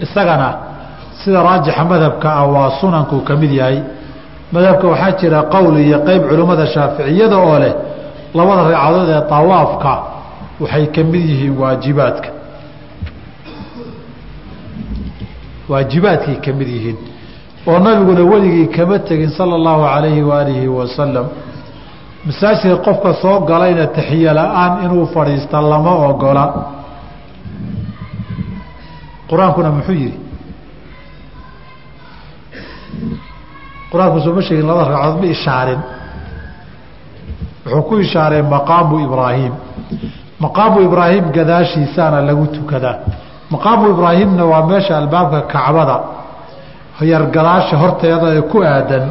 Isagana 0.02 0.65
sida 1.26 1.42
raajixa 1.44 1.84
madhabka 1.92 2.28
ah 2.40 2.46
waa 2.54 2.70
sunankuu 2.80 3.22
ka 3.28 3.34
mid 3.36 3.52
yahay. 3.52 3.80
Madhabka 4.54 4.88
waxaa 4.88 5.12
jira 5.20 5.40
qowl 5.54 5.74
iyo 5.86 6.00
qeyb 6.08 6.22
culimmada 6.30 6.66
shaaficiyada 6.74 7.38
oo 7.38 7.58
leh 7.64 7.74
labada 8.38 8.62
ragcadood 8.70 9.10
ee 9.10 9.24
awaafka 9.40 9.94
waxay 10.62 10.86
ka 10.96 11.02
mid 11.12 11.24
yihiin 11.32 11.58
waajibaadka. 11.62 12.30
Waajibaadkay 15.70 16.36
ka 16.46 16.52
mid 16.54 16.68
yihiin 16.76 16.98
oo 17.68 17.80
nabiguna 17.80 18.22
weligii 18.32 18.68
kama 18.76 19.00
tegin 19.00 19.30
sala 19.38 19.56
allahu 19.60 19.82
calayhi 19.94 20.22
waalihi 20.32 20.68
wasalam 20.68 21.26
masaajidka 22.26 22.78
qofka 22.86 23.12
soo 23.22 23.40
galayna 23.50 23.88
taxiyo 23.98 24.34
la'aan 24.34 24.74
inuu 24.86 25.06
fadhiista 25.14 25.62
lama 25.62 25.92
ogola. 26.10 26.46
Qur'aankuna 29.30 29.70
muxuu 29.78 29.94
yihi 30.02 30.14
qur'aanku 33.92 34.20
sooma 34.26 34.42
sheegin 34.48 34.66
labada 34.70 34.90
ragcadood 34.94 35.20
ma 35.24 35.28
ishaarin. 35.36 35.82
Wuxuu 37.66 37.84
ku 37.90 37.96
ishaaray 38.06 38.42
maqaamu 38.56 38.96
ibraahim. 39.08 39.54
Maqaamu 40.44 40.78
ibraahim 40.88 41.26
gadaashiisaana 41.38 42.20
lagu 42.30 42.46
tukadaa 42.56 42.98
maqaamu 43.54 43.84
ibraahimna 43.94 44.44
waa 44.52 44.66
meesha 44.70 44.94
albaabka 45.02 45.40
kacbada. 45.54 45.98
Yargadaasha 47.12 47.76
horteeda 47.84 48.28
ee 48.38 48.42
ku 48.52 48.58
aadan 48.64 49.04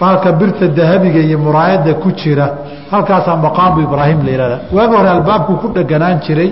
baalka 0.00 0.32
birta 0.40 0.66
dahabiga 0.78 1.20
iyo 1.28 1.38
muraayada 1.38 1.92
ku 2.02 2.08
jira 2.20 2.46
halkaasaa 2.92 3.36
maqaamu 3.46 3.78
ibraahim 3.86 4.18
la 4.26 4.30
yihahda 4.34 4.58
waagi 4.76 4.94
hore 4.98 5.08
albaabku 5.16 5.52
ku 5.62 5.66
dheganaan 5.76 6.18
jiray 6.26 6.50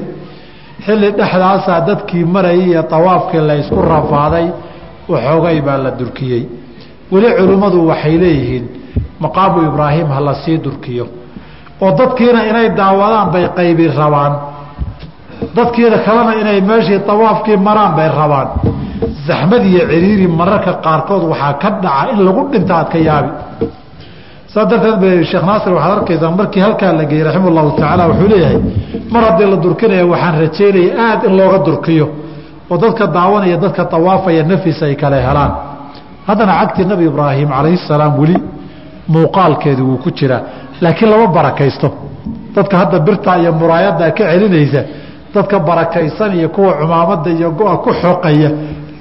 xilli 0.84 1.08
dhexdaasaa 1.18 1.80
dadkii 1.88 2.24
marayay 2.34 2.64
iyo 2.70 2.82
awaafkii 2.98 3.42
la 3.48 3.54
ysku 3.62 3.78
rafaaday 3.94 4.46
waxoogay 5.12 5.58
baa 5.66 5.78
la 5.84 5.90
durkiyey 6.00 6.42
weli 7.12 7.28
culimmadu 7.38 7.78
waxay 7.90 8.14
leeyihiin 8.22 8.64
maqaamu 9.24 9.58
ibraahim 9.68 10.06
ha 10.14 10.20
la 10.20 10.34
sii 10.42 10.58
durkiyo. 10.64 11.06
Oo 11.82 11.90
dadkiina 11.98 12.40
inay 12.50 12.68
daawadaan 12.78 13.28
bay 13.34 13.44
qaybi 13.58 13.86
rabaan. 14.00 14.32
Dadkiina 15.56 15.98
kalena 16.06 16.32
inay 16.40 16.60
meeshii 16.70 17.00
awaafkii 17.14 17.56
maraan 17.56 17.92
bay 17.98 18.08
rabaan. 18.20 18.48
Zaxmad 19.26 19.62
iyo 19.70 19.82
ciriiri 19.90 20.26
mararka 20.40 20.72
qaarkood 20.84 21.22
waxaa 21.32 21.52
ka 21.62 21.68
dhaca 21.82 22.10
in 22.12 22.18
lagu 22.26 22.42
dhinta 22.52 22.74
aad 22.78 22.88
ka 22.92 22.98
yaabi. 23.08 23.30
Saa 24.52 24.64
darteed 24.70 24.96
ba 25.02 25.08
sheekh 25.30 25.44
naasir 25.48 25.72
waxaad 25.76 25.92
arkaysaa 25.98 26.30
markii 26.38 26.60
halkaa 26.66 26.92
la 26.98 27.04
geeyey 27.10 27.24
raxima 27.26 27.48
allahu 27.50 27.70
tacaala 27.78 28.04
wuxuu 28.10 28.28
leeyahay 28.32 28.58
mar 29.12 29.22
haddii 29.28 29.48
la 29.52 29.56
durkinaya 29.64 30.04
waxaan 30.12 30.34
rajaynaya 30.42 30.92
aad 31.06 31.20
in 31.28 31.32
looga 31.38 31.58
durkiyo. 31.66 32.06
Oo 32.70 32.76
dadka 32.82 33.04
daawanaya 33.16 33.56
dadka 33.64 33.82
awaafaya 33.96 34.42
nafis 34.50 34.78
ay 34.86 34.94
kale 35.02 35.18
helaan 35.28 35.52
haddana 36.26 36.52
cagtii 36.60 36.84
nabi 36.92 37.04
ibraahim 37.10 37.48
calayhi 37.56 37.78
salaam 37.88 38.12
weli 38.20 38.36
muuqaalkeedu 39.14 39.82
wuu 39.88 39.98
ku 40.04 40.10
jiraa. 40.18 40.40
Laakiin 40.82 41.10
lama 41.10 41.26
barakaysto. 41.36 41.88
Dadka 42.54 42.74
hadda 42.80 42.98
birta 43.06 43.30
iyo 43.40 43.52
muraayada 43.60 44.10
ka 44.16 44.24
celinaysa 44.30 44.80
dadka 45.34 45.56
barakaysan 45.68 46.30
iyo 46.38 46.48
kuwa 46.54 46.72
cumaamada 46.80 47.30
iyo 47.30 47.48
go-a 47.58 47.76
ku 47.84 47.90
xoqaya 48.02 48.50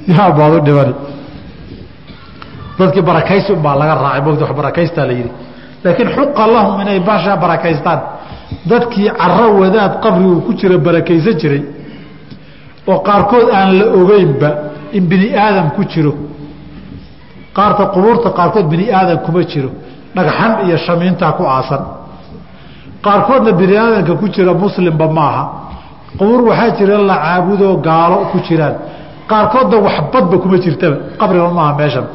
yaa 0.07 0.32
baad 0.38 0.53
u 0.53 0.59
dhibani 0.65 0.93
dadkii 2.80 3.01
barakaysi 3.09 3.51
unbaa 3.53 3.76
laga 3.80 3.95
raacay 4.03 4.22
mogta 4.26 4.43
wax 4.45 4.53
barakaystaa 4.59 5.05
la 5.09 5.13
yidhi. 5.19 5.32
Laakiin 5.84 6.09
xuqa 6.15 6.43
lahum 6.53 6.82
inay 6.82 6.99
baashaa 7.07 7.38
barakaystaan. 7.43 7.99
Dadkii 8.69 9.09
caro 9.22 9.47
wadaad 9.61 9.93
qabri 10.03 10.26
uu 10.32 10.41
ku 10.45 10.51
jira 10.59 10.78
barakaysan 10.86 11.36
jiray 11.41 11.61
oo 12.91 12.99
qaarkood 13.07 13.47
aan 13.57 13.69
la 13.80 13.86
ogeynba 13.99 14.49
in 14.97 15.03
bini 15.09 15.28
aadam 15.43 15.67
ku 15.76 15.82
jiro 15.91 16.13
qaarka 17.57 17.83
qubuurta 17.93 18.29
qaarkood 18.37 18.65
bini 18.71 18.85
aadam 18.97 19.19
kuma 19.25 19.41
jiro. 19.51 19.69
Dhagxan 20.15 20.51
iyo 20.67 20.77
shamiintaa 20.85 21.31
ku 21.37 21.43
aasan. 21.55 21.81
Qaarkoodna 23.05 23.51
bini 23.59 23.75
aadamka 23.77 24.13
ku 24.21 24.25
jira 24.35 24.53
muslimba 24.53 25.07
maaha. 25.17 25.43
Qubuur 26.19 26.41
waxaa 26.49 26.69
jira 26.77 26.97
la 27.09 27.15
caabudoo 27.23 27.75
gaalo 27.87 28.17
ku 28.31 28.37
jiraan. 28.47 28.75
Qaarkoodna 29.31 29.77
waxbadba 29.85 30.35
kuma 30.43 30.57
jirtaba. 30.63 30.97
Qabriba 31.19 31.49
maaha 31.57 31.73
meeshan. 31.79 32.05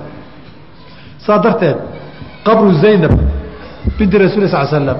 Saa 1.24 1.38
darteed 1.44 1.76
qabru 2.46 2.70
zaynab 2.82 3.12
binti 3.98 4.16
rasuuli 4.22 4.48
sal 4.48 4.66
slam 4.68 4.98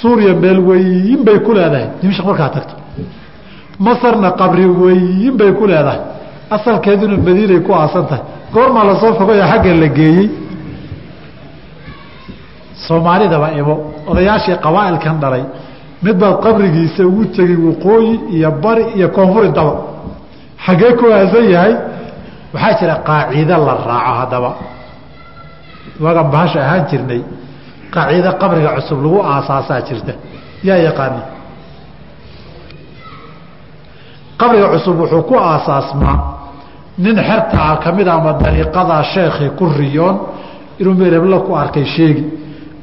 suuriya 0.00 0.34
meel 0.42 0.58
weyin 0.68 1.20
bay 1.26 1.38
ku 1.46 1.50
leedahay. 1.56 1.86
Dimashq 2.00 2.24
markaa 2.28 2.48
tagto. 2.54 2.74
Masarna 3.78 4.30
qabri 4.40 4.66
weyin 4.82 5.34
bay 5.40 5.52
ku 5.58 5.64
leedahay. 5.66 6.00
Asalkeeduna 6.50 7.16
madiinay 7.26 7.60
ku 7.66 7.72
aasan 7.72 8.04
tahay 8.10 8.22
goormaa 8.54 8.84
la 8.88 8.94
soo 9.00 9.12
fogayo 9.18 9.44
xagga 9.52 9.74
la 9.82 9.88
geeyey 9.98 10.26
soomaalidaba 12.86 13.48
imo 13.60 13.74
odayaashii 14.10 14.56
qabaa'ilkan 14.64 15.16
dhalay 15.22 15.44
mid 16.04 16.16
baad 16.22 16.36
qabrigiisa 16.44 17.02
ugu 17.10 17.24
tegay 17.36 17.56
waqooyi 17.68 18.12
iyo 18.36 18.50
bari 18.62 18.84
iyo 18.96 19.08
koonfuri 19.16 19.48
daba 19.56 19.74
xaggee 20.66 20.92
ku 20.98 21.04
aasan 21.16 21.44
yahay 21.54 21.74
waxaa 22.54 22.74
jira 22.80 22.94
qaacido 23.08 23.56
la 23.66 23.74
raaco 23.88 24.12
haddaba. 24.20 24.50
Waagaan 26.04 26.28
bahasha 26.32 26.58
ahaan 26.66 26.84
jirnay 26.90 27.20
qaacido 27.94 28.30
qabriga 28.40 28.70
cusub 28.76 28.98
lagu 29.04 29.18
aasaasaa 29.32 29.80
jirta. 29.88 30.12
Yaa 30.68 30.76
yaqaani? 30.86 31.20
Qabriga 34.40 34.66
cusub 34.74 34.94
wuxuu 35.00 35.22
ku 35.28 35.34
aasaasmaa 35.38 36.18
nin 36.98 37.16
xerta 37.16 37.56
ah 37.70 37.76
ka 37.82 37.92
mid 37.92 38.08
ama 38.08 38.32
dariiqadaa 38.42 39.02
sheekhi 39.02 39.50
ku 39.58 39.64
riyoon 39.78 40.16
inuu 40.80 40.94
merebla 40.94 41.38
ku 41.46 41.54
arkay 41.56 41.84
sheegi. 41.84 42.24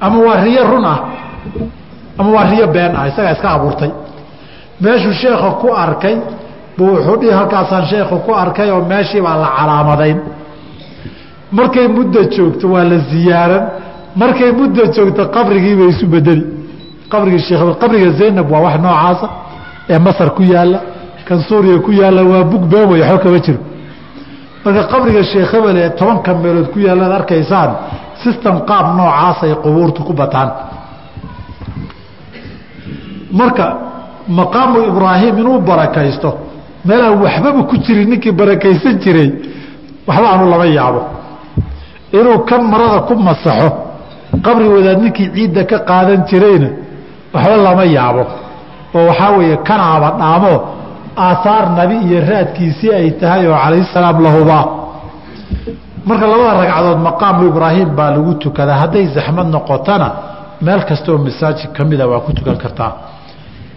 Ama 0.01 0.17
waa 0.25 0.41
riyo 0.43 0.63
run 0.71 0.85
ah 0.85 0.99
ama 2.17 2.29
waa 2.35 2.45
riyo 2.51 2.67
been 2.67 2.95
ah 2.95 3.07
isagaa 3.07 3.31
iska 3.31 3.49
abuurtay. 3.55 3.91
Meeshuu 4.81 5.13
sheekha 5.13 5.49
ku 5.61 5.67
arkay 5.73 6.15
buu 6.77 6.87
wuxuu 6.95 7.17
dhihi 7.21 7.31
halkaasaan 7.39 7.85
sheekhu 7.91 8.15
ku 8.25 8.31
arkay 8.43 8.69
oo 8.71 8.81
meeshii 8.91 9.21
baa 9.21 9.37
la 9.43 9.47
calaamadayn. 9.57 10.17
Markay 11.51 11.87
muddo 11.87 12.21
joogto 12.35 12.67
waa 12.73 12.83
la 12.83 12.97
ziyaaran. 13.09 13.63
Markay 14.15 14.51
muddo 14.51 14.83
joogto 14.95 15.23
qabrigiibay 15.35 15.89
isu 15.93 16.05
bedeli. 16.07 16.43
Qabrigii 17.11 17.57
qabriga 17.81 18.09
zaynab 18.19 18.51
waa 18.51 18.61
wax 18.65 18.75
noocaasa 18.83 19.27
ee 19.89 19.99
masar 19.99 20.29
ku 20.37 20.43
yaalla 20.43 20.79
kan 21.27 21.39
suuriya 21.47 21.79
ku 21.85 21.91
yaalla 21.91 22.21
waa 22.31 22.43
bug 22.51 22.63
been 22.71 22.89
way 22.91 23.01
waxba 23.01 23.17
kama 23.23 23.39
jiro 23.45 23.59
marka 24.63 24.83
qabriga 24.91 25.23
sheekh 25.31 25.53
ee 25.81 25.89
tobanka 25.99 26.31
meelood 26.43 26.67
ku 26.73 26.79
yaalaad 26.87 27.11
arkaysaan 27.19 27.71
system 28.23 28.55
qaab 28.69 28.85
noocaasay 28.97 29.53
qubuurtu 29.63 30.03
ku 30.07 30.13
bataan. 30.13 30.49
Marka 33.39 33.65
maqaamu 34.27 34.77
ibraahim 34.91 35.35
inuu 35.41 35.59
barakaysto 35.69 36.29
meelaan 36.85 37.15
waxbaba 37.23 37.61
ku 37.69 37.75
jirin 37.85 38.09
ninkii 38.11 38.31
barakaysan 38.41 38.95
jiray 39.03 39.29
waxba 40.07 40.27
aanu 40.31 40.45
lama 40.53 40.65
yaabo. 40.77 41.01
Inuu 42.19 42.39
kan 42.49 42.61
marada 42.71 42.99
ku 43.07 43.13
masaxo 43.15 43.69
qabri 44.45 44.67
wadaad 44.75 44.99
ninkii 45.03 45.29
ciidda 45.35 45.63
ka 45.71 45.77
qaadan 45.89 46.21
jirayna 46.29 46.69
waxba 47.33 47.55
lama 47.67 47.85
yaabo. 47.97 48.23
Oo 48.95 49.05
waxaa 49.09 49.31
weeye 49.37 49.57
kanaaba 49.67 50.09
dhaamo 50.19 50.53
aahaar 51.17 51.65
nabi 51.79 51.95
iyo 52.07 52.19
raadkiisii 52.31 52.91
ay 52.99 53.11
tahay 53.21 53.47
oo 53.47 53.57
calayhi 53.63 53.85
salaam 53.93 54.17
lahubaa 54.25 54.65
marka 56.09 56.25
labada 56.31 56.53
ragcadood 56.61 56.99
maqaamu 57.07 57.41
ibraahim 57.51 57.89
baa 57.97 58.09
lagu 58.15 58.33
tukadaa 58.43 58.77
hadday 58.83 59.05
zaxmad 59.15 59.47
noqotana 59.55 60.07
meel 60.65 60.81
kastaoo 60.89 61.17
masaajid 61.27 61.69
ka 61.75 61.81
mida 61.89 62.05
waa 62.11 62.19
ku 62.25 62.31
tukan 62.37 62.57
kartaa 62.63 62.91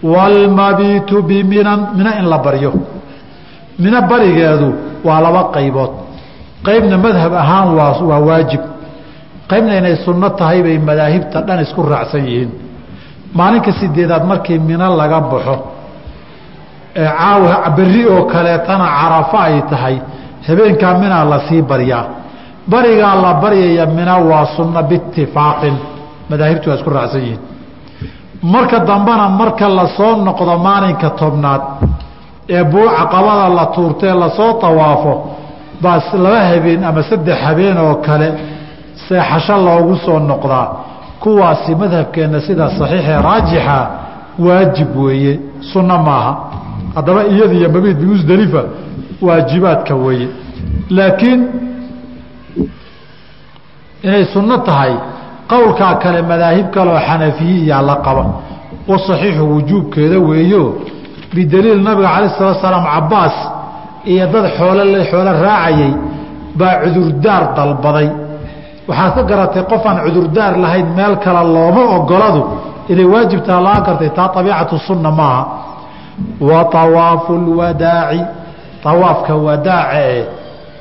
waalmabiitu 0.03 1.22
biminan 1.22 1.80
mina 1.97 2.18
in 2.18 2.26
la 2.33 2.39
baryo. 2.39 2.72
Mino 3.78 4.01
barigeedu 4.11 4.68
waa 5.05 5.20
laba 5.24 5.43
qaybood. 5.55 5.93
Qaybna 6.66 6.97
madhab 7.05 7.33
ahaan 7.43 7.68
waa 7.78 8.03
waa 8.11 8.20
waajib. 8.28 8.61
Qaybna 9.51 9.72
inay 9.78 9.97
sunno 10.05 10.28
tahay 10.39 10.62
bay 10.62 10.78
madaahibta 10.78 11.39
dhan 11.47 11.59
isku 11.64 11.83
raacsan 11.93 12.24
yihiin. 12.26 12.51
Maalinka 13.39 13.72
sideedaad 13.80 14.24
markii 14.30 14.59
mino 14.59 14.87
laga 15.01 15.20
baxo 15.20 15.55
ee 16.97 17.09
caawa 17.18 17.70
berri 17.76 18.03
oo 18.14 18.22
kaleetana 18.32 18.86
carafo 19.01 19.36
ay 19.47 19.62
tahay 19.70 19.97
habeenkaa 20.49 20.95
minaa 21.03 21.24
la 21.32 21.38
sii 21.49 21.62
baryaa 21.70 22.05
barigaa 22.72 23.14
la 23.24 23.34
baryaya 23.43 23.86
mina 23.86 24.14
waa 24.30 24.47
sunno 24.57 24.82
biitifaaqin 24.88 25.76
madaahibtu 26.30 26.66
waa 26.70 26.76
isku 26.78 26.90
raacsan 26.97 27.20
yihiin. 27.20 27.40
Marka 28.43 28.78
dambena 28.88 29.28
marka 29.40 29.68
la 29.78 29.86
soo 29.97 30.12
noqdo 30.26 30.55
maalinka 30.66 31.09
tobnaad 31.20 31.62
ee 32.57 32.64
buuca 32.72 33.05
qabada 33.12 33.49
la 33.59 33.66
tuurtee 33.74 34.14
la 34.22 34.28
soo 34.36 34.53
tawaafo 34.62 35.12
baas 35.82 36.07
laba 36.24 36.40
habeen 36.51 36.84
ama 36.88 37.03
saddex 37.11 37.38
habeen 37.47 37.78
oo 37.84 37.95
kale 38.07 38.28
seexasho 39.09 39.57
loogu 39.66 39.95
soo 40.05 40.18
noqdaa. 40.30 40.66
Kuwaasi 41.22 41.74
madhabkeenna 41.80 42.40
sida 42.47 42.66
saxiixee 42.78 43.18
raajixa 43.26 43.76
waajib 44.39 44.97
weeye 44.97 45.41
sunno 45.72 45.99
maaha. 45.99 46.33
Haddaba 46.95 47.24
iyada 47.26 47.55
iyo 47.55 47.68
mabiid 47.70 47.97
bimusdelifa 47.99 48.62
waajibaadka 49.22 49.95
weeye. 49.95 50.28
Laakiin 50.91 51.41
inay 54.03 54.24
sunno 54.24 54.59
tahay 54.59 54.93
qowlkaa 55.49 55.95
kale 56.03 56.22
madaahib 56.22 56.70
kaleoo 56.74 57.01
xanafiye 57.09 57.57
iyaa 57.64 57.83
la 57.83 57.97
qaba. 57.97 58.24
Wa 58.89 58.99
saxiixu 58.99 59.45
wujuubkeeda 59.55 60.18
weeyo 60.18 60.62
bidaliil 61.35 61.83
nabiga 61.83 62.09
calaih 62.14 62.33
salatu 62.39 62.61
salaam 62.61 62.85
cabaas 62.95 63.37
iyo 64.05 64.26
dad 64.33 64.45
xoolo 64.57 64.83
xoolo 65.11 65.33
raacayay 65.45 65.93
baa 66.59 66.74
cudurdaar 66.83 67.43
dalbaday. 67.57 68.09
Waxaad 68.89 69.14
ka 69.14 69.22
garatay 69.22 69.62
qof 69.70 69.87
aan 69.87 69.99
cudurdaar 70.07 70.53
lahayn 70.59 70.87
meel 70.97 71.14
kale 71.24 71.43
looma 71.55 71.83
ogoladu 71.97 72.43
inay 72.93 73.07
waajibtaa 73.14 73.61
la'aan 73.66 73.82
kartay 73.86 74.11
taa 74.18 74.30
abiicatu 74.40 74.78
sunna 74.86 75.11
maaha 75.20 75.43
wa 76.40 76.61
awaafu 76.82 77.32
lwadaaci 77.47 78.20
awaafka 78.90 79.34
wadaaca 79.47 79.99
ee 80.12 80.24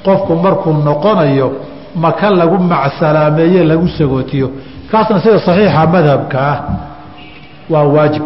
qofku 0.05 0.35
markuu 0.43 0.73
noqonayo 0.73 1.47
maka 1.95 2.29
lagu 2.29 2.57
macsalaameeye 2.71 3.63
lagu 3.63 3.87
sagootiyo 3.97 4.47
kaasna 4.91 5.19
sida 5.23 5.39
saxiixa 5.39 5.87
madhabka 5.93 6.39
ah 6.51 6.57
waa 7.69 7.83
waajib 7.95 8.23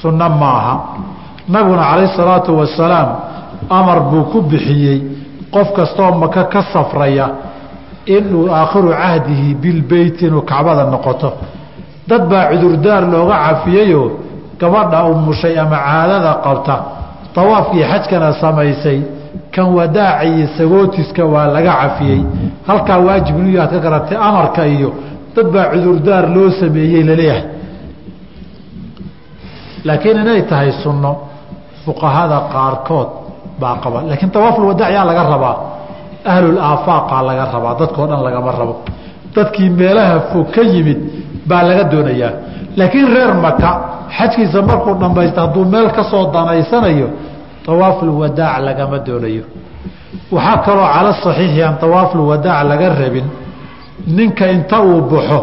sunno 0.00 0.28
maaha 0.42 0.74
nabiguna 1.48 1.82
calayh 1.90 2.10
salaatu 2.16 2.50
wasalaam 2.58 3.08
amar 3.78 3.98
buu 4.10 4.24
ku 4.32 4.38
bixiyey 4.42 4.98
qof 5.54 5.72
kastaoo 5.76 6.14
maka 6.22 6.44
ka 6.44 6.62
safraya 6.72 7.26
inuu 8.06 8.48
aakhiru 8.54 8.90
cahdihi 9.00 9.54
bilbeyt 9.54 10.22
inuu 10.22 10.42
kacbada 10.42 10.84
noqoto 10.84 11.32
dad 12.10 12.22
baa 12.30 12.44
cudurdaar 12.50 13.02
looga 13.12 13.36
cafiyeyoo 13.46 14.06
gabadha 14.60 14.98
umushay 15.12 15.54
ama 15.62 15.76
caadada 15.86 16.32
qabta. 16.44 16.76
Tawaafkii 17.34 17.84
xajkana 17.90 18.28
samaysay 18.42 18.98
kan 19.54 19.66
wadaaca 19.78 20.24
iyo 20.30 20.46
sagootiska 20.58 21.22
waa 21.32 21.46
laga 21.54 21.72
cafiyey. 21.82 22.20
Halkaa 22.68 22.98
waajib 23.06 23.36
inuu 23.40 23.54
yaad 23.58 23.70
ka 23.74 23.78
garatay 23.84 24.18
amarka 24.28 24.62
iyo 24.74 24.90
dad 25.36 25.46
baa 25.54 25.66
cudurdaar 25.72 26.24
loo 26.34 26.50
sameeyey 26.60 27.02
la 27.08 27.14
leeyahay. 27.20 27.44
Laakiin 29.84 30.18
inay 30.22 30.42
tahay 30.50 30.72
sunno 30.82 31.12
fuqahada 31.84 32.38
qaarkood 32.52 33.08
baa 33.60 33.74
qaba. 33.82 33.98
Laakiin 34.08 34.30
tawaafulwadaac 34.34 34.90
yaa 34.96 35.04
laga 35.10 35.22
rabaa. 35.34 35.56
Ahlul 36.32 36.58
aafaaqa 36.68 37.16
laga 37.28 37.44
rabaa. 37.54 37.74
Dadkao 37.80 38.06
dhan 38.10 38.20
lagama 38.26 38.50
rabo. 38.60 38.74
Dadkii 39.34 39.70
meelaha 39.78 40.16
fog 40.30 40.46
ka 40.54 40.62
yimid 40.72 41.00
baa 41.48 41.62
laga 41.68 41.84
doonayaa. 41.92 42.32
Laakiin 42.76 43.08
reer 43.14 43.34
maka 43.34 43.70
xajkiisa 44.16 44.62
markuu 44.62 44.94
dhammaysta 45.00 45.40
hadduu 45.44 45.64
meel 45.72 45.88
ka 45.96 46.02
soo 46.10 46.24
danaysanayo 46.34 47.08
tawaafulwadaac 47.66 48.60
lagama 48.66 48.98
doonayo. 49.06 49.44
Waxaa 50.32 50.58
kaloo 50.66 50.88
cala 50.94 51.12
saxiixi 51.22 51.62
aan 51.62 51.76
tawaafulwadaac 51.82 52.64
laga 52.70 52.88
rabin 53.00 53.26
ninka 54.16 54.46
inta 54.56 54.80
uu 54.82 55.00
baxo 55.10 55.38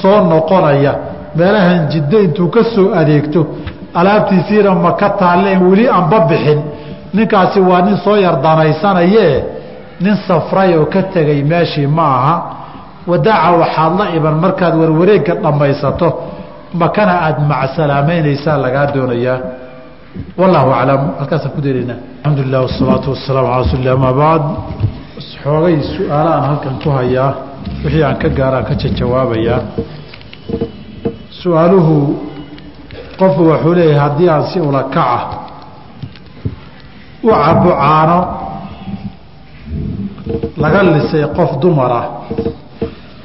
soo 0.00 0.20
noqonaya 0.30 0.92
meelahan 1.36 1.88
jiddo 1.92 2.18
intuu 2.26 2.48
ka 2.54 2.62
soo 2.74 2.86
adeegto 3.00 3.40
alaabtiisiina 3.94 4.74
maka 4.74 5.10
taalleen 5.20 5.60
weli 5.70 5.88
aanba 5.88 6.18
bixin. 6.20 6.60
Ninkaasi 7.14 7.60
waa 7.60 7.82
nin 7.82 7.96
soo 8.04 8.16
yar 8.16 8.36
danaysanayee 8.42 9.44
nin 10.00 10.16
safray 10.26 10.76
oo 10.78 10.86
ka 10.86 11.02
tegay 11.02 11.42
meeshii 11.42 11.86
ma 11.86 12.02
aha 12.18 12.34
wadaaca 13.10 13.50
waxaad 13.62 13.92
la 14.00 14.06
iban 14.16 14.36
markaad 14.44 14.74
warwareegga 14.80 15.34
dhammaysato 15.44 16.08
makana 16.82 17.14
aada 17.26 17.40
macsalaameynaysaa 17.52 18.56
lagaa 18.64 18.86
doonayaa 18.94 19.38
wallahu 20.40 20.68
aclam 20.80 21.02
halkaasaan 21.20 21.52
ku 21.56 21.60
dareynaa 21.66 21.98
alxamdu 22.24 22.42
lilah 22.46 22.60
wasalaatu 22.66 23.06
wasalaamu 23.14 23.48
ala 23.48 23.58
rasuuli 23.62 23.88
amaa 23.96 24.12
bacd. 24.22 24.46
Xoogay 25.42 25.76
su'aalaaan 25.96 26.44
halkan 26.48 26.74
ku 26.82 26.88
hayaa 26.98 27.30
wixii 27.84 28.02
aan 28.08 28.16
ka 28.22 28.28
gaaraan 28.38 28.64
ka 28.68 28.74
jajawaabayaa. 28.82 29.60
Su'aaluhu 31.40 31.94
qofku 33.20 33.42
wuxuu 33.50 33.74
leeyahay 33.78 33.98
haddii 34.04 34.28
aan 34.34 34.44
si 34.50 34.58
ula 34.60 34.82
kaca 34.94 35.20
u 37.22 37.28
cabo 37.30 37.70
caano 37.80 38.18
laga 40.62 40.80
lisay 40.82 41.24
qof 41.36 41.50
dumara 41.62 42.02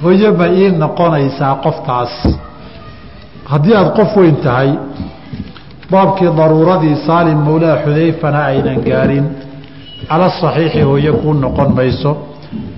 hooyo 0.04 0.30
ma 0.40 0.48
ii 0.60 0.70
noqonaysaa 0.84 1.56
qoftaas. 1.66 2.14
Haddii 3.52 3.76
aada 3.80 3.90
qof 3.98 4.12
weyn 4.18 4.36
tahay 4.46 4.70
baabkii 5.92 6.32
daruuradii 6.40 6.96
saalim 7.08 7.40
mawlaa 7.48 7.78
xudayfana 7.84 8.40
aynan 8.52 8.80
gaarin 8.88 9.26
cala 10.10 10.28
saxiixi 10.42 10.82
hooye 10.90 11.12
kuu 11.22 11.34
noqon 11.44 11.70
mayso. 11.78 12.12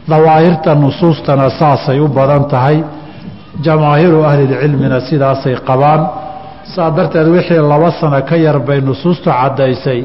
Dawaahirta 0.09 0.71
nusuustana 0.83 1.47
saasay 1.59 1.99
u 1.99 2.07
badan 2.17 2.43
tahay. 2.53 2.77
Jamaahiiru 3.65 4.19
ahlilcilmina 4.29 4.99
sidaasay 5.09 5.55
qabaan. 5.67 6.01
Saa 6.73 6.89
darteed 6.97 7.27
wixii 7.35 7.61
laba 7.71 7.89
sano 7.99 8.19
ka 8.29 8.35
yar 8.45 8.57
bay 8.67 8.79
nusuustu 8.87 9.29
caddaysay. 9.39 9.99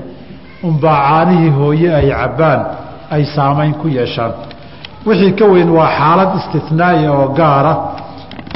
Unbaa 0.68 0.98
caanihii 1.08 1.50
hooye 1.58 1.88
ay 2.00 2.08
cabbaan 2.20 2.60
ay 3.14 3.22
saamayn 3.34 3.74
ku 3.80 3.86
yeeshaan 3.98 4.32
wixii 5.06 5.32
ka 5.38 5.44
weyn 5.52 5.70
waa 5.78 5.88
xaalad 5.98 6.30
istinaa'i 6.38 7.06
oo 7.08 7.28
gaara 7.38 7.72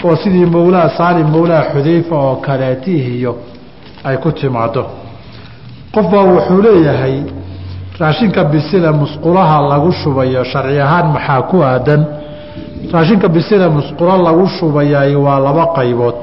oo 0.07 0.17
sidii 0.23 0.47
mowlaa 0.55 0.89
saalim 0.99 1.29
mowlaa 1.37 1.63
xudayfa 1.73 2.17
oo 2.27 2.37
kaleetihiyo 2.47 3.33
ay 4.09 4.17
ku 4.23 4.31
timaado 4.33 4.83
qof 5.95 6.07
baa 6.13 6.25
wuxuu 6.33 6.61
leeyahay 6.67 7.17
raashinka 8.01 8.45
bisile 8.53 8.91
musqulaha 9.01 9.57
lagu 9.71 9.91
shubayo 10.01 10.45
sharci 10.53 10.81
ahaan 10.87 11.07
maxaa 11.15 11.43
ku 11.51 11.57
aadan? 11.63 12.03
Raashinka 12.95 13.29
bisile 13.37 13.67
musqulo 13.77 14.15
lagu 14.27 14.45
shubayay 14.57 15.15
waa 15.25 15.39
laba 15.47 15.65
qaybood. 15.77 16.15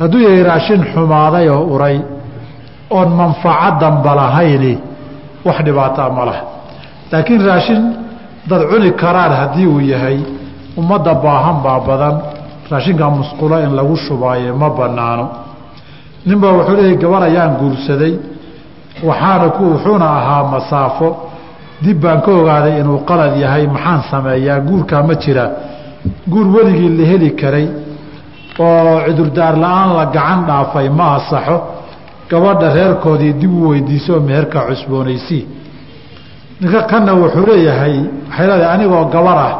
Hadduu 0.00 0.20
yahay 0.26 0.42
raashin 0.50 0.80
xumaaday 0.92 1.46
oo 1.54 1.62
uray 1.74 1.96
oon 2.96 3.08
manfaco 3.18 3.70
damba 3.80 4.12
lahayni 4.20 4.72
wax 5.46 5.56
dhibaataa 5.66 6.10
ma 6.16 6.22
laha. 6.28 6.42
Laakiin 7.12 7.42
raashin 7.48 7.82
dad 8.48 8.62
cuni 8.70 8.90
karaan 9.02 9.32
haddii 9.40 9.66
uu 9.66 9.80
yahay 9.92 10.18
ummadda 10.80 11.14
baahan 11.24 11.56
baa 11.64 11.80
badan 11.88 12.14
raashinka 12.70 13.06
musqulo 13.18 13.56
in 13.64 13.72
lagu 13.78 13.96
shubaayo 13.96 14.54
ma 14.62 14.68
bannaano. 14.78 15.26
Ninbaa 16.26 16.52
wuxuu 16.56 16.76
leeyahy 16.78 16.96
gabar 17.02 17.22
ayaan 17.28 17.52
guursaday 17.60 18.12
waxaana 19.08 19.46
wuxuuna 19.60 20.06
ahaa 20.18 20.44
masaafo. 20.52 21.08
Dib 21.84 22.00
baan 22.02 22.20
ka 22.24 22.30
ogaaday 22.40 22.80
inuu 22.80 22.98
qalad 23.08 23.34
yahay 23.44 23.66
maxaan 23.66 24.02
sameeyaa 24.10 24.60
guurkaa 24.68 25.02
ma 25.08 25.14
jira. 25.22 25.44
Guur 26.32 26.46
weligii 26.56 26.90
la 26.98 27.04
heli 27.10 27.30
karay 27.40 27.66
oo 28.58 29.00
cudurdaar 29.06 29.54
la'aan 29.64 29.90
la 29.98 30.04
gacan 30.16 30.40
dhaafay 30.48 30.88
ma 30.98 31.06
asaxo 31.16 31.56
gabadha 32.30 32.68
reerkoodii 32.76 33.32
dib 33.40 33.52
u 33.52 33.68
weydiiso 33.70 34.20
meherka 34.28 34.60
cusboonaysii 34.68 35.42
ninka 36.60 36.80
kanna 36.90 37.12
wuxuu 37.20 37.46
leeyahay 37.50 37.96
waxay 38.28 38.46
leedahay 38.50 38.74
anigoo 38.74 39.04
gabar 39.14 39.38
ah 39.48 39.52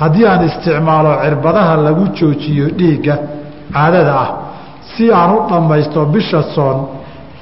haddii 0.00 0.26
aan 0.30 0.42
isticmaalo 0.48 1.10
cirbadaha 1.22 1.74
lagu 1.86 2.04
joojiyo 2.18 2.66
dhiigga 2.78 3.14
caadada 3.74 4.12
ah 4.24 4.28
si 4.92 5.04
aan 5.18 5.30
u 5.36 5.38
dhammaysto 5.50 6.00
bisha 6.14 6.40
soon 6.54 6.78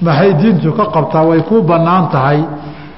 maxay 0.07 0.31
diintu 0.41 0.68
ka 0.78 0.85
qabtaa? 0.95 1.22
Way 1.31 1.41
kuu 1.49 1.62
bannaan 1.70 2.05
tahay. 2.14 2.41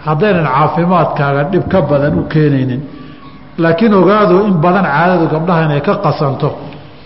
Haddaynan 0.07 0.47
caafimaadkaaga 0.55 1.43
dhib 1.53 1.64
ka 1.72 1.78
badan 1.91 2.14
u 2.20 2.22
keenaynin. 2.33 2.80
Laakiin 3.62 3.95
ogaado 4.01 4.37
in 4.49 4.55
badan 4.64 4.85
caadadu 4.95 5.24
gabdhaha 5.35 5.61
inay 5.66 5.80
ka 5.89 5.95
qasanto 6.05 6.49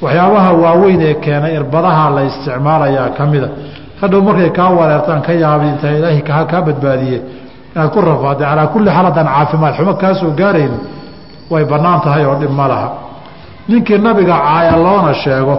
waxyaabaha 0.02 0.50
waaweyn 0.62 1.00
ee 1.08 1.14
keenay 1.24 1.52
irbadaha 1.58 2.04
la 2.16 2.22
isticmaalayaa 2.30 3.08
ka 3.16 3.22
mida 3.32 3.48
hadhow 4.00 4.20
markay 4.28 4.50
kaa 4.58 4.70
wareertaan 4.78 5.20
ka 5.26 5.32
yaabi 5.42 5.66
inta 5.72 5.88
ilaahi 5.98 6.22
kaa 6.30 6.60
badbaadiye 6.66 7.18
inaad 7.76 7.90
ku 7.94 8.00
rafaadday 8.00 8.46
calaa 8.48 8.66
kulli 8.72 8.90
xaal 8.90 9.04
haddaan 9.08 9.28
caafimaad 9.34 9.74
xumo 9.76 9.94
kaa 10.02 10.14
soo 10.20 10.30
gaarayn 10.40 10.72
way 11.52 11.64
bannaan 11.72 12.00
tahay 12.04 12.24
oo 12.26 12.34
dhib 12.40 12.50
ma 12.60 12.66
laha. 12.72 12.88
Ninkii 13.68 13.98
nabiga 13.98 14.36
caaya 14.46 14.76
loona 14.84 15.12
sheego 15.22 15.54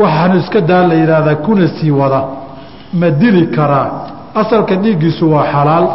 waxaanu 0.00 0.34
iska 0.42 0.60
daa 0.60 0.82
la 0.88 0.94
yidhaahdaa 1.00 1.34
kuna 1.44 1.66
sii 1.76 1.90
wada. 1.90 2.20
Ma 3.00 3.10
dili 3.10 3.46
karaa. 3.56 3.88
Asalka 4.40 4.74
dhiiggiisu 4.82 5.24
waa 5.32 5.44
xalaal. 5.52 5.86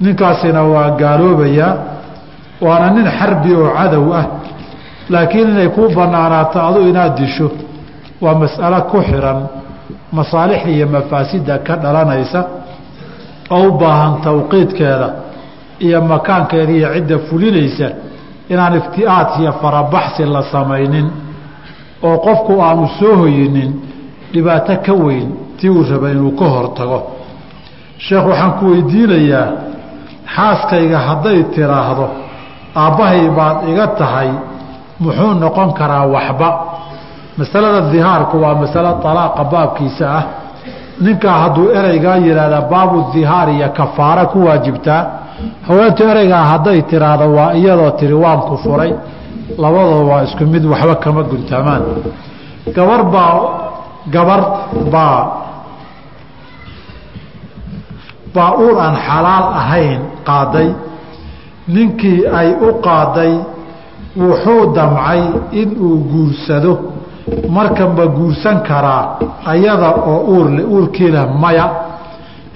Ninkaasina 0.00 0.62
waa 0.62 0.90
gaaloobayaa. 1.00 1.72
Waana 2.60 2.90
nin 2.96 3.06
xarbi 3.18 3.50
oo 3.54 3.70
cadow 3.78 4.06
ah. 4.20 4.24
Laakiin 5.12 5.48
inay 5.50 5.68
kuu 5.68 5.88
bannaanaato 5.96 6.58
adu 6.68 6.80
inaad 6.90 7.14
disho 7.18 7.46
waa 8.24 8.34
mas'alo 8.42 8.80
ku 8.90 8.98
xiran. 9.08 9.38
Masaalixda 10.16 10.70
iyo 10.70 10.86
mafaasidda 10.94 11.58
ka 11.66 11.74
dhalanaysa 11.82 12.40
oo 13.50 13.68
u 13.68 13.72
baahan 13.80 14.14
tawqiidkeeda 14.24 15.08
iyo 15.86 15.98
makaankeeda 16.12 16.72
iyo 16.72 16.88
cidda 16.94 17.18
fulinaysa 17.28 17.88
inaan 18.52 18.74
ifti'aad 18.80 19.28
iyo 19.40 19.52
farabaxsi 19.62 20.24
la 20.34 20.42
samaynin 20.52 21.06
oo 22.02 22.16
qofku 22.26 22.52
aanu 22.66 22.88
soo 22.98 23.14
hoyinin 23.22 23.70
dhibaato 24.32 24.74
ka 24.86 24.92
weyn 25.04 25.28
tii 25.58 25.68
uu 25.70 25.84
raba 25.90 26.08
inuu 26.14 26.32
ka 26.40 26.44
hortago 26.54 26.98
sheekh 28.04 28.26
waxaan 28.30 28.52
ku 28.58 28.64
weydiinayaa 28.72 29.46
xaaskayga 30.34 30.98
hadday 31.08 31.38
tiraahdo 31.54 32.06
aabbahay 32.82 33.28
baad 33.38 33.58
iga 33.70 33.86
tahay 34.00 34.30
muxuu 35.00 35.34
noqon 35.42 35.70
karaa 35.78 36.06
waxba? 36.14 36.48
Masalada 37.38 37.80
dihaarku 37.92 38.36
waa 38.44 38.54
masalo 38.62 38.88
alaaqa 39.10 39.42
baabkiisa 39.52 40.04
ah 40.18 40.24
ninkaa 41.00 41.38
hadduu 41.42 41.68
ereygaa 41.78 42.16
yidhaahda 42.26 42.60
baabu 42.72 42.98
dihaar 43.12 43.48
iyo 43.56 43.68
kafaara 43.78 44.24
ku 44.32 44.38
waajibtaa 44.46 45.02
haweentu 45.66 46.02
ereygaa 46.12 46.44
hadday 46.52 46.82
tiraahdo 46.90 47.26
waa 47.36 47.52
iyadoo 47.60 47.90
tiri 47.90 48.14
waanku 48.24 48.56
furay 48.64 48.92
labadoo 49.58 50.02
waa 50.10 50.22
isku 50.26 50.44
mid 50.46 50.64
waxba 50.72 50.94
kama 51.04 51.22
guntaamaan 51.22 51.82
gabar 52.76 53.00
baa 53.14 53.32
gabar 54.14 54.40
baa 54.94 55.18
baa 58.34 58.50
uur 58.64 58.76
aan 58.84 58.96
xalaal 59.06 59.46
ahayn 59.60 60.00
qaaday. 60.28 60.68
Ninkii 61.74 62.26
ay 62.38 62.48
u 62.66 62.68
qaaday 62.86 63.32
wuxuu 64.16 64.62
damcay 64.76 65.22
inuu 65.60 65.96
guursado 66.10 66.72
markan 67.48 67.90
ma 67.96 68.06
guursan 68.06 68.62
karaa 68.68 69.18
ayada 69.46 69.90
oo 70.06 70.18
uurle 70.34 70.62
uurkiina 70.64 71.26
maya. 71.26 71.66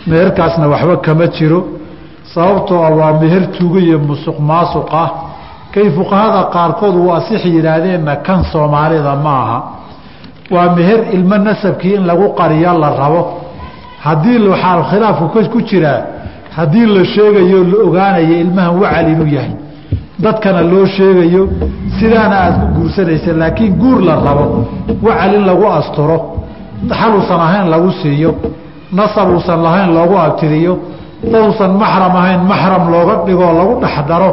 Meherkaasna 0.06 0.68
waxba 0.68 0.96
kama 0.96 1.26
jiro. 1.36 1.60
Sababtoo 2.34 2.82
ah 2.84 2.90
waa 2.90 3.12
meher 3.20 3.50
tuuga 3.52 3.80
iyo 3.80 3.98
musuq 3.98 4.38
maasuq 4.40 4.88
ah. 4.92 5.10
Kay 5.72 5.90
fuqahada 5.90 6.42
qaarkood 6.54 6.94
uu 6.96 7.12
asix 7.12 7.44
yidhaahdeenna 7.44 8.16
kan 8.16 8.44
soomaalida 8.52 9.14
ma 9.24 9.32
aha. 9.42 9.58
Waa 10.50 10.74
meher 10.76 11.00
ilmo 11.12 11.36
nasabkii 11.38 11.94
in 11.94 12.06
lagu 12.06 12.26
qariyo 12.38 12.72
la 12.78 12.90
rabo. 13.00 13.22
Haddii 14.04 14.38
waxaa 14.48 14.82
khilaafku 14.90 15.26
ku 15.52 15.60
jiraa 15.62 16.00
haddii 16.56 16.86
la 16.86 17.04
sheegayo 17.04 17.64
la 17.64 17.76
ogaanayo 17.86 18.34
ilmahan 18.40 18.74
wacal 18.80 19.08
inuu 19.12 19.26
yahay. 19.36 19.52
Dadkana 20.18 20.62
loo 20.62 20.86
sheegayo 20.86 21.48
sidaana 21.98 22.36
aad 22.44 22.56
ku 22.74 22.77
guursanaysa 22.92 23.32
laakiin 23.32 23.74
guur 23.78 24.00
la 24.08 24.14
rabo 24.16 24.64
wacal 25.02 25.44
lagu 25.46 25.66
asturo 25.78 26.18
xaluusan 26.90 27.40
ahayn 27.40 27.70
lagu 27.70 27.90
siiyo 28.02 28.34
nasab 28.92 29.28
uusan 29.34 29.62
lahayn 29.62 29.90
loogu 29.94 30.16
abtiriyo 30.26 30.78
daduusan 31.32 31.72
maxram 31.82 32.16
ahayn 32.16 32.40
maxram 32.50 32.84
looga 32.92 33.14
dhigoo 33.26 33.52
lagu 33.58 33.74
dhexdaro 33.82 34.30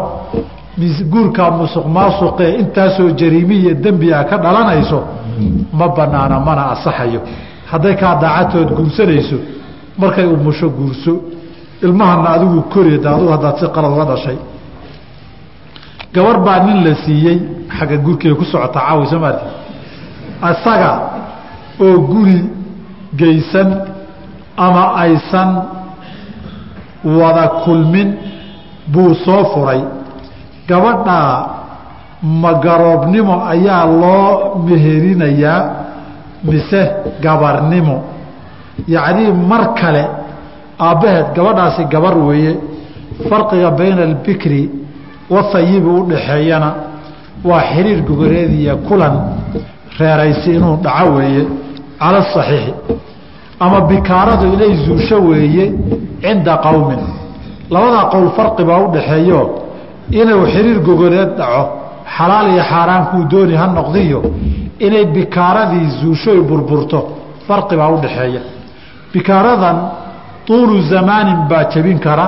guurkaa 1.12 1.52
musuq 1.60 1.86
maasuqee 1.96 2.50
intaasoo 2.62 3.10
jariimiya 3.20 3.74
dembiga 3.84 4.24
ka 4.30 4.38
dhalanayso 4.38 5.00
ma 5.78 5.88
banaana 5.98 6.40
mana 6.48 6.64
asaxayo 6.74 7.20
hadday 7.72 7.96
kaa 8.02 8.16
daacatood 8.24 8.70
guursanayso 8.78 9.38
markay 10.02 10.26
umusho 10.36 10.70
guurso 10.70 11.14
ilmahana 11.86 12.30
adigu 12.36 12.62
koreeda 12.74 13.10
adigu 13.16 13.32
haddaad 13.36 13.56
si 13.60 13.66
qalad 13.76 13.92
uga 13.96 14.06
dhashay 14.12 14.38
gabar 16.16 16.38
baa 16.46 16.60
nin 16.66 16.78
la 16.86 16.94
siiyey 17.04 17.38
xagga 17.78 17.98
gurkeeda 18.06 18.36
ku 18.40 18.46
socota 18.52 18.80
caawi 18.86 19.06
soo 19.12 19.20
maarti 19.24 19.46
asaga 20.50 20.92
oo 21.86 21.98
guri 22.12 22.40
geysan 23.20 23.70
ama 24.66 24.84
aysan 25.04 25.50
wada 27.18 27.46
kulmin 27.64 28.10
buu 28.94 29.14
soo 29.26 29.44
furay. 29.54 29.82
Gabadhaa 30.70 31.34
magaroobnimo 32.44 33.36
ayaa 33.54 33.86
loo 34.02 34.56
meherinayaa 34.68 35.60
mise 36.50 36.82
gabarnimo. 37.24 37.96
Yacnii 38.96 39.32
mar 39.50 39.64
kale 39.80 40.04
aabbaheed 40.88 41.28
gabadhaasi 41.36 41.84
gabar 41.94 42.16
weeye. 42.28 42.54
Farqiga 43.30 43.70
bayna 43.80 44.02
albikri 44.10 44.62
wahayibi 45.34 45.90
u 46.00 46.06
dhaxeeyana 46.12 46.70
waa 47.50 47.62
xiriir 47.72 48.00
gogoreed 48.10 48.52
iyo 48.62 48.76
kulan 48.88 49.16
reeraysi 50.00 50.50
inuu 50.58 50.76
dhaco 50.86 51.10
weeye 51.18 51.44
cala 52.00 52.18
asaxiixi 52.26 52.74
ama 53.60 53.80
bikaaradu 53.90 54.46
inay 54.56 54.74
zuusho 54.86 55.18
weeye 55.30 55.66
cinda 56.24 56.54
qowmin 56.66 57.02
labadaa 57.74 58.06
qowl 58.14 58.28
farqi 58.38 58.64
baa 58.70 58.80
u 58.86 58.88
dhaxeeyo 58.96 59.42
inuu 60.22 60.44
xiriir 60.54 60.80
gogoreed 60.88 61.32
dhaco 61.40 61.62
xalaal 62.18 62.48
iyo 62.54 62.64
xaaraan 62.72 63.04
kuu 63.12 63.24
dooni 63.32 63.56
ha 63.62 63.66
noqdiyo 63.78 64.20
inay 64.86 65.06
bikaaradii 65.16 65.88
zuushoy 66.00 66.40
burburto 66.50 67.00
farqi 67.48 67.76
baa 67.80 67.90
u 67.96 67.98
dhaxeeya. 68.04 68.42
Bikaaradan 69.14 69.78
tuulu 70.48 70.76
zamaanin 70.92 71.40
baa 71.50 71.64
jebin 71.74 72.00
kara 72.06 72.26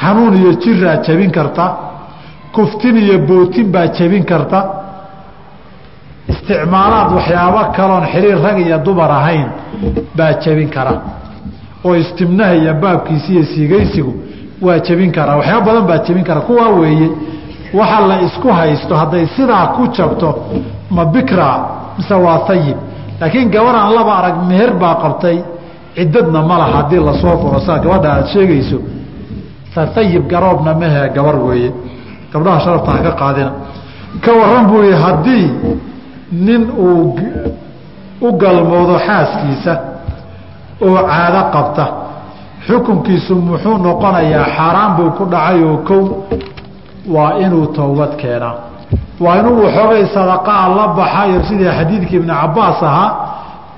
xanuun 0.00 0.34
iyo 0.40 0.52
jiraa 0.62 0.96
jebin 1.06 1.30
karta 1.30 1.64
kuftin 2.54 2.96
iyo 2.96 3.18
bootin 3.28 3.66
baa 3.74 3.86
jebin 3.96 4.24
karta. 4.30 4.60
Isticmaalaad 6.32 7.10
waxyaabo 7.16 7.60
kaloon 7.76 8.04
xiriir 8.12 8.38
rag 8.44 8.58
iyo 8.66 8.78
dumar 8.86 9.10
ahayn 9.10 9.46
baa 10.16 10.32
jebin 10.42 10.68
kara. 10.74 10.94
Oo 11.84 11.94
istimnaha 12.02 12.54
iyo 12.54 12.74
baabkiisi 12.82 13.32
iyo 13.32 13.44
siigaysigu 13.52 14.12
waa 14.66 14.78
jebin 14.86 15.10
karaa 15.16 15.36
waxyaaba 15.40 15.66
badan 15.66 15.86
baa 15.90 15.98
jebin 16.06 16.24
kara. 16.28 16.40
Kuwaa 16.40 16.68
weeye 16.80 17.08
waxa 17.78 18.00
la 18.08 18.16
isku 18.26 18.48
haysto 18.58 18.94
hadday 18.96 19.26
sidaa 19.36 19.66
ku 19.76 19.82
jabto 19.96 20.28
ma 20.90 21.04
bikra 21.04 21.48
mise 21.98 22.14
waa 22.14 22.40
ayib 22.54 22.76
laakiin 23.20 23.48
gabar 23.54 23.74
aan 23.76 23.92
laba 23.96 24.12
arag 24.20 24.36
meher 24.48 24.70
baa 24.82 24.94
qabtay 25.02 25.36
ciddadna 25.96 26.40
ma 26.48 26.56
laha 26.60 26.72
haddii 26.78 27.00
la 27.08 27.12
soo 27.22 27.36
furo 27.42 27.58
saa 27.66 27.78
gabadha 27.84 28.08
aada 28.12 28.26
sheegayso 28.32 28.78
ayib 29.76 30.28
garoobna 30.28 30.74
mehe 30.74 31.08
gabar 31.14 31.36
weeye. 31.36 31.72
Gabdhaha 32.32 32.60
sharafta 32.60 32.90
ha 32.92 32.98
ka 33.02 33.12
qaadina 33.20 33.52
ka 34.24 34.32
waran 34.40 34.66
buu 34.66 34.82
i 34.82 34.92
haddii 34.92 35.50
nin 36.32 36.62
uu 36.78 37.18
u 38.20 38.32
galmoodo 38.32 38.98
xaaskiisa 39.06 39.74
oo 40.86 40.96
caado 41.10 41.40
qabta 41.54 41.84
xukunkiisu 42.66 43.34
muxuu 43.34 43.78
noqonayaa 43.86 44.44
xaaraan 44.56 44.90
buu 44.96 45.10
ku 45.18 45.24
dhacay 45.32 45.62
oo 45.64 45.76
kow 45.88 46.02
waa 47.14 47.32
inuu 47.44 47.66
towbad 47.76 48.12
keenaa. 48.20 48.54
Waa 49.20 49.36
inuu 49.40 49.62
waxoogay 49.64 50.04
sadaqaa 50.14 50.68
la 50.76 50.84
baxayo 50.98 51.42
sidii 51.48 51.70
xadiidkii 51.78 52.16
ibni 52.16 52.32
cabaas 52.40 52.82
ahaa 52.82 53.10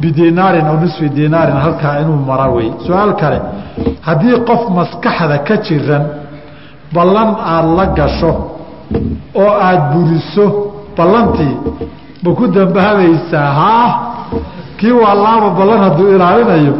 bidinaarin 0.00 0.66
aw 0.70 0.76
nisfi 0.84 1.08
dinaarin 1.18 1.56
halkaa 1.64 1.94
inuu 2.02 2.16
mara 2.30 2.46
wey 2.56 2.68
su'aal 2.86 3.12
kale 3.20 3.38
haddii 4.06 4.36
qof 4.48 4.62
maskaxda 4.78 5.36
ka 5.48 5.54
jiran 5.66 6.04
ballan 6.94 7.30
aada 7.52 7.68
la 7.78 7.86
gasho 7.98 8.32
oo 9.42 9.52
aada 9.66 9.84
buriso 9.92 10.44
ballantii 10.96 11.54
ma 12.22 12.30
ku 12.38 12.44
dambahabaysaa 12.56 13.50
haa? 13.60 13.88
Kii 14.78 14.92
waa 15.02 15.14
laaba 15.24 15.48
ballan 15.58 15.80
hadduu 15.86 16.08
ilaalinayo 16.14 16.74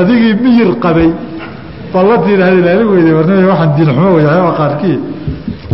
adigii 0.00 0.34
miyir 0.42 0.70
qabay 0.84 1.10
ballantiina 1.94 2.44
had 2.46 2.54
ilaalin 2.60 2.88
weyday 2.92 3.12
warnima 3.18 3.48
waxaan 3.52 3.70
diinxumo 3.76 4.08
wey 4.16 4.24
waxyaaba 4.26 4.52
qaarkii. 4.60 4.96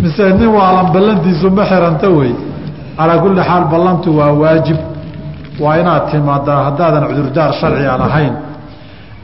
Mise 0.03 0.24
nin 0.39 0.49
waalan 0.57 0.87
ballantiisu 0.95 1.47
ma 1.57 1.64
xiranta 1.70 2.09
wey. 2.18 2.32
Calaa 2.99 3.18
kulli 3.22 3.41
xaal 3.49 3.64
ballantu 3.72 4.09
waa 4.18 4.32
waajib 4.43 4.78
waa 5.61 5.76
inaad 5.80 6.11
timaadaa 6.11 6.64
haddaadan 6.64 7.05
cudurdaar 7.09 7.52
sharciga 7.61 7.96
lahayn 8.02 8.32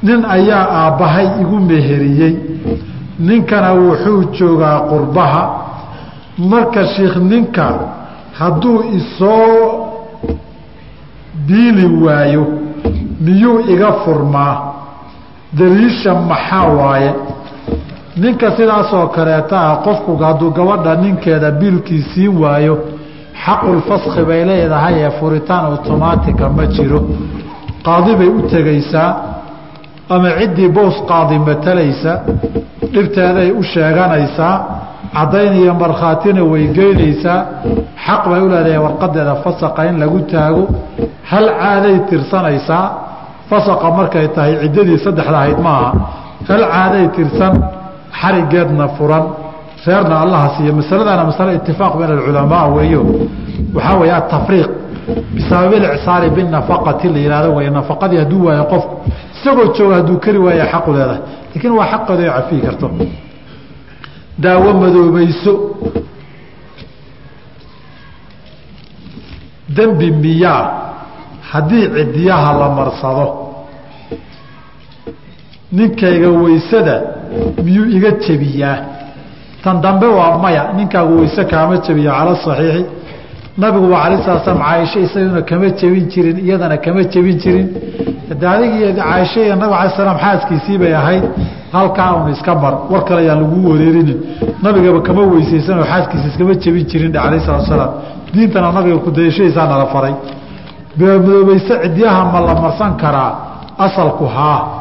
nin 0.02 0.20
ayaa 0.36 0.64
aabbahay 0.80 1.26
igu 1.42 1.56
meheriyey. 1.70 2.34
Ninkana 3.28 3.70
wuxuu 3.74 4.24
joogaa 4.38 4.78
qurbaha. 4.90 5.42
Marka 6.50 6.82
shiikh 6.94 7.16
ninka 7.30 7.66
hadduu 8.38 8.78
isoo 8.98 9.92
biili 11.46 11.86
waayo 12.04 12.46
miyuu 13.20 13.60
iga 13.72 13.92
furmaa? 13.92 14.56
Daliisha 15.52 16.14
maxaa 16.14 16.66
waaye? 16.80 17.12
Ninka 18.16 18.50
sidaasoo 18.56 19.06
kaleeta 19.06 19.60
ah 19.60 19.76
qofku 19.84 20.16
hadduu 20.16 20.50
gabadha 20.50 20.94
ninkeeda 21.02 21.50
biilkii 21.50 22.02
siin 22.02 22.36
waayo 22.42 22.74
xaqulfaski 23.44 24.22
bay 24.30 24.40
leedahay 24.50 24.94
ee 25.06 25.10
furitaan 25.18 25.64
automaatica 25.70 26.46
ma 26.56 26.64
jiro. 26.76 27.00
Qaadi 27.86 28.12
bay 28.20 28.28
u 28.28 28.40
tegaysaa 28.52 29.10
ama 30.14 30.30
ciddii 30.40 30.68
boos 30.76 30.96
qaadi 31.10 31.36
matalaysa 31.48 32.12
dhibteeday 32.94 33.48
u 33.60 33.62
sheeganaysaa 33.72 34.54
caddayn 35.16 35.54
iyo 35.62 35.72
markhaatina 35.82 36.42
way 36.52 36.64
geynaysaa 36.78 37.38
xaq 38.06 38.22
bay 38.30 38.40
u 38.46 38.48
leedahay 38.54 38.80
warqadeeda 38.86 39.34
fasaqa 39.44 39.80
in 39.90 39.96
lagu 40.02 40.18
taago. 40.32 40.62
Hal 41.30 41.46
caaday 41.62 41.96
tirsanaysaa 42.10 42.84
fasaqa 43.50 43.86
markay 43.98 44.26
tahay 44.36 44.52
ciddadii 44.62 44.98
saddexda 45.04 45.36
ahayd 45.42 45.58
maaha. 45.66 45.90
Hal 46.48 46.62
caaday 46.74 47.06
tirsan 47.16 47.54
xarigeedna 48.20 48.86
furan 48.96 49.24
reerna 49.86 50.20
allaha 50.20 50.56
siiyo 50.56 50.72
masaladana 50.72 51.24
masale 51.24 51.54
itifaaq 51.54 51.96
bayn 51.98 52.10
alculamaa 52.10 52.66
weeyo. 52.66 53.02
Waxaa 53.74 53.96
weeye 53.98 54.14
atafriiq 54.14 54.70
bisabab 55.34 55.72
ilicsaari 55.72 56.30
binafaqati 56.30 57.08
la 57.08 57.18
yihahdo 57.18 57.54
wey 57.54 57.70
nafaqadii 57.70 58.16
hadduu 58.16 58.44
waayo 58.46 58.64
qofku 58.64 58.96
isagoo 59.34 59.72
jooga 59.72 59.94
hadduu 59.96 60.18
kari 60.18 60.38
waaya 60.38 60.66
xaqu 60.72 60.92
laakiin 60.92 61.72
waa 61.72 61.86
xaqeeda 61.86 62.34
ay 62.34 62.60
karto. 62.60 62.90
Daawo 64.38 64.72
madoobayso 64.74 65.52
dembi 69.68 70.10
miyaa 70.10 70.62
haddii 71.50 71.88
cidiyaha 71.96 72.52
la 72.58 72.68
marsado. 72.68 73.26
Ninkayga 75.72 76.28
waysada 76.28 77.02
miyuu 77.62 77.86
iga 77.96 78.10
jebiyaa 78.10 78.99
tan 79.64 79.80
dambe 79.80 80.06
waa 80.06 80.38
maya. 80.38 80.72
Ninkaagu 80.76 81.18
wayse 81.20 81.44
kaama 81.44 81.76
jebiyo 81.84 82.10
cala 82.12 82.34
saxiixi. 82.44 82.84
Nabigu 83.58 83.90
waa 83.92 84.02
alai 84.04 84.22
sala 84.24 84.40
slam 84.44 84.58
caaisha 84.58 84.98
isaguna 85.00 85.42
kama 85.42 85.68
jebin 85.78 86.04
jirin 86.12 86.38
iyadana 86.46 86.76
kama 86.84 87.02
jebin 87.12 87.36
jirin. 87.42 87.68
De 88.40 88.46
adig 88.46 88.72
iyo 88.80 89.56
nabig 89.56 89.74
ala 89.80 89.90
slam 89.96 90.16
xaaskiisii 90.24 90.78
bay 90.78 90.94
ahayd. 90.94 91.24
Halkaa 91.72 92.14
un 92.14 92.30
iska 92.32 92.54
mar. 92.54 92.74
War 92.90 93.02
kale 93.04 93.20
ayaan 93.24 93.40
lagu 93.42 93.56
wareerinin. 93.70 94.18
Nabigaba 94.62 95.00
kama 95.08 95.22
weysaysanoo 95.32 95.84
xaaskiisa 95.92 96.26
iskama 96.30 96.54
jebin 96.62 96.84
jirin 96.90 97.16
alayh 97.16 97.40
salatu 97.46 97.66
salaam. 97.70 97.90
Diintana 98.32 98.72
nabiga 98.72 98.98
kudayashadiisaa 99.04 99.66
nala 99.72 99.86
faray. 99.94 100.14
Madoobayse 100.98 101.74
cidyaha 101.82 102.24
ma 102.32 102.40
la 102.40 102.54
marsan 102.54 102.96
karaa. 102.96 103.32
Asalku 103.78 104.24
haa 104.26 104.79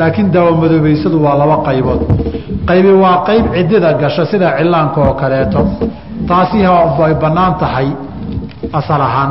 laakiin 0.00 0.28
daawamadoobaysadu 0.34 1.16
waa 1.24 1.36
laba 1.40 1.56
qaybood. 1.66 2.00
Qaybi 2.68 2.92
waa 3.02 3.16
qayb 3.28 3.44
cidida 3.54 3.90
gasha 4.02 4.24
sida 4.30 4.48
cilaanka 4.58 4.98
oo 5.06 5.14
kaleeto. 5.20 5.60
Taasi 6.28 6.58
ay 7.06 7.14
bannaan 7.22 7.54
tahay 7.62 7.88
asal 8.78 9.00
ahaan. 9.08 9.30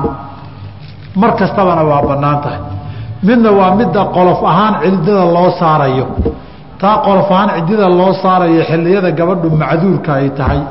Mar 1.15 1.31
kastabana 1.39 1.83
waa 1.91 2.01
bannaan 2.09 2.39
tahay. 2.43 2.61
Midna 3.27 3.51
waa 3.59 3.75
midda 3.79 4.01
qolof 4.15 4.39
ahaan 4.51 4.73
cidida 4.83 5.23
loo 5.35 5.49
saarayo. 5.59 6.05
Taa 6.81 6.97
qolof 7.05 7.29
ahaan 7.31 7.49
cidida 7.57 7.87
loo 7.99 8.13
saarayo 8.23 8.61
xilliyada 8.69 9.11
gabadhu 9.19 9.47
macduurka 9.61 10.11
ay 10.21 10.29
tahay 10.39 10.61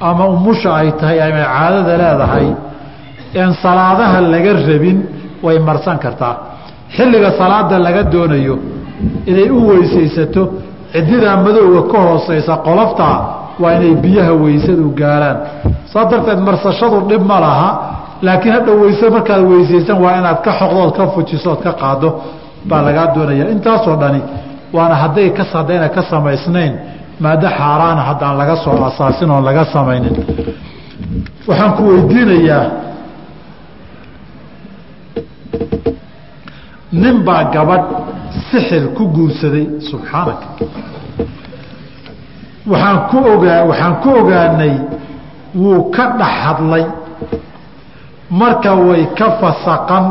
ama 0.00 0.24
umusha 0.34 0.70
ay 0.80 0.90
tahay 1.00 1.18
ama 1.26 1.42
caadada 1.54 1.92
leedahay 2.02 2.46
een 3.40 3.52
salaadaha 3.62 4.18
laga 4.32 4.52
rabin 4.68 4.98
way 5.44 5.58
marsan 5.68 5.96
kartaa. 6.04 6.34
Xilliga 6.96 7.30
salaada 7.40 7.76
laga 7.86 8.02
doonayo 8.12 8.54
inay 9.30 9.48
u 9.50 9.68
weysaysato 9.68 10.42
cididaa 10.92 11.36
madowga 11.44 11.82
ka 11.92 11.98
hooseysa 12.08 12.56
qoloftaa 12.66 13.16
waa 13.62 13.72
inay 13.78 13.94
biyaha 14.04 14.32
weysadu 14.32 14.90
gaaraan 15.00 15.38
saa 15.92 16.04
darteed 16.10 16.40
marsashadu 16.48 17.00
dhib 17.08 17.22
ma 17.30 17.40
laha 17.40 17.68
laakiin 18.22 18.54
hadha 18.54 18.72
weyse 18.72 19.10
markaad 19.10 19.42
weysaysan 19.52 19.98
waa 20.04 20.18
inaad 20.20 20.40
ka 20.44 20.52
xoqdood 20.58 20.92
ka 20.96 21.06
fujiso 21.14 21.50
ood 21.52 21.62
ka 21.62 21.72
qaado 21.72 22.08
baa 22.68 22.82
lagaa 22.82 23.06
doonaya. 23.14 23.44
Intaasoo 23.54 23.96
dhani 23.96 24.20
waana 24.72 24.94
hadday 24.94 25.30
ka 25.30 25.44
haddayna 25.52 25.88
ka 25.88 26.02
samaysnayn 26.02 26.72
maado 27.20 27.48
xaaraana 27.58 28.02
haddaan 28.08 28.38
laga 28.38 28.56
soo 28.64 28.76
asaasin 28.88 29.30
oon 29.30 29.44
laga 29.44 29.64
samaynin. 29.64 30.14
Waxaan 31.48 31.72
ku 31.76 31.82
weydiinayaa 31.90 32.64
nin 36.92 37.16
baa 37.26 37.44
gabadh 37.54 37.84
sixir 38.50 38.84
ku 38.96 39.04
guursaday 39.16 39.66
subxaanaka. 39.90 40.46
Waxaan 42.70 42.98
ku 43.10 43.18
ogaa 43.34 43.60
waxaan 43.70 43.94
ku 44.02 44.08
ogaanay 44.20 44.74
wuu 45.54 45.90
ka 45.94 46.04
dhex 46.18 46.34
hadlay. 46.44 46.84
Marka 48.30 48.74
way 48.74 49.06
ka 49.18 49.26
fasaqan 49.40 50.04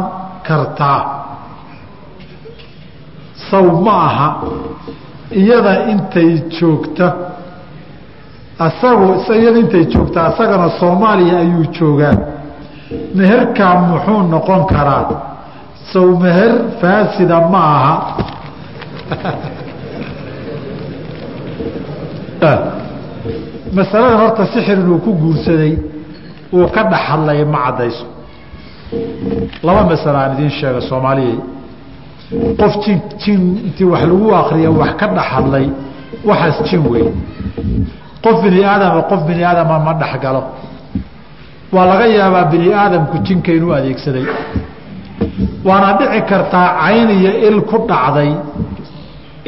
kartaa. 0.47 1.01
Saw 3.49 3.65
ma 3.85 3.93
aha 4.07 4.29
iyada 5.31 5.73
intay 5.91 6.31
joogta 6.49 7.07
asagu 8.59 9.07
iyada 9.39 9.59
intay 9.59 9.85
joogta 9.93 10.19
asagana 10.29 10.69
soomaaliya 10.79 11.37
ayuu 11.43 11.65
joogaa. 11.77 12.15
Meherkaa 13.15 13.75
muxuu 13.89 14.21
noqon 14.33 14.61
karaa 14.71 15.34
saw 15.91 16.07
meher 16.23 16.51
faasida 16.81 17.37
ma 17.51 17.61
aha. 17.77 17.95
Masaladan 23.75 24.17
horta 24.21 24.43
sixir 24.53 24.77
inuu 24.79 24.99
ku 25.05 25.11
guursaday 25.13 25.73
uu 26.53 26.67
ka 26.73 26.81
dhex 26.91 27.01
hadlay 27.09 27.45
ma 27.45 27.59
caddayso. 27.65 28.05
Laba 29.63 29.83
masalo 29.89 30.17
aan 30.17 30.33
idiin 30.35 30.49
sheega 30.49 30.81
soomaaliyay 30.81 31.37
qof 32.59 32.73
jin 32.85 32.99
jin 33.21 33.41
intii 33.67 33.85
wax 33.85 34.01
lagu 34.05 34.33
akriya 34.33 34.69
wax 34.71 34.91
ka 34.99 35.07
dhex 35.07 35.25
hadlay 35.33 35.69
waxaas 36.25 36.57
jin 36.69 36.81
wey 36.91 37.05
qof 38.23 38.41
bini 38.43 38.63
aadama 38.63 39.01
qof 39.09 39.21
bini 39.27 39.43
aadama 39.43 39.79
ma 39.79 39.93
dhexgalo 39.93 40.41
waa 41.71 41.85
laga 41.85 42.05
yaabaa 42.07 42.45
bini 42.51 42.73
aadamku 42.73 43.17
jinka 43.27 43.51
inuu 43.51 43.73
adeegsaday 43.73 44.25
waana 45.67 45.89
dhici 45.99 46.21
kartaa 46.29 46.67
cayn 46.81 47.09
iyo 47.19 47.31
il 47.47 47.57
ku 47.69 47.77
dhacday 47.89 48.31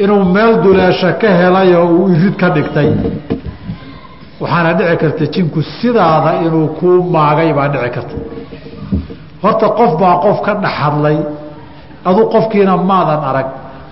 inuu 0.02 0.24
meel 0.34 0.52
duleesha 0.64 1.10
ka 1.20 1.28
helay 1.40 1.70
oo 1.74 1.86
uu 1.98 2.08
irid 2.14 2.34
ka 2.40 2.48
dhigtay. 2.56 2.90
Waxaana 4.40 4.70
dhici 4.78 4.96
karta 5.02 5.24
jinku 5.34 5.60
sidaada 5.78 6.30
inuu 6.46 6.66
kuu 6.78 7.02
maagay 7.14 7.50
baa 7.58 7.68
dhici 7.72 7.90
karta. 7.96 8.16
Horta 9.42 9.66
qof 9.78 9.92
baa 10.00 10.16
qof 10.24 10.38
ka 10.46 10.52
dhex 10.62 10.74
hadlay 10.82 11.18
adu 12.08 12.22
qofkiina 12.34 12.74
maadan 12.90 13.22
arag 13.30 13.48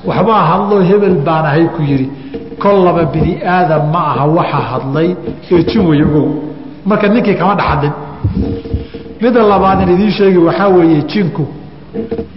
waxbaa 0.09 0.43
hadloo 0.51 0.81
hebel 0.91 1.17
baan 1.27 1.45
ahay 1.51 1.65
ku 1.75 1.81
yidhi 1.91 2.07
kollaba 2.63 3.03
bini 3.13 3.33
aadam 3.55 3.83
ma 3.93 4.01
aha 4.13 4.25
waxa 4.39 4.61
hadlay 4.71 5.09
ee 5.53 5.63
jin 5.71 5.83
way 5.89 6.01
ogow. 6.07 6.27
Marka 6.89 7.07
ninkii 7.15 7.35
kama 7.41 7.55
dhex 7.59 7.67
hadlin 7.73 7.93
midda 9.23 9.41
labaad 9.53 9.79
in 9.83 9.89
idiin 9.95 10.13
sheegi 10.19 10.39
waxaa 10.49 10.69
weeye 10.77 11.01
jinku 11.13 11.45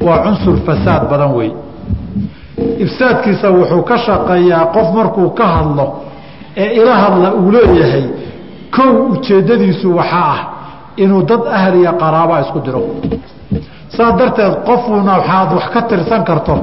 waa 0.08 0.18
cunsur 0.26 0.56
fasaad 0.68 1.04
badan 1.12 1.32
wey 1.38 1.52
ifsaadkiisa 2.86 3.48
wuxuu 3.58 3.82
ka 3.90 3.98
shaqeeyaa 4.06 4.66
qof 4.76 4.88
markuu 4.98 5.30
ka 5.40 5.46
hadlo 5.56 5.86
ee 6.64 6.70
ila 6.82 6.94
hadla 7.04 7.28
uu 7.42 7.52
leeyahay 7.56 8.04
kow 8.76 8.92
ujeeddadiisu 9.14 9.88
waxaa 10.00 10.26
ah 10.34 10.40
inuu 11.04 11.22
dad 11.30 11.42
ahliya 11.58 11.92
qaraaba 12.02 12.36
isku 12.44 12.60
diro. 12.66 12.82
Saas 13.96 14.14
darteed 14.20 14.54
qofuuna 14.68 15.14
waxaad 15.18 15.50
wax 15.58 15.66
ka 15.74 15.82
tirsan 15.90 16.22
karto 16.30 16.56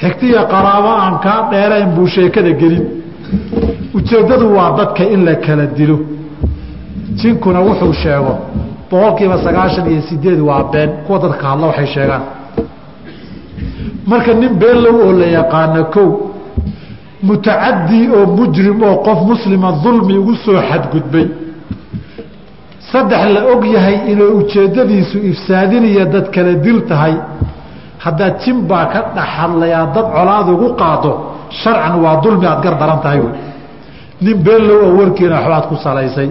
xigtiya 0.00 0.42
qaraabo 0.52 0.90
aan 1.02 1.14
kaa 1.24 1.40
dheerayn 1.50 1.88
buu 1.96 2.06
sheekada 2.14 2.52
gelin. 2.60 2.84
Ujeeddadu 3.96 4.46
waa 4.56 4.70
dadka 4.78 5.02
in 5.14 5.20
la 5.28 5.34
kala 5.46 5.66
dilo. 5.78 5.96
Jinkuna 7.20 7.60
wuxuu 7.68 7.92
sheego 8.02 8.32
boqolkiiba 8.90 9.36
sagaashan 9.46 9.86
iyo 9.92 10.02
sideed 10.08 10.40
waa 10.48 10.62
been. 10.72 10.90
Kuwa 11.06 11.18
dadka 11.22 11.44
hadla 11.50 11.66
waxay 11.70 11.86
sheegaan. 11.94 12.22
Marka 14.10 14.32
nin 14.34 14.52
beenlow 14.60 14.96
oo 15.06 15.12
la 15.20 15.26
yaqaano 15.38 15.84
kow 15.94 16.08
mutacadii 17.28 18.08
oo 18.16 18.26
mujrim 18.38 18.82
oo 18.88 18.96
qof 19.06 19.18
muslima 19.30 19.68
dulmi 19.84 20.14
ugu 20.18 20.34
soo 20.44 20.60
xadgudbay. 20.70 21.26
Saddex 22.90 23.22
la 23.34 23.40
og 23.52 23.64
yahay 23.74 23.96
inay 24.12 24.30
ujeeddadiisu 24.38 25.18
ifsaadiniyo 25.30 26.04
dad 26.14 26.26
kala 26.34 26.52
dil 26.64 26.78
tahay. 26.88 27.14
Haddaad 28.04 28.34
jin 28.44 28.58
baa 28.70 28.86
ka 28.92 29.00
dhex 29.16 29.28
hadlayaa 29.38 29.86
dad 29.94 30.06
colaad 30.16 30.48
ugu 30.54 30.68
qaado 30.80 31.10
sharcan 31.60 31.94
waa 32.04 32.16
dulmi 32.22 32.46
aad 32.46 32.60
gar 32.64 32.74
daran 32.80 33.00
tahay 33.04 33.20
wey 33.24 33.32
nin 34.24 34.36
beenlow 34.44 34.78
oo 34.86 34.92
warkiina 34.98 35.36
waxbaad 35.40 35.64
ku 35.70 35.74
salaysay. 35.84 36.28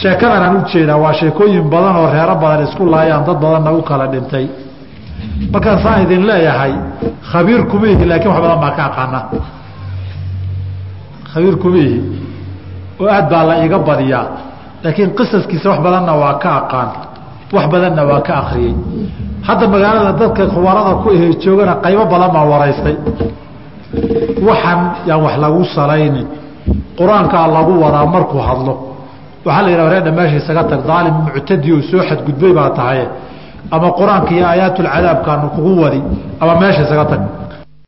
Sheekadan 0.00 0.42
aan 0.46 0.56
u 0.56 0.60
jeedaa 0.72 0.96
waa 1.04 1.12
sheekooyin 1.20 1.64
badan 1.72 1.96
oo 2.00 2.08
reero 2.14 2.34
badan 2.42 2.64
isku 2.66 2.84
laayaan 2.94 3.24
dad 3.26 3.38
badanna 3.44 3.70
u 3.78 3.82
kala 3.82 4.06
dhintay. 4.12 4.46
Markaan 5.52 5.78
saan 5.82 6.02
idin 6.04 6.26
leeyahay 6.26 6.72
khabiir 7.30 7.60
kuma 7.70 7.86
ihi 7.92 8.04
laakiin 8.10 8.30
wax 8.32 8.40
badan 8.44 8.60
baa 8.64 8.70
ka 8.78 8.82
aqaana. 8.90 9.20
Khabiir 11.32 11.56
kuma 11.62 11.78
ihi 11.86 11.98
oo 13.00 13.06
aad 13.16 13.26
baa 13.32 13.44
la 13.48 13.54
iga 13.64 13.78
badiyaa 13.88 14.26
laakiin 14.84 15.10
qisaskiisa 15.18 15.66
wax 15.72 15.80
badanna 15.86 16.12
waa 16.22 16.34
ka 16.42 16.50
aqaan 16.60 16.88
wax 17.54 17.64
badanna 17.72 18.02
waa 18.10 18.20
ka 18.26 18.32
akriyey 18.42 18.74
hadda 19.46 19.64
magaalada 19.74 20.12
dadka 20.20 20.42
khubarada 20.54 20.92
ku 21.02 21.08
ahe 21.14 21.26
joogana 21.42 21.74
qaybo 21.84 22.04
badan 22.12 22.30
baa 22.34 22.44
waraystay. 22.52 22.96
Waxan 24.48 24.78
yaan 25.08 25.20
wax 25.24 25.34
lagu 25.42 25.62
salaynin 25.76 26.26
qur'aankaa 26.98 27.46
lagu 27.56 27.72
wadaa 27.84 28.06
markuu 28.14 28.40
hadlo. 28.48 28.72
Waxaa 29.46 29.62
la 29.64 29.70
yidhah 29.72 29.88
reerdha 29.94 30.10
meesha 30.18 30.36
isaga 30.42 30.62
tag 30.70 30.80
daalim 30.90 31.14
muctadi 31.26 31.68
oo 31.76 31.80
soo 31.90 32.02
xadgudbay 32.08 32.52
baa 32.58 32.70
tahay 32.78 33.00
ama 33.74 33.88
qur'aanka 33.98 34.30
iyo 34.36 34.44
aayaatulcadaabkaanu 34.50 35.46
kugu 35.56 35.72
wadi 35.84 36.00
ama 36.42 36.52
meesha 36.62 36.82
isaga 36.86 37.04
tag 37.12 37.20